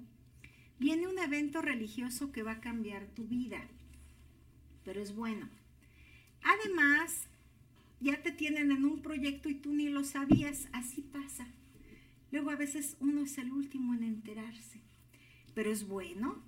Viene 0.80 1.08
un 1.08 1.20
evento 1.20 1.62
religioso 1.62 2.32
que 2.32 2.44
va 2.44 2.54
a 2.54 2.62
cambiar 2.62 3.08
tu 3.08 3.26
vida, 3.26 3.68
pero 4.84 5.02
es 5.02 5.16
bueno. 5.16 5.50
Además, 6.44 7.28
ya 8.00 8.22
te 8.22 8.32
tienen 8.32 8.72
en 8.72 8.86
un 8.86 9.02
proyecto 9.02 9.50
y 9.50 9.56
tú 9.56 9.74
ni 9.74 9.90
lo 9.90 10.04
sabías, 10.04 10.68
así 10.72 11.02
pasa. 11.02 11.48
Luego 12.32 12.50
a 12.52 12.56
veces 12.56 12.98
uno 13.00 13.22
es 13.22 13.38
el 13.38 13.52
último 13.52 13.94
en 13.94 14.04
enterarse, 14.04 14.82
pero 15.54 15.72
es 15.72 15.88
bueno 15.88 16.44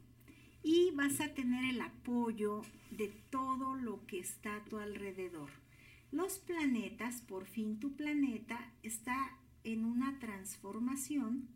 y 0.64 0.92
vas 0.92 1.22
a 1.22 1.34
tener 1.34 1.64
el 1.66 1.82
apoyo 1.82 2.62
de 2.92 3.08
todo 3.30 3.76
lo 3.76 4.06
que 4.06 4.20
está 4.20 4.58
a 4.58 4.66
tu 4.66 4.78
alrededor. 4.78 5.50
Los 6.12 6.40
planetas, 6.40 7.22
por 7.22 7.46
fin 7.46 7.80
tu 7.80 7.96
planeta 7.96 8.74
está 8.84 9.38
en 9.64 9.86
una 9.86 10.20
transformación 10.20 11.48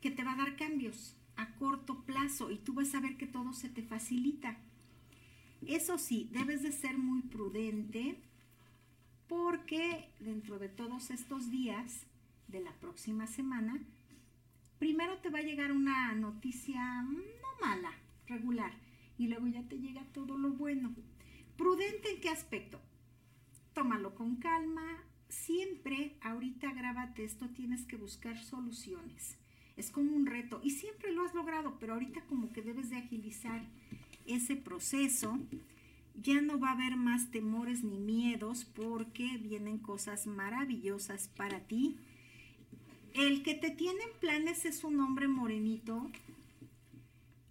que 0.00 0.10
te 0.10 0.22
va 0.22 0.32
a 0.32 0.36
dar 0.36 0.56
cambios 0.56 1.16
a 1.36 1.54
corto 1.56 2.04
plazo 2.04 2.50
y 2.50 2.58
tú 2.58 2.74
vas 2.74 2.94
a 2.94 3.00
ver 3.00 3.16
que 3.16 3.26
todo 3.26 3.52
se 3.52 3.68
te 3.68 3.82
facilita. 3.82 4.58
Eso 5.66 5.98
sí, 5.98 6.28
debes 6.30 6.62
de 6.62 6.72
ser 6.72 6.98
muy 6.98 7.22
prudente 7.22 8.20
porque 9.28 10.10
dentro 10.20 10.58
de 10.58 10.68
todos 10.68 11.10
estos 11.10 11.50
días 11.50 12.06
de 12.48 12.60
la 12.60 12.72
próxima 12.72 13.26
semana, 13.26 13.80
primero 14.78 15.18
te 15.18 15.30
va 15.30 15.38
a 15.38 15.42
llegar 15.42 15.72
una 15.72 16.14
noticia 16.14 17.02
no 17.02 17.66
mala, 17.66 17.92
regular, 18.26 18.72
y 19.18 19.28
luego 19.28 19.46
ya 19.46 19.62
te 19.68 19.78
llega 19.78 20.02
todo 20.12 20.36
lo 20.36 20.50
bueno. 20.50 20.94
¿Prudente 21.56 22.10
en 22.10 22.20
qué 22.20 22.30
aspecto? 22.30 22.80
Tómalo 23.72 24.14
con 24.14 24.36
calma. 24.36 25.02
Siempre, 25.28 26.16
ahorita 26.20 26.72
grábate 26.72 27.24
esto, 27.24 27.48
tienes 27.48 27.84
que 27.86 27.96
buscar 27.96 28.38
soluciones. 28.38 29.38
Es 29.76 29.90
como 29.90 30.14
un 30.14 30.26
reto 30.26 30.60
y 30.62 30.70
siempre 30.70 31.12
lo 31.12 31.24
has 31.24 31.34
logrado, 31.34 31.78
pero 31.80 31.94
ahorita 31.94 32.26
como 32.26 32.52
que 32.52 32.62
debes 32.62 32.90
de 32.90 32.96
agilizar 32.96 33.62
ese 34.26 34.56
proceso. 34.56 35.38
Ya 36.14 36.40
no 36.40 36.60
va 36.60 36.68
a 36.68 36.72
haber 36.72 36.96
más 36.96 37.32
temores 37.32 37.82
ni 37.82 37.98
miedos 37.98 38.64
porque 38.64 39.38
vienen 39.38 39.78
cosas 39.78 40.28
maravillosas 40.28 41.28
para 41.28 41.66
ti 41.66 41.98
el 43.14 43.42
que 43.42 43.54
te 43.54 43.70
tiene 43.70 44.02
en 44.02 44.18
planes 44.20 44.64
es 44.64 44.84
un 44.84 45.00
hombre 45.00 45.28
morenito. 45.28 46.10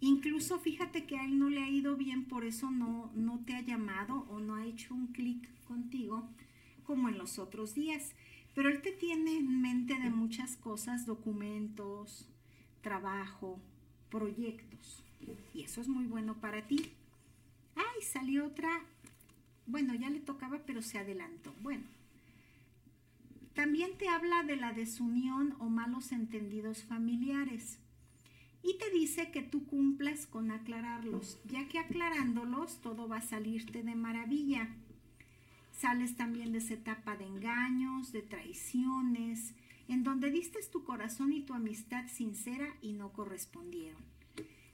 Incluso 0.01 0.59
fíjate 0.59 1.05
que 1.05 1.17
a 1.17 1.23
él 1.23 1.39
no 1.39 1.49
le 1.49 1.63
ha 1.63 1.69
ido 1.69 1.95
bien, 1.95 2.25
por 2.25 2.43
eso 2.43 2.69
no, 2.69 3.09
no 3.15 3.39
te 3.45 3.55
ha 3.55 3.61
llamado 3.61 4.27
o 4.29 4.39
no 4.39 4.55
ha 4.55 4.65
hecho 4.65 4.93
un 4.93 5.07
clic 5.07 5.47
contigo 5.63 6.27
como 6.83 7.07
en 7.07 7.17
los 7.17 7.39
otros 7.39 7.73
días. 7.73 8.13
Pero 8.53 8.69
él 8.69 8.81
te 8.81 8.91
tiene 8.91 9.37
en 9.37 9.61
mente 9.61 9.97
de 9.97 10.09
muchas 10.09 10.57
cosas, 10.57 11.05
documentos, 11.05 12.27
trabajo, 12.81 13.59
proyectos. 14.09 15.03
Y 15.53 15.61
eso 15.61 15.79
es 15.79 15.87
muy 15.87 16.05
bueno 16.05 16.35
para 16.35 16.67
ti. 16.67 16.91
Ay, 17.75 18.01
salió 18.01 18.45
otra. 18.45 18.81
Bueno, 19.65 19.95
ya 19.95 20.09
le 20.09 20.19
tocaba, 20.19 20.59
pero 20.65 20.81
se 20.81 20.99
adelantó. 20.99 21.53
Bueno, 21.61 21.85
también 23.53 23.97
te 23.97 24.07
habla 24.09 24.43
de 24.43 24.55
la 24.55 24.73
desunión 24.73 25.55
o 25.59 25.69
malos 25.69 26.11
entendidos 26.11 26.83
familiares. 26.83 27.79
Y 28.63 28.77
te 28.77 28.89
dice 28.91 29.29
que 29.31 29.41
tú 29.41 29.65
cumplas 29.65 30.25
con 30.25 30.49
aclararlos, 30.49 31.39
ya 31.45 31.67
que 31.67 31.79
aclarándolos 31.79 32.81
todo 32.81 33.07
va 33.07 33.17
a 33.17 33.21
salirte 33.21 33.83
de 33.83 33.95
maravilla. 33.95 34.69
Sales 35.71 36.15
también 36.15 36.51
de 36.53 36.59
esa 36.59 36.75
etapa 36.75 37.17
de 37.17 37.25
engaños, 37.25 38.11
de 38.11 38.21
traiciones, 38.21 39.53
en 39.87 40.03
donde 40.03 40.31
diste 40.31 40.59
tu 40.71 40.83
corazón 40.83 41.33
y 41.33 41.41
tu 41.41 41.53
amistad 41.53 42.07
sincera 42.07 42.73
y 42.81 42.93
no 42.93 43.11
correspondieron. 43.11 44.01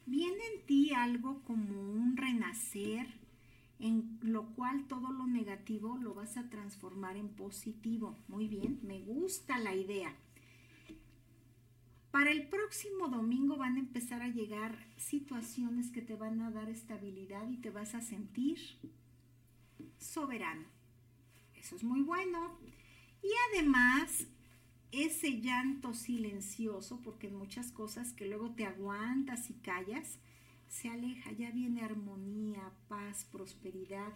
Viene 0.05 0.41
en 0.53 0.65
ti 0.65 0.91
algo 0.93 1.41
como 1.43 1.79
un 1.79 2.15
renacer, 2.15 3.07
en 3.79 4.19
lo 4.21 4.53
cual 4.53 4.85
todo 4.87 5.11
lo 5.11 5.25
negativo 5.25 5.97
lo 5.97 6.13
vas 6.13 6.37
a 6.37 6.49
transformar 6.49 7.15
en 7.15 7.29
positivo. 7.29 8.17
Muy 8.27 8.47
bien, 8.47 8.79
me 8.83 8.99
gusta 9.01 9.57
la 9.57 9.73
idea. 9.73 10.15
Para 12.11 12.31
el 12.31 12.47
próximo 12.47 13.07
domingo 13.07 13.55
van 13.55 13.77
a 13.77 13.79
empezar 13.79 14.21
a 14.21 14.27
llegar 14.27 14.87
situaciones 14.97 15.91
que 15.91 16.01
te 16.01 16.15
van 16.15 16.41
a 16.41 16.51
dar 16.51 16.69
estabilidad 16.69 17.49
y 17.49 17.57
te 17.57 17.69
vas 17.69 17.95
a 17.95 18.01
sentir 18.01 18.59
soberano. 19.97 20.65
Eso 21.55 21.75
es 21.75 21.83
muy 21.83 22.01
bueno. 22.01 22.57
Y 23.21 23.29
además, 23.51 24.27
ese 24.91 25.39
llanto 25.39 25.93
silencioso, 25.93 26.99
porque 27.01 27.27
en 27.27 27.35
muchas 27.35 27.71
cosas 27.71 28.13
que 28.13 28.25
luego 28.25 28.51
te 28.51 28.65
aguantas 28.65 29.49
y 29.49 29.53
callas, 29.53 30.17
se 30.69 30.87
aleja, 30.87 31.31
ya 31.31 31.51
viene 31.51 31.81
armonía, 31.81 32.71
paz, 32.87 33.25
prosperidad 33.25 34.13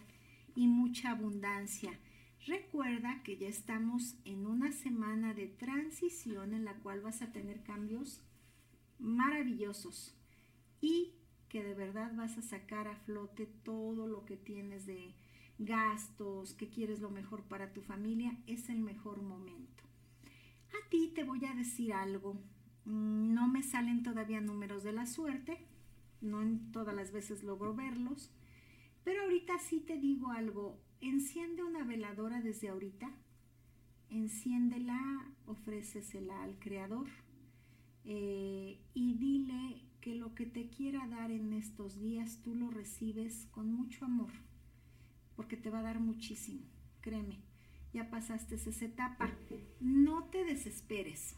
y 0.54 0.66
mucha 0.66 1.10
abundancia. 1.10 1.98
Recuerda 2.46 3.22
que 3.24 3.36
ya 3.36 3.48
estamos 3.48 4.16
en 4.24 4.46
una 4.46 4.72
semana 4.72 5.34
de 5.34 5.48
transición 5.48 6.54
en 6.54 6.64
la 6.64 6.74
cual 6.74 7.00
vas 7.00 7.22
a 7.22 7.32
tener 7.32 7.62
cambios 7.62 8.22
maravillosos 8.98 10.14
y 10.80 11.14
que 11.48 11.62
de 11.62 11.74
verdad 11.74 12.12
vas 12.14 12.38
a 12.38 12.42
sacar 12.42 12.88
a 12.88 12.96
flote 12.96 13.46
todo 13.46 14.06
lo 14.06 14.24
que 14.24 14.36
tienes 14.36 14.86
de 14.86 15.14
gastos, 15.58 16.52
que 16.54 16.68
quieres 16.68 17.00
lo 17.00 17.10
mejor 17.10 17.42
para 17.44 17.72
tu 17.72 17.80
familia, 17.80 18.36
es 18.46 18.68
el 18.68 18.80
mejor 18.80 19.22
momento. 19.22 19.84
A 20.70 20.88
ti 20.88 21.12
te 21.14 21.24
voy 21.24 21.44
a 21.44 21.54
decir 21.54 21.92
algo. 21.92 22.34
Mm, 22.84 23.34
no 23.34 23.48
me 23.48 23.62
salen 23.62 24.02
todavía 24.02 24.40
números 24.40 24.82
de 24.82 24.92
la 24.92 25.06
suerte, 25.06 25.64
no 26.24 26.42
en 26.42 26.72
todas 26.72 26.94
las 26.94 27.12
veces 27.12 27.42
logro 27.42 27.74
verlos, 27.74 28.30
pero 29.04 29.22
ahorita 29.22 29.58
sí 29.58 29.80
te 29.80 29.98
digo 29.98 30.30
algo, 30.30 30.80
enciende 31.00 31.62
una 31.62 31.84
veladora 31.84 32.40
desde 32.40 32.68
ahorita, 32.68 33.10
enciéndela, 34.08 35.32
ofrécesela 35.46 36.42
al 36.42 36.58
Creador 36.58 37.08
eh, 38.04 38.80
y 38.94 39.14
dile 39.14 39.82
que 40.00 40.14
lo 40.14 40.34
que 40.34 40.46
te 40.46 40.68
quiera 40.68 41.06
dar 41.08 41.30
en 41.30 41.52
estos 41.52 41.98
días 42.00 42.40
tú 42.42 42.54
lo 42.54 42.70
recibes 42.70 43.46
con 43.50 43.72
mucho 43.72 44.04
amor, 44.04 44.32
porque 45.36 45.56
te 45.56 45.70
va 45.70 45.80
a 45.80 45.82
dar 45.84 46.00
muchísimo, 46.00 46.62
créeme, 47.00 47.40
ya 47.92 48.10
pasaste 48.10 48.56
esa 48.56 48.84
etapa, 48.84 49.30
no 49.80 50.24
te 50.24 50.44
desesperes. 50.44 51.36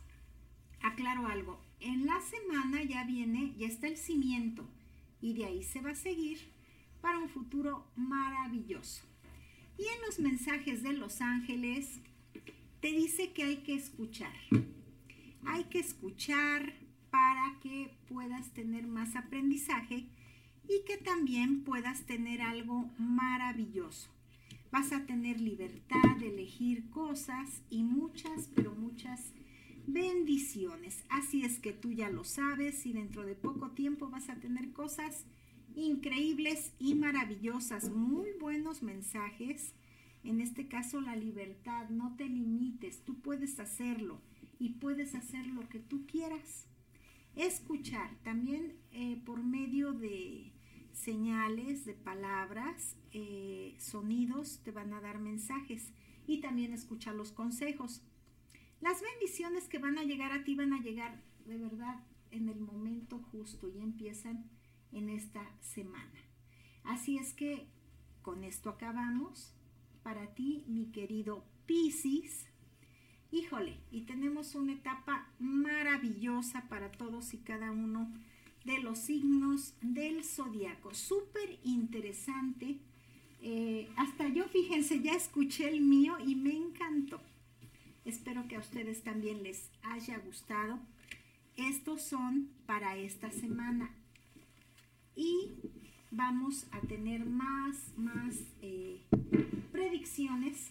Aclaro 0.86 1.26
algo, 1.26 1.60
en 1.80 2.06
la 2.06 2.20
semana 2.20 2.84
ya 2.84 3.02
viene, 3.02 3.52
ya 3.58 3.66
está 3.66 3.88
el 3.88 3.96
cimiento, 3.96 4.68
y 5.20 5.34
de 5.34 5.44
ahí 5.44 5.64
se 5.64 5.80
va 5.80 5.90
a 5.90 5.96
seguir 5.96 6.38
para 7.00 7.18
un 7.18 7.28
futuro 7.28 7.88
maravilloso. 7.96 9.04
Y 9.76 9.82
en 9.82 10.00
los 10.06 10.20
mensajes 10.20 10.84
de 10.84 10.92
los 10.92 11.20
ángeles 11.20 12.00
te 12.80 12.92
dice 12.92 13.32
que 13.32 13.42
hay 13.42 13.56
que 13.58 13.74
escuchar. 13.74 14.32
Hay 15.44 15.64
que 15.64 15.80
escuchar 15.80 16.72
para 17.10 17.58
que 17.60 17.90
puedas 18.08 18.54
tener 18.54 18.86
más 18.86 19.16
aprendizaje 19.16 20.06
y 20.68 20.84
que 20.86 20.98
también 20.98 21.64
puedas 21.64 22.06
tener 22.06 22.42
algo 22.42 22.88
maravilloso. 22.96 24.08
Vas 24.70 24.92
a 24.92 25.04
tener 25.04 25.40
libertad 25.40 26.16
de 26.20 26.28
elegir 26.28 26.88
cosas 26.90 27.62
y 27.70 27.82
muchas, 27.82 28.48
pero 28.54 28.72
muchas 28.72 29.32
bendiciones. 29.86 31.04
Así 31.08 31.44
es 31.44 31.58
que 31.58 31.72
tú 31.72 31.92
ya 31.92 32.10
lo 32.10 32.24
sabes 32.24 32.86
y 32.86 32.92
dentro 32.92 33.24
de 33.24 33.34
poco 33.34 33.70
tiempo 33.70 34.08
vas 34.08 34.28
a 34.28 34.36
tener 34.36 34.72
cosas 34.72 35.24
increíbles 35.74 36.72
y 36.78 36.94
maravillosas, 36.94 37.90
muy 37.90 38.30
buenos 38.40 38.82
mensajes. 38.82 39.74
En 40.24 40.40
este 40.40 40.68
caso 40.68 41.00
la 41.00 41.14
libertad, 41.14 41.88
no 41.90 42.16
te 42.16 42.28
limites, 42.28 43.04
tú 43.04 43.20
puedes 43.20 43.60
hacerlo 43.60 44.20
y 44.58 44.70
puedes 44.70 45.14
hacer 45.14 45.46
lo 45.46 45.68
que 45.68 45.78
tú 45.78 46.06
quieras. 46.06 46.66
Escuchar 47.36 48.10
también 48.24 48.76
eh, 48.92 49.20
por 49.24 49.44
medio 49.44 49.92
de 49.92 50.52
señales, 50.92 51.84
de 51.84 51.92
palabras, 51.92 52.96
eh, 53.12 53.76
sonidos, 53.78 54.60
te 54.64 54.70
van 54.70 54.94
a 54.94 55.00
dar 55.00 55.18
mensajes 55.18 55.92
y 56.26 56.40
también 56.40 56.72
escuchar 56.72 57.14
los 57.14 57.32
consejos. 57.32 58.02
Las 58.80 59.00
bendiciones 59.00 59.68
que 59.68 59.78
van 59.78 59.98
a 59.98 60.04
llegar 60.04 60.32
a 60.32 60.44
ti 60.44 60.54
van 60.54 60.72
a 60.72 60.80
llegar 60.80 61.22
de 61.46 61.58
verdad 61.58 62.04
en 62.30 62.48
el 62.48 62.60
momento 62.60 63.18
justo 63.30 63.68
y 63.68 63.80
empiezan 63.80 64.50
en 64.92 65.08
esta 65.08 65.42
semana. 65.60 66.20
Así 66.84 67.18
es 67.18 67.32
que 67.32 67.66
con 68.22 68.44
esto 68.44 68.70
acabamos. 68.70 69.52
Para 70.02 70.34
ti, 70.34 70.64
mi 70.68 70.92
querido 70.92 71.44
Piscis, 71.66 72.46
híjole, 73.32 73.80
y 73.90 74.02
tenemos 74.02 74.54
una 74.54 74.72
etapa 74.72 75.32
maravillosa 75.38 76.68
para 76.68 76.92
todos 76.92 77.34
y 77.34 77.38
cada 77.38 77.72
uno 77.72 78.12
de 78.64 78.78
los 78.80 78.98
signos 78.98 79.74
del 79.80 80.24
zodiaco. 80.24 80.94
Súper 80.94 81.58
interesante. 81.64 82.78
Eh, 83.40 83.88
hasta 83.96 84.28
yo, 84.28 84.44
fíjense, 84.48 85.00
ya 85.00 85.12
escuché 85.12 85.68
el 85.68 85.80
mío 85.80 86.16
y 86.24 86.34
me 86.34 86.52
encantó. 86.52 87.20
Espero 88.06 88.46
que 88.46 88.54
a 88.54 88.60
ustedes 88.60 89.02
también 89.02 89.42
les 89.42 89.68
haya 89.82 90.16
gustado. 90.18 90.78
Estos 91.56 92.02
son 92.02 92.48
para 92.64 92.96
esta 92.96 93.32
semana. 93.32 93.90
Y 95.16 95.54
vamos 96.12 96.68
a 96.70 96.80
tener 96.82 97.26
más, 97.26 97.76
más 97.96 98.36
eh, 98.62 99.02
predicciones 99.72 100.70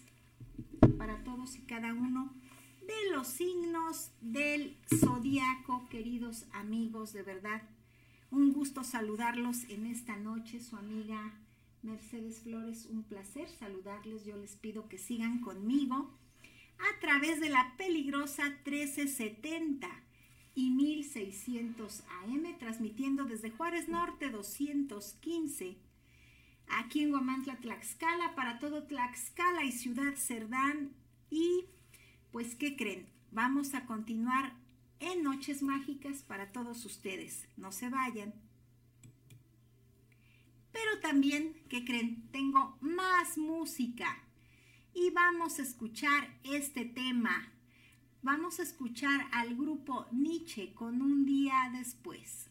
para 0.96 1.24
todos 1.24 1.56
y 1.56 1.60
cada 1.66 1.92
uno 1.92 2.32
de 2.80 3.10
los 3.12 3.26
signos 3.26 4.12
del 4.22 4.78
zodiaco, 4.88 5.86
queridos 5.90 6.46
amigos, 6.54 7.12
de 7.12 7.22
verdad. 7.22 7.62
Un 8.30 8.54
gusto 8.54 8.82
saludarlos 8.82 9.64
en 9.68 9.84
esta 9.84 10.16
noche, 10.16 10.58
su 10.58 10.74
amiga 10.78 11.34
Mercedes 11.82 12.40
Flores, 12.40 12.86
un 12.86 13.02
placer 13.02 13.46
saludarles. 13.50 14.24
Yo 14.24 14.38
les 14.38 14.56
pido 14.56 14.88
que 14.88 14.96
sigan 14.96 15.42
conmigo 15.42 16.16
a 16.78 17.00
través 17.00 17.40
de 17.40 17.48
la 17.48 17.74
peligrosa 17.76 18.50
1370 18.64 19.88
y 20.54 20.70
1600 20.70 22.02
AM, 22.22 22.58
transmitiendo 22.58 23.24
desde 23.24 23.50
Juárez 23.50 23.88
Norte 23.88 24.30
215, 24.30 25.76
aquí 26.68 27.02
en 27.02 27.12
Huamantla, 27.12 27.56
Tlaxcala, 27.56 28.34
para 28.34 28.58
todo 28.58 28.84
Tlaxcala 28.84 29.64
y 29.64 29.72
Ciudad 29.72 30.14
Cerdán. 30.16 30.94
Y 31.30 31.66
pues, 32.32 32.54
¿qué 32.54 32.76
creen? 32.76 33.06
Vamos 33.32 33.74
a 33.74 33.84
continuar 33.84 34.54
en 35.00 35.22
Noches 35.22 35.62
Mágicas 35.62 36.22
para 36.22 36.52
todos 36.52 36.84
ustedes. 36.84 37.46
No 37.56 37.70
se 37.72 37.90
vayan. 37.90 38.34
Pero 40.72 41.00
también, 41.00 41.54
¿qué 41.68 41.84
creen? 41.84 42.28
Tengo 42.32 42.76
más 42.80 43.36
música 43.38 44.25
y 44.96 45.10
vamos 45.10 45.58
a 45.58 45.62
escuchar 45.62 46.26
este 46.42 46.86
tema. 46.86 47.52
Vamos 48.22 48.58
a 48.58 48.62
escuchar 48.62 49.26
al 49.30 49.54
grupo 49.54 50.06
Nietzsche 50.10 50.72
con 50.72 51.02
un 51.02 51.26
día 51.26 51.70
después. 51.76 52.48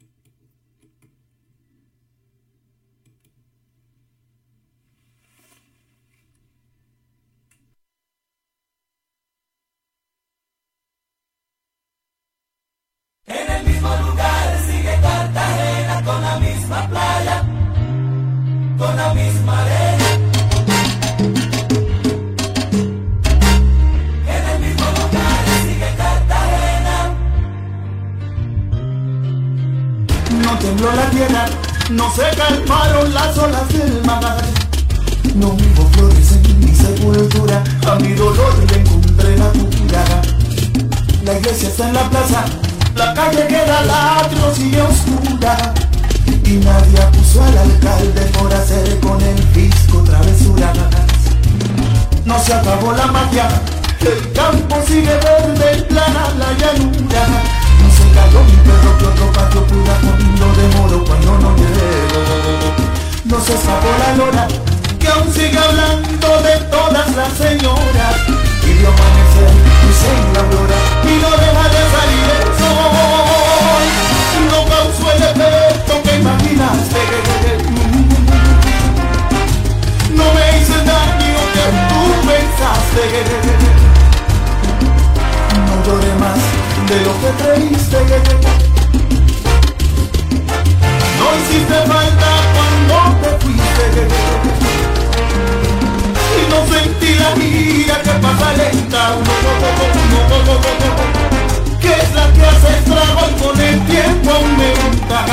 En 13.25 13.51
el 13.51 13.65
mismo 13.65 13.89
lugar 13.89 14.59
sigue 14.67 14.95
Cartagena 15.01 16.03
con 16.05 16.21
la 16.21 16.39
misma 16.39 16.89
playa, 16.89 17.41
con 18.77 18.95
la 18.95 19.13
misma 19.15 19.44
no 31.89 32.11
se 32.11 32.23
calmaron 32.35 33.13
las 33.13 33.37
olas 33.37 33.67
del 33.69 34.03
mar. 34.05 34.37
No 35.35 35.47
hubo 35.49 35.89
flores 35.91 36.31
en 36.31 36.59
mi 36.59 36.73
sepultura, 36.73 37.63
a 37.87 37.95
mi 37.95 38.13
dolor 38.13 38.53
le 38.69 38.79
encontré 38.79 39.37
la 39.37 39.49
cura. 39.49 40.21
La 41.23 41.33
iglesia 41.33 41.69
está 41.69 41.87
en 41.87 41.93
la 41.93 42.09
plaza, 42.09 42.45
la 42.95 43.13
calle 43.13 43.45
queda 43.47 43.81
la 43.83 44.19
atrio 44.19 44.55
sigue 44.55 44.81
oscura. 44.81 45.73
Y 46.43 46.57
nadie 46.57 47.01
acusó 47.01 47.43
al 47.43 47.57
alcalde 47.57 48.21
por 48.37 48.53
hacer 48.53 48.99
con 48.99 49.21
el 49.21 49.37
fisco 49.53 50.03
travesuras. 50.03 50.77
No 52.23 52.39
se 52.39 52.53
acabó 52.53 52.91
la 52.93 53.07
magia, 53.07 53.49
el 53.99 54.31
campo 54.33 54.77
sigue 54.87 55.15
verde, 55.17 55.83
plana 55.89 56.29
la 56.37 56.53
llanura 56.53 57.54
cayó 58.13 58.43
mi 58.43 58.55
perro 58.65 58.97
que 58.97 59.05
otro 59.05 59.31
patio 59.31 59.63
puda 59.67 59.95
cuando 60.01 60.45
demoro 60.61 61.03
cuando 61.05 61.31
no 61.39 61.55
llego 61.55 62.21
No 63.25 63.39
se 63.39 63.53
escapó 63.53 63.89
la 63.99 64.15
lora 64.15 64.47
que 64.99 65.07
aún 65.11 65.31
sigue 65.31 65.57
hablando 65.57 66.41
de 66.41 66.57
todas 66.71 67.15
las 67.15 67.31
señoras 67.37 68.15
Y 68.63 68.73
vio 68.73 68.89
amanecer 68.89 69.51
y 69.87 69.93
se 69.93 70.11
la 70.33 70.39
aurora 70.41 70.79
y 71.03 71.13
no 71.21 71.29
deja 71.29 71.65
de 71.69 71.81
salir 71.93 72.27
el 72.39 72.49
sol 72.57 73.85
No 74.49 74.59
causó 74.65 75.05
el 75.11 75.21
efecto 75.21 75.93
que 76.03 76.15
imaginaste 76.15 77.01
No 80.15 80.25
me 80.33 80.43
hice 80.57 80.73
el 80.73 80.85
daño 80.85 81.41
que 81.53 81.65
tú 81.89 82.01
pensaste 82.27 83.03
No 85.67 85.73
lloré 85.85 86.13
más 86.15 86.74
de 86.87 87.01
lo 87.01 87.13
que 87.19 87.29
creíste. 87.43 87.97
No 91.17 91.25
hiciste 91.37 91.77
falta 91.87 92.31
cuando 92.53 92.95
te 93.21 93.29
fuiste. 93.43 93.85
Y 96.37 96.41
no 96.49 96.59
sentí 96.71 97.11
la 97.15 97.31
vida 97.33 98.01
que 98.03 98.11
pasa 98.21 98.53
lenta. 98.53 99.03
Que 101.81 101.91
es 101.91 102.13
la 102.13 102.31
que 102.33 102.45
hace 102.45 102.69
estrago 102.77 103.21
y 103.29 103.33
con 103.41 103.59
el 103.61 103.85
tiempo 103.85 104.31
aumenta. 104.31 105.25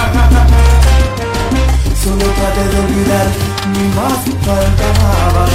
Solo 2.03 2.25
traté 2.25 2.65
de 2.69 2.81
olvidar, 2.81 3.29
mi 3.73 3.85
más 3.95 4.23
faltaba. 4.45 5.47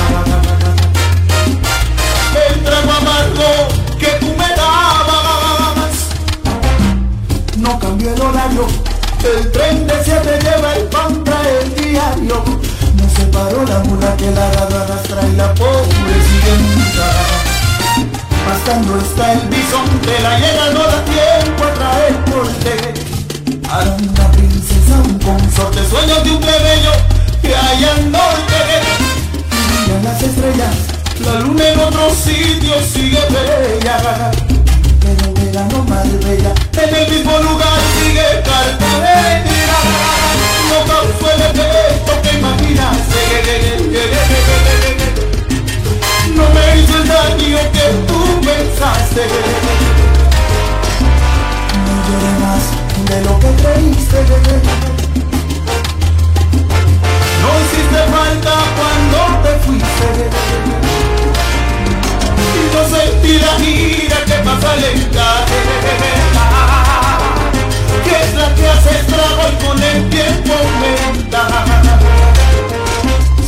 El 2.49 2.63
trago 2.63 2.91
amargo 2.91 3.86
no 7.67 7.79
cambió 7.79 8.13
el 8.13 8.21
horario. 8.21 8.65
El 9.23 9.51
tren 9.51 9.87
de 9.87 9.93
siete 10.03 10.39
lleva 10.41 10.75
el 10.75 10.83
pan, 10.85 11.23
trae 11.23 11.63
el 11.63 11.75
diario. 11.75 12.43
No 12.97 13.09
se 13.15 13.25
paró 13.25 13.65
la 13.65 13.79
mula 13.79 14.15
que 14.15 14.31
la 14.31 14.49
rada 14.51 14.83
arrastra 14.83 15.21
y 15.27 15.35
la 15.35 15.53
pobre 15.53 16.15
sigue 16.27 16.53
muda. 16.63 17.09
Pasando 18.47 18.97
está 18.99 19.33
el 19.33 19.41
bisonte, 19.49 20.19
la 20.23 20.39
llega 20.39 20.71
no 20.71 20.83
da 20.83 21.03
tiempo 21.03 21.63
a 21.65 21.73
traer 21.73 22.25
porte. 22.25 22.93
Para 23.67 23.91
una 23.91 24.31
princesa, 24.31 24.95
un 25.03 25.19
consorte, 25.19 25.85
sueños 25.89 26.23
de 26.23 26.31
un 26.31 26.39
plebeyo 26.39 26.91
que 27.41 27.53
hay 27.53 27.83
al 27.83 28.11
norte. 28.11 28.57
Y 29.87 30.05
las 30.05 30.21
estrellas, 30.21 30.75
la 31.19 31.39
luna 31.41 31.67
en 31.67 31.79
otro 31.79 32.09
sitio 32.11 32.75
sigue 32.81 33.19
bella 33.29 34.31
no 35.53 35.83
Marbella 35.83 36.53
En 36.73 36.95
el 36.95 37.09
mismo 37.09 37.37
lugar 37.39 37.79
sigue 37.99 38.43
Cartagena 38.43 39.79
No 40.69 40.77
causó 40.85 41.31
el 41.33 41.41
efecto 41.41 42.21
que 42.21 42.37
imaginaste. 42.37 43.21
No 46.35 46.43
me 46.49 46.81
hizo 46.81 46.97
el 46.97 47.07
daño 47.07 47.59
que 47.71 47.87
tú 48.07 48.19
pensaste. 48.41 49.23
No 51.85 51.93
lloré 52.07 52.31
más 52.41 52.63
de 53.09 53.17
lo 53.23 53.33
que 53.39 53.49
creíste. 53.61 54.17
No 57.41 57.49
hiciste 57.61 58.01
falta 58.11 58.53
cuando 58.75 59.17
te 59.43 59.51
fuiste 59.65 60.86
no 62.73 62.81
sentí 62.89 63.39
la 63.39 63.53
gira 63.59 64.17
que 64.25 64.37
pasa 64.43 64.75
lenta 64.75 65.45
que 68.03 68.15
es 68.23 68.33
la 68.35 68.55
que 68.55 68.67
hace 68.67 68.91
estrago 68.99 69.43
y 69.51 69.65
con 69.65 69.83
el 69.83 70.09
tiempo 70.09 70.53
aumenta. 70.53 71.41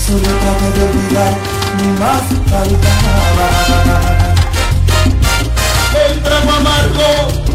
Solo 0.05 0.29
trato 0.41 0.67
de 0.75 0.81
olvidar 0.89 1.33
mi 1.77 1.87
más 1.99 2.23
faltaba. 2.49 3.47
El 6.07 6.19
trago 6.21 6.51
amargo 6.51 7.48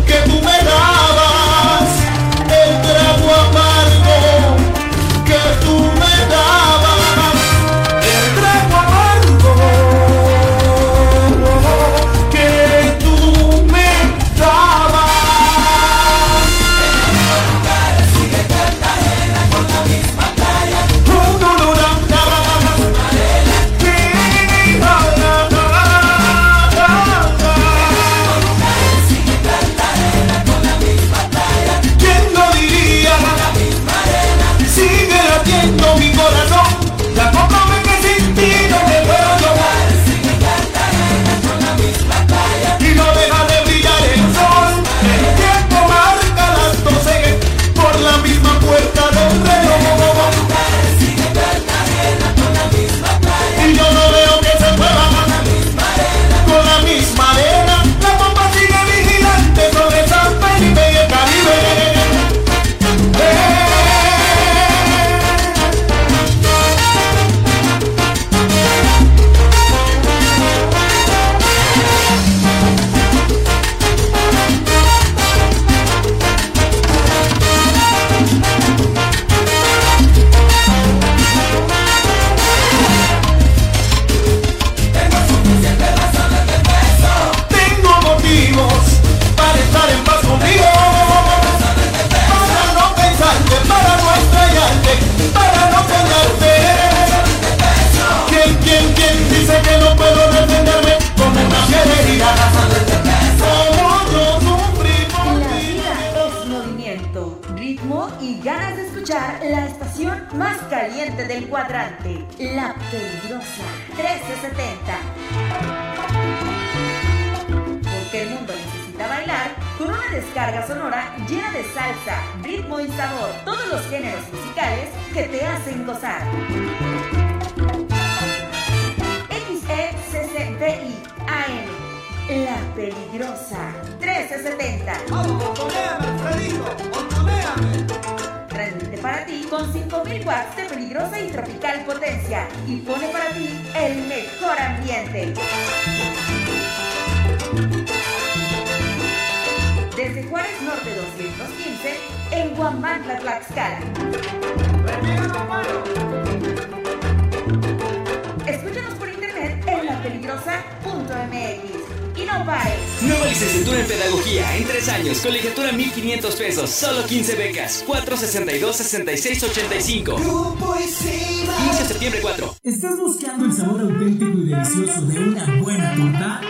62 168.26 168.76
66 168.76 169.42
85. 169.42 170.16
15 170.16 171.82
de 171.82 171.88
septiembre 171.88 172.20
4. 172.22 172.56
¿Estás 172.62 172.98
buscando 172.98 173.44
el 173.44 173.52
sabor 173.52 173.82
auténtico 173.82 174.38
y 174.38 174.48
delicioso 174.48 175.02
de 175.02 175.18
una 175.18 175.62
buena 175.62 175.94
torta? 175.94 176.40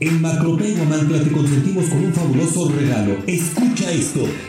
En 0.00 0.22
Macropay 0.22 0.76
Guamantla 0.76 1.22
te 1.22 1.30
consentimos 1.30 1.84
con 1.90 2.04
un 2.06 2.14
fabuloso 2.14 2.70
regalo. 2.70 3.18
Escucha 3.26 3.90
esto. 3.90 4.20